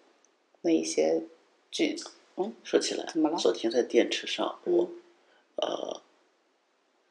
[0.60, 1.22] 那一些
[1.70, 2.10] 句子。
[2.36, 4.90] 嗯，说起来，怎么了昨天在电车上，我
[5.56, 6.02] 嗯呃，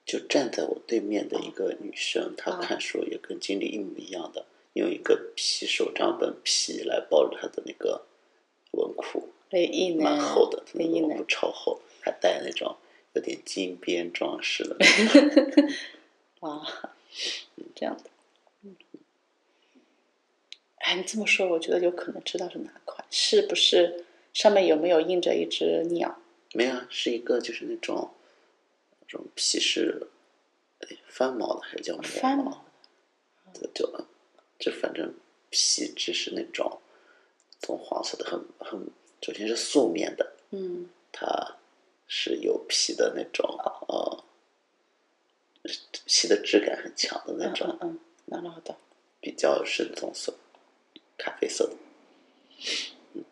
[0.06, 4.46] 就站在我对面的一个女生，她啊看书也跟经理一模一样的，
[4.80, 8.06] 用一个皮手账本皮来包着他的那个
[8.72, 9.30] 文库？
[10.00, 11.26] 蛮厚的，那个文库？
[11.26, 12.78] 超厚，还带那种
[13.14, 14.78] 有点金边装饰的。
[16.42, 16.66] 哇，
[17.76, 18.10] 这样的。
[18.62, 18.76] 嗯
[20.78, 26.20] 哎，你这么说，我觉得有可能知道是哪款，是不是上面有没有印着一只鸟？
[26.54, 28.12] 没有啊，是一个就是那种
[29.02, 30.08] 那种皮是
[30.80, 32.66] 哎翻毛的还是叫磨翻毛
[33.54, 34.06] 就就
[34.59, 35.15] 就反正
[35.51, 36.81] 皮质是那种
[37.61, 38.89] 棕黄色的，很很
[39.23, 41.57] 首先是素面的，嗯它
[42.07, 43.47] 是有皮的那种
[43.89, 44.25] 呃，
[46.07, 47.99] 皮的质感很强的那嗯种，嗯
[48.29, 48.77] 嗯，なるほど。
[49.21, 50.35] 比较深棕色、
[51.17, 51.77] 咖啡色的。
[53.15, 53.25] 嗯，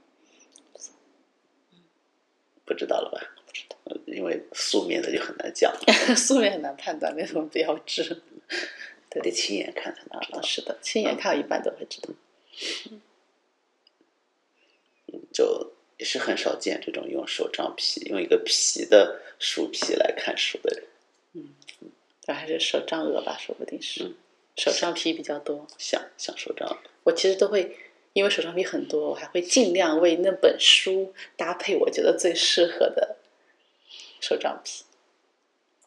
[2.64, 3.20] 不知道了吧？
[3.46, 5.70] 不知道，呃因为素面的就很难讲，
[6.16, 8.22] 素面很难判断，没什么标志。
[9.09, 10.41] 得亲眼看才能知道啊，。
[10.41, 12.09] 是的，亲眼看一般都会知道。
[15.31, 20.83] 就也是很少见这种用手账皮，用一个皮的书皮来看书的人。
[21.33, 21.49] 嗯，
[22.25, 24.15] 但还是手账鹅吧，说不定是。
[24.55, 27.77] 手账皮比较多，像像手账，我其实都会，
[28.13, 33.17] 因为手账皮很多，我还会尽量为那本书搭配我觉得最适合的
[34.19, 34.83] 手账皮。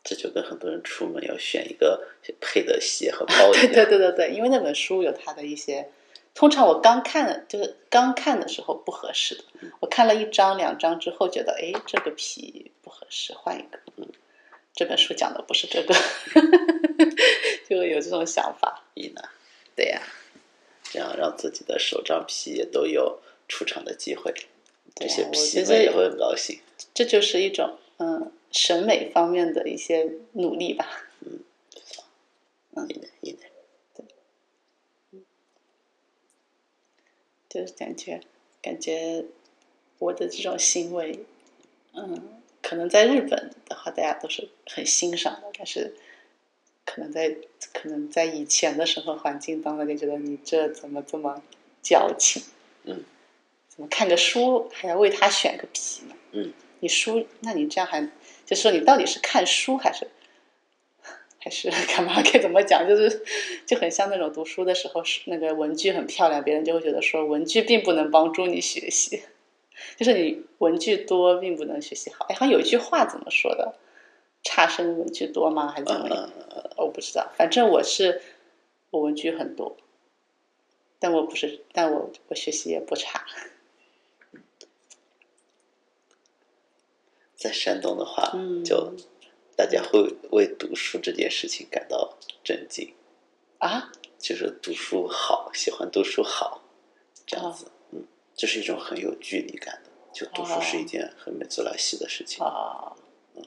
[0.02, 2.06] 这就跟很多人出门要选一个
[2.40, 3.72] 配的鞋和包一 对样。
[3.72, 5.90] 对对对对，因为那本书有它的一些，
[6.34, 9.44] 通常我刚看的就是刚看的时候不合适的，
[9.80, 13.78] 我看了一张两张之后觉得，哎，这个皮不合适，换一个。
[13.96, 14.08] 嗯，
[14.74, 15.94] 这本书讲的不是这个，
[17.68, 18.84] 就会有这种想法。
[18.94, 19.20] 你呢，
[19.76, 20.00] 对呀、
[20.84, 24.32] 这样让自己的手账皮也都有出场的机会，
[24.94, 26.60] 这些皮觉得们也会很高兴。
[26.94, 30.86] 这就是一种嗯审美方面的一些努力吧。
[32.88, 33.38] 一呢一呢，
[37.48, 38.20] 就是感觉
[38.62, 39.26] 感觉
[39.98, 41.26] 我的这种行为，
[41.92, 45.94] 嗯，可能在日本的话，大家都是很欣赏的，但是
[46.86, 47.36] 可能在
[47.74, 51.42] 可能在以前的生活环境当中，就觉得你这怎么这么
[51.82, 52.42] 矫情？
[52.84, 53.04] 嗯，
[53.68, 56.16] 怎么看个书还要为他选个皮呢？
[56.32, 58.00] 嗯，你书，那你这样还
[58.44, 60.08] 就是说你到底是看书还是
[61.38, 62.20] 还是 干嘛？
[62.24, 62.86] 该怎么讲？
[62.86, 63.22] 就是
[63.66, 69.22] 就很像那种读书的时候，是那个文具很漂亮，别人就会觉得说文具并不能帮助你学习，
[69.96, 72.26] 就是你文具多并不能学习好。
[72.28, 73.74] 哎，好像有一句话怎么说的？
[74.42, 75.68] 差生文具多吗？
[75.70, 76.30] 还是怎么样？
[76.78, 77.30] 我不知道。
[77.36, 78.22] 反正我是
[78.90, 79.76] 我文具很多，
[80.98, 83.22] 但我不是，但我我学习也不差。
[87.40, 88.94] 在山东的话，嗯就
[89.56, 92.92] 大家会为读书这件事情感到震惊，
[93.56, 96.62] 啊，就是读书好，喜欢读书好，
[97.24, 98.04] 这样哦子，嗯，
[98.34, 102.44] 这是一种很有距离感的，就读书是一件很没自来细的事情。
[102.44, 102.94] 啊，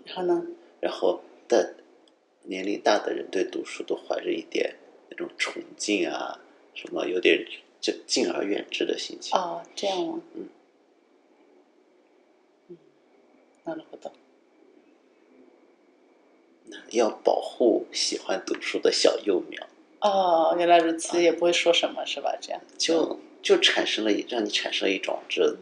[0.05, 0.43] 然后呢？
[0.81, 1.75] 然后，但
[2.41, 4.75] 年龄大的人对读书都怀着一点
[5.11, 6.39] 那种崇敬啊，
[6.73, 7.45] 什么有点
[7.79, 9.37] 就敬而远之的心情。
[9.39, 10.19] 哦，这样吗？
[10.33, 10.49] 嗯嗯，
[13.64, 14.12] なるほど。
[16.90, 19.66] 要保护喜欢读书的小幼苗，
[20.00, 22.36] 哦，原来如此，也不会说什么是吧？
[22.40, 22.60] 这样。
[22.76, 25.56] 就就产生了一让你产生一种这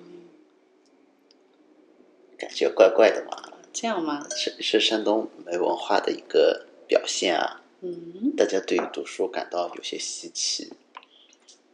[2.36, 4.26] 感觉怪怪的嘛，这样吗？
[4.30, 7.62] 是是山东没文化的一个表现啊。
[7.82, 10.72] 嗯，大家对于读书感到有些稀奇，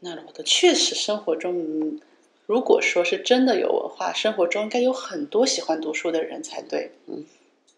[0.00, 0.42] 那るほど。
[0.42, 2.00] 确实，生活中，嗯
[2.47, 6.93] 如果说是真的有文化，生活中应该有很多喜欢读书的人才对。
[7.05, 7.25] 嗯，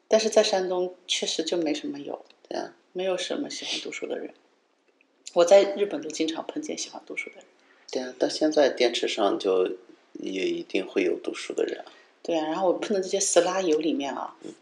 [0.07, 4.33] 但是在山东确实就没什么有，对啊，没有什么喜欢读书的人。
[5.33, 7.45] 我在日本都经常碰见喜欢读书的人。
[7.91, 9.77] 对啊，到现在电池上就
[10.13, 11.91] 也一定会有读书的人啊。
[12.21, 14.53] 对啊，然后我碰到这些死拉油里面啊，嗯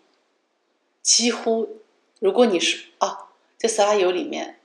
[1.01, 1.81] 几乎
[2.19, 4.56] 如果你是啊，这死拉油里面，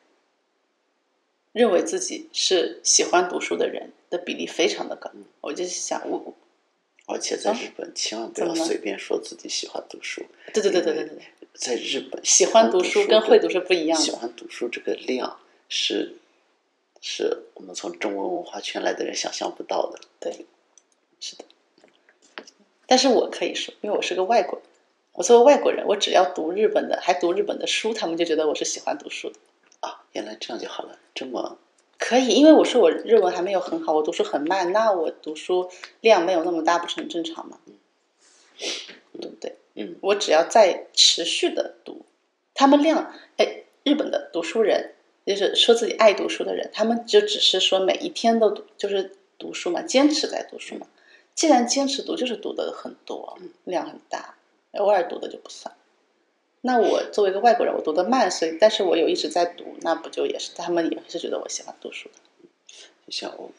[1.52, 5.10] 认为自己是喜欢读书的人的比例非常的高。
[5.40, 6.34] 我就想，我我
[7.06, 10.24] 而且在日本，千万不要随便说自己喜欢读书。
[10.54, 11.22] 对对对对对对对，
[11.54, 15.38] 在日本，喜欢读书跟会读书书不一样的喜欢读书这个量
[15.68, 16.16] 是，
[17.00, 19.98] 是我们从中文文化圈来的人想象不到的。
[20.20, 20.46] 对，
[21.20, 21.44] 是的。
[22.86, 24.68] 但是我可以说，因为我是个外国人，
[25.12, 29.36] 我作为外国人，我只要读日本的，还读日本的书，他们就觉得我是喜欢读书的。
[30.12, 31.58] 啊，原来这样就好了，这么
[31.98, 35.70] 可以，因为我说我日文还没有很好，我读书很慢，那我读书
[36.00, 37.58] 量没有那么大，不是很正常吗？
[37.66, 37.74] 嗯
[39.20, 39.56] 对不对？
[39.74, 42.04] 嗯，我只要在持续的读，
[42.54, 44.94] 他们量，哎，日本的读书人，
[45.26, 50.86] 就是说自己爱读书的人，他们就只是说每一天都读，就是读书嘛，坚持在读书嘛。
[51.34, 54.34] 既然坚持读，就是读的很多，量很大，
[54.72, 55.74] 偶尔读的就不算。
[56.62, 62.14] 那我作为一个外国人，我读的慢，所以但是我有一直在读，那不就也是他们也是觉得我喜欢读书的。
[63.04, 63.50] 就像我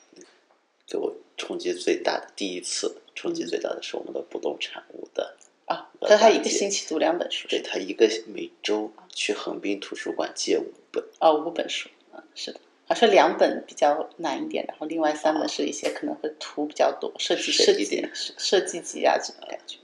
[0.88, 5.36] 给我冲击最大的第一次冲击最大的是我们的不动产物的，
[5.66, 19.78] 啊，呃可是他一个星期读两本书，对他一个每周去横滨图书馆借五本，哦，五本书，嗯，是的，好像两本比较难一点，然后另外三本是一些可能会图比较多，设计设计点设计集啊这种感觉。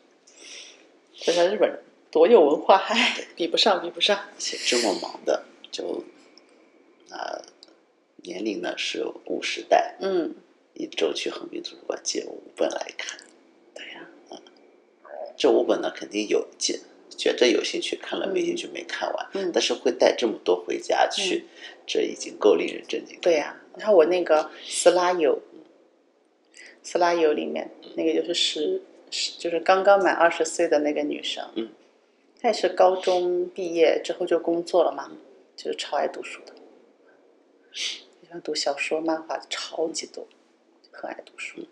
[1.13, 1.79] 就像日本人
[2.11, 4.17] 多有文化，唉，比不上，比不上。
[4.17, 6.03] 而且这么忙的，就
[7.09, 7.41] 啊、
[8.17, 10.35] 年龄呢是五十代，嗯，
[10.73, 13.19] 一周去横滨图书馆借五本来看，
[13.73, 14.07] 对呀、
[15.37, 16.79] 这五本呢肯定有借，
[17.17, 21.45] 觉得有兴趣看了没兴趣没看完，嗯但是会带这么多回家去，
[21.87, 23.21] 这已经够令人震惊的。
[23.21, 25.41] 对呀、你看我那个斯拉友，
[26.83, 31.69] 斯拉友里面那个就是十十，就是刚刚满二十岁的那个女生，嗯，
[32.41, 35.11] 她也是高中毕业之后就工作了嘛，
[35.57, 36.53] 就是超爱读书的，
[37.73, 40.27] 喜欢读小说、漫画，超级多，
[40.91, 41.67] 很爱读书。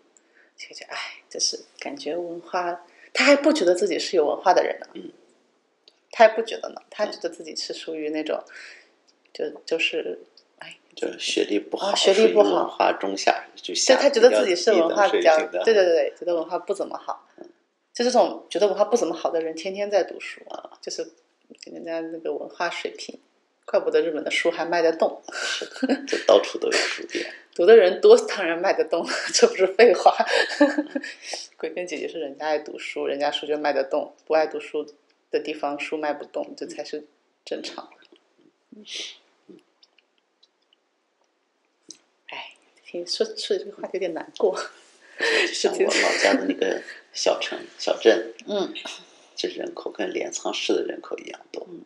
[0.56, 2.84] 就觉得哎，就是感觉文化，
[3.14, 5.12] 他还不觉得自己是有文化的人呢，嗯，
[6.10, 8.42] 他还不觉得呢，他觉得自己是属于那种，
[9.32, 10.18] 就就是
[10.58, 17.27] 哎，就是学历不好，啊学历不好文化中下就对下，他觉得自己是文化比较，对对对对，觉得文化不怎么好。
[17.98, 21.10] 就这种觉得文化不怎么好的人，天天在读书啊，就是
[21.64, 23.18] 人家那个文化水平，
[23.64, 25.20] 怪不得日本的书还卖得动，
[26.06, 27.28] 就到处都有书店。
[27.56, 29.04] 读的人多，当然卖得动，
[29.34, 30.14] 这不是废话。
[31.56, 34.86] 归根结底是人家爱读书，人家书就卖得动，不爱读书
[35.32, 37.04] 的地方书卖不动，这才是
[37.44, 38.84] 正常的。
[42.28, 42.54] 哎，
[42.86, 44.56] 听说说这个话题有点难过。
[45.18, 46.82] 就 像我老家的那个
[47.12, 48.72] 小城小镇， 嗯，
[49.36, 51.84] 这人口跟镰仓市的人口一样多，嗯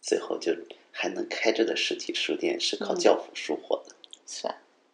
[0.00, 0.52] 最后就
[0.90, 3.94] 还能开着的实体书店是靠嗯教辅书火的。
[4.26, 4.46] 是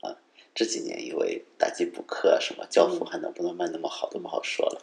[0.03, 0.17] 啊，
[0.55, 4.83] 这几年因为打击补课啊什么，教辅嗯还能不能卖那么好都不好说了。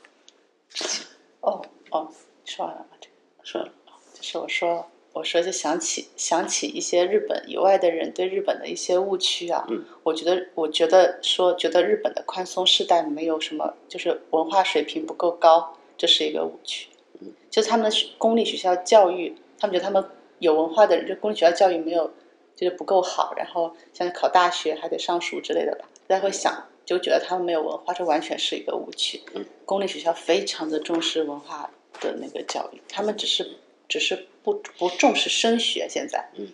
[1.42, 2.12] 哦哦，
[2.44, 2.98] 说完了吗？
[3.00, 3.14] 这个
[3.44, 3.74] 说完了，
[4.16, 9.66] 就是我说，我说就想起想起一些日本以外的人对日本的一些误区啊。
[9.70, 16.90] 嗯，我觉得我觉得说觉得日本的宽松世代没有什么，就是文化水平不够高，这是一个误区。
[17.22, 20.04] 嗯，就他们公立学校教育，他们觉得他们
[20.40, 22.12] 有文化的人，就公立学校教育没有
[22.54, 29.22] 就是不够好，然后像考大学还得上书之类的吧，大家会想就觉得他们没有文化，这完全是一个误区。
[29.34, 31.72] 嗯，公立学校非常的重视文化
[32.02, 33.50] 的那个教育，他们只是
[33.88, 36.48] 只是不不重视升学，现在，嗯，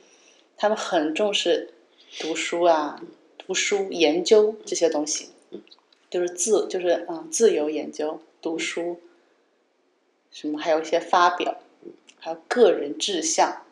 [0.58, 1.74] 他们很重视
[2.20, 3.00] 读书啊、
[3.38, 5.62] 读书研究这些东西，嗯，
[6.10, 9.02] 就是自就是嗯自由研究、读书，
[10.32, 11.60] 什么还有一些发表，
[12.20, 13.64] 还有个人志向，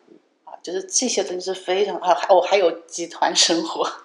[0.44, 3.90] 啊，就是这些东西是非常还我还有集团生活。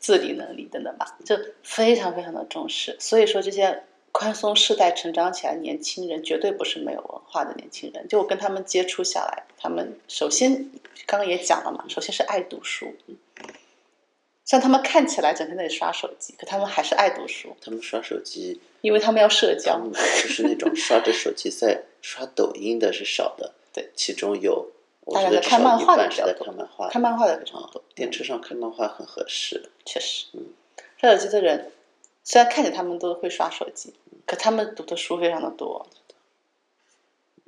[0.00, 2.96] 自理能力等等吧，就非常非常的重视。
[2.98, 3.82] 所以说，这些
[4.12, 8.06] 宽松世代成长起来的年轻人，绝对不是没有文化的年轻人。
[8.08, 10.70] 就我跟他们接触下来，他们首先
[11.06, 12.94] 刚刚也讲了嘛，首先是爱读书。
[14.44, 19.92] 虽然他们看起来整天在刷手机，可他们还是爱读书，他们刷手机，因为他们要社交们。
[19.92, 24.72] 就是那种刷着手机在刷抖音的是少的，对，其中有
[25.02, 29.70] 我大觉得至家在看漫画的比较多看漫画，看漫画的非常啊多，，电车上看漫画很合适。
[29.84, 30.46] 确实嗯，
[30.98, 31.70] 刷手机的人
[32.24, 33.94] 虽然看着他们都会刷手机，
[34.30, 35.84] 可他们读的书非常的多，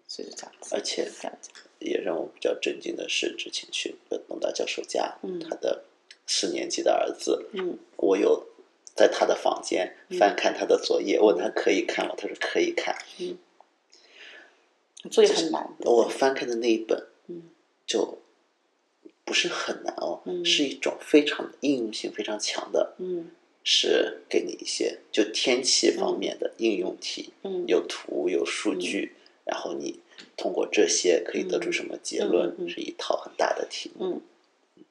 [0.08, 1.48] 所以就这样子，而且这样子。
[1.78, 5.84] 也让我比较震惊的是，之前去呃东大教授家，嗯他的
[6.26, 8.48] 四年级的儿子，嗯我有
[8.96, 12.16] 在他的房间翻看他的作业，问他可以看吗？
[12.18, 12.98] 他说可以看。
[15.08, 15.76] 作业很难。
[15.82, 17.44] 我翻开的那一本，嗯
[17.86, 18.18] 就
[19.24, 23.30] 不是很难哦，嗯是一种非常应用性非常强的，嗯
[23.64, 27.64] 是给你一些就天气方面的应用题，嗯。
[27.66, 29.12] 有图有数据，
[29.44, 30.00] 然后你
[30.36, 34.20] 通过这些可以得出什么结论，是一套很大的题目。
[34.76, 34.84] 嗯，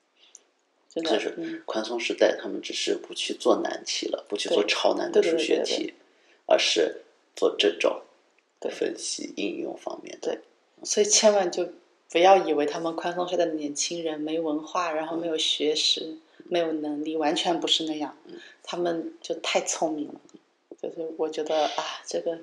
[0.89, 1.61] 真的就是嗯。
[1.65, 5.93] 宽松时代，他们只是不去做难题了，不去做超难的数学题，
[6.45, 7.01] 而是
[7.35, 8.01] 做这种
[8.59, 8.71] 对。
[8.71, 10.39] 分析应用方面的。
[10.83, 11.69] 所以千万就
[12.09, 16.17] 不要以为他们宽松时代的年轻人没文化，然后没有学识，
[16.49, 18.17] 没有能力，完全不是那样。
[18.63, 20.21] 他们就太聪明了，
[20.81, 22.39] 就是我觉得啊，这个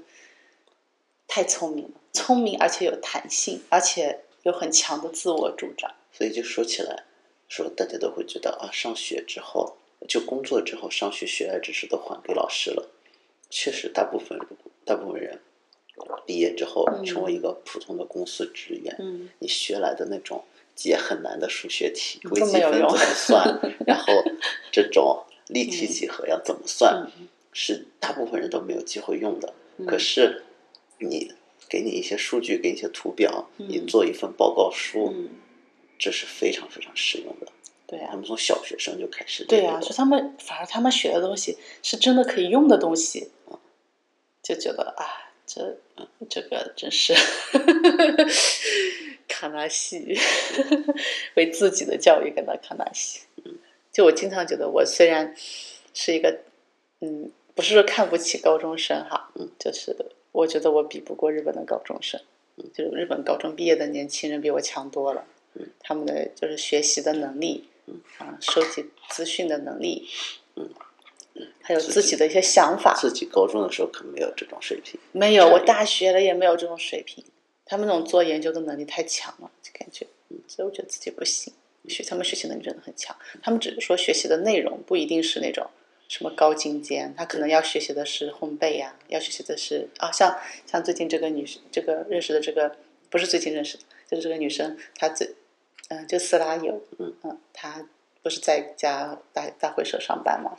[1.27, 5.95] 太聪明了，聪明而且有弹性，而且有很强的自我主张。
[6.13, 7.05] 所以就说起来，
[7.49, 9.77] 说大家都会觉得啊，上学之后
[10.09, 12.89] 就工作之后，上学学来知识都还给老师了。
[13.51, 14.39] 确实，大部分
[14.85, 15.41] 大部分人
[16.27, 20.45] 毕业之后嗯成为一个普通的公司职员，嗯你学来的那种
[20.79, 24.07] 解很难的数学题，微积分怎么算， 然后
[24.71, 29.53] 这种立体几何要怎么算，嗯是大部分人都没有机会用的。
[29.79, 30.45] 嗯可是
[30.99, 31.33] 你
[31.69, 35.31] 给你一些数据，给你一些图表，你嗯做一份报告书，嗯，
[35.99, 37.49] 这是非常非常实用的。
[37.87, 43.31] 对啊、他们从小学生就开始对呀、这个所以他们反而他们学的东西是真的可以用的东西，
[44.43, 45.77] 就觉得啊，这
[46.29, 47.15] 这个真是
[49.39, 50.19] 卡纳西，
[51.37, 53.21] 为自己的教育感到卡纳西。
[53.93, 55.33] 就我经常觉得，我虽然
[55.95, 56.41] 是一个，
[57.01, 59.95] 嗯，不是说看不起高中生哈，嗯，就是
[60.33, 62.21] 我觉得我比不过日本的高中生，
[62.75, 65.25] 就是日本高中毕业的年轻人比我强多了，
[65.55, 68.01] 嗯，他们的就是学习的能力，嗯。
[68.19, 70.09] 啊，收集资讯的能力，
[70.57, 70.69] 嗯。
[71.63, 74.99] 还有自己的一些想法，自己高中的时候可没有这种水平。
[75.13, 77.25] 没有，我大学了也没有这种水平。
[77.69, 81.53] 他们那种做研究的能力太强了，就感觉，嗯所以我觉得自己不行。
[81.87, 85.67] 学他们学习能力真的很强，他们只是说学习的内容不一定是那种
[86.07, 92.77] 什么高精尖，他可能要学习的是烘焙呀、要学习的是啊，像像最近这个女生，这个认识的这个
[93.09, 95.35] 不是最近认识的，就是这个女生，她最
[95.89, 97.89] 嗯、就斯拉友，嗯嗯，她
[98.23, 100.55] 不是在一家大大会社上班嘛，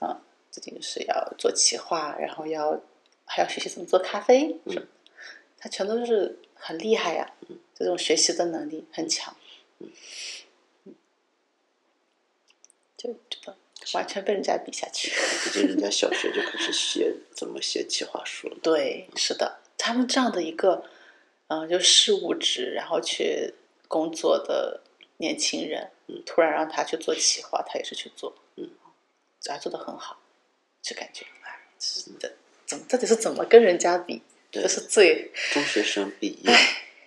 [0.00, 0.18] 嗯，
[0.50, 2.80] 最近是要做企划，然后要
[3.26, 4.86] 还要学习怎么做咖啡什么，
[5.58, 7.32] 她全都是很厉害呀、
[7.74, 9.34] 这种学习的能力很强，
[9.78, 9.90] 嗯
[12.96, 13.56] 就这个
[13.94, 15.10] 完全被人家比下去。
[15.10, 18.56] 毕竟人家小学就开始写怎么写企划书了。
[18.62, 20.84] 对，是的，他们这样的一个，
[21.48, 23.54] 嗯、就事务职，然后去
[23.88, 24.82] 工作的
[25.16, 28.68] 年轻人，嗯突然让他去做企划，他也是去做，嗯，
[29.48, 30.20] 还做的很好，
[30.82, 34.20] 就感觉，哎，这是的，怎么到底是怎么跟人家比？
[34.50, 36.52] 对这是最，中学生毕业，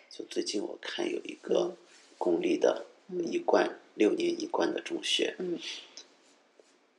[0.09, 1.77] 就最近我看有一个嗯
[2.17, 5.59] 公立的一贯六年一贯的中学，嗯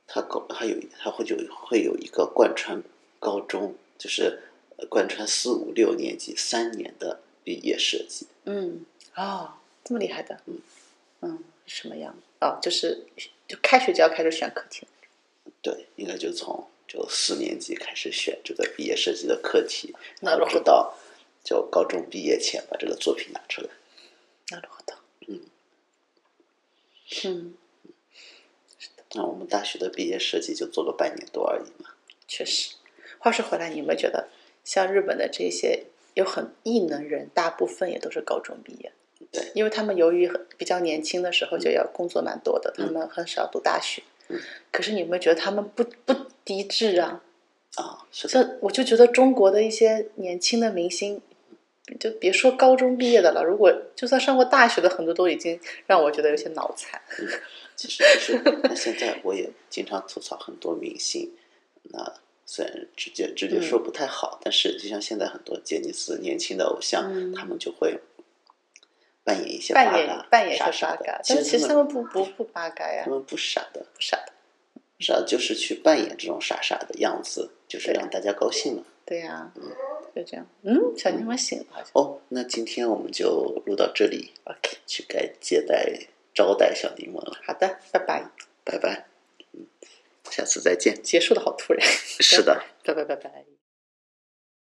[0.07, 2.81] 它高它有它会就会有一个贯穿
[3.19, 4.43] 高中，就是
[4.77, 8.27] 呃贯穿四五六年级三年的毕业设计。
[8.43, 8.85] 嗯，
[9.15, 9.53] 哦，
[9.83, 10.61] 这么厉害的，嗯
[11.21, 12.15] 嗯，什么样？
[12.39, 13.07] 哦，就是
[13.47, 14.85] 就开学就要开始选课题，
[15.63, 20.94] 对，应该就从就四年级开始选这个毕业设计的课题，なるほど直到
[21.44, 23.68] 就高中毕业前把这个作品拿出来。
[24.48, 24.94] なるほど。
[25.28, 25.40] 嗯
[27.24, 27.54] 嗯，
[29.14, 31.90] 那我们大学的毕业设计就做了半年多而已嘛。
[32.26, 32.74] 确实。
[33.18, 34.28] 话说回来，你有没有觉得，
[34.64, 35.84] 像日本的这些
[36.14, 38.92] 有很异能人，大部分也都是高中毕业？
[39.30, 44.02] 对，因为他们由于很比较年轻的时候就要工作蛮多的，他们很少读大学。
[44.02, 44.04] 嗯
[44.71, 47.21] 可是你有没有觉得他们不不低智啊？
[47.75, 51.21] 啊，是的，这我就觉得中国的一些年轻的明星，
[51.99, 57.01] 就别说高中毕业的了，如果就算上过大学的，很多都已经让我觉得有些脑残。
[57.75, 61.29] 其实其实，那现在我也经常吐槽很多明星，
[61.91, 62.13] 那
[62.45, 67.99] 虽然直接直接说不太好，但是就像现在很多杰尼斯年轻的偶像，嗯他们就会
[69.25, 74.31] 扮演一些扮演扮演傻傻是八嘎的，，但是其实他他们不不不八嘎呀他，们不傻的，不傻的。
[74.97, 78.83] 是啊，就是去扮演这种傻傻的样子，就是让大家高兴嘛。
[79.05, 79.63] 对呀、嗯
[80.15, 80.47] 就这样。
[80.61, 81.89] 嗯，小柠檬醒了，好像。
[81.93, 88.31] 哦，那今天我们就录到这里，OK，去该接待招待小柠檬了，好的，拜拜。
[88.63, 89.05] 拜拜，
[89.51, 89.67] 嗯，
[90.31, 91.03] 下次再见。
[91.03, 91.85] 结束的好突然。
[91.85, 92.63] 是的。
[92.83, 93.54] 拜 拜拜拜。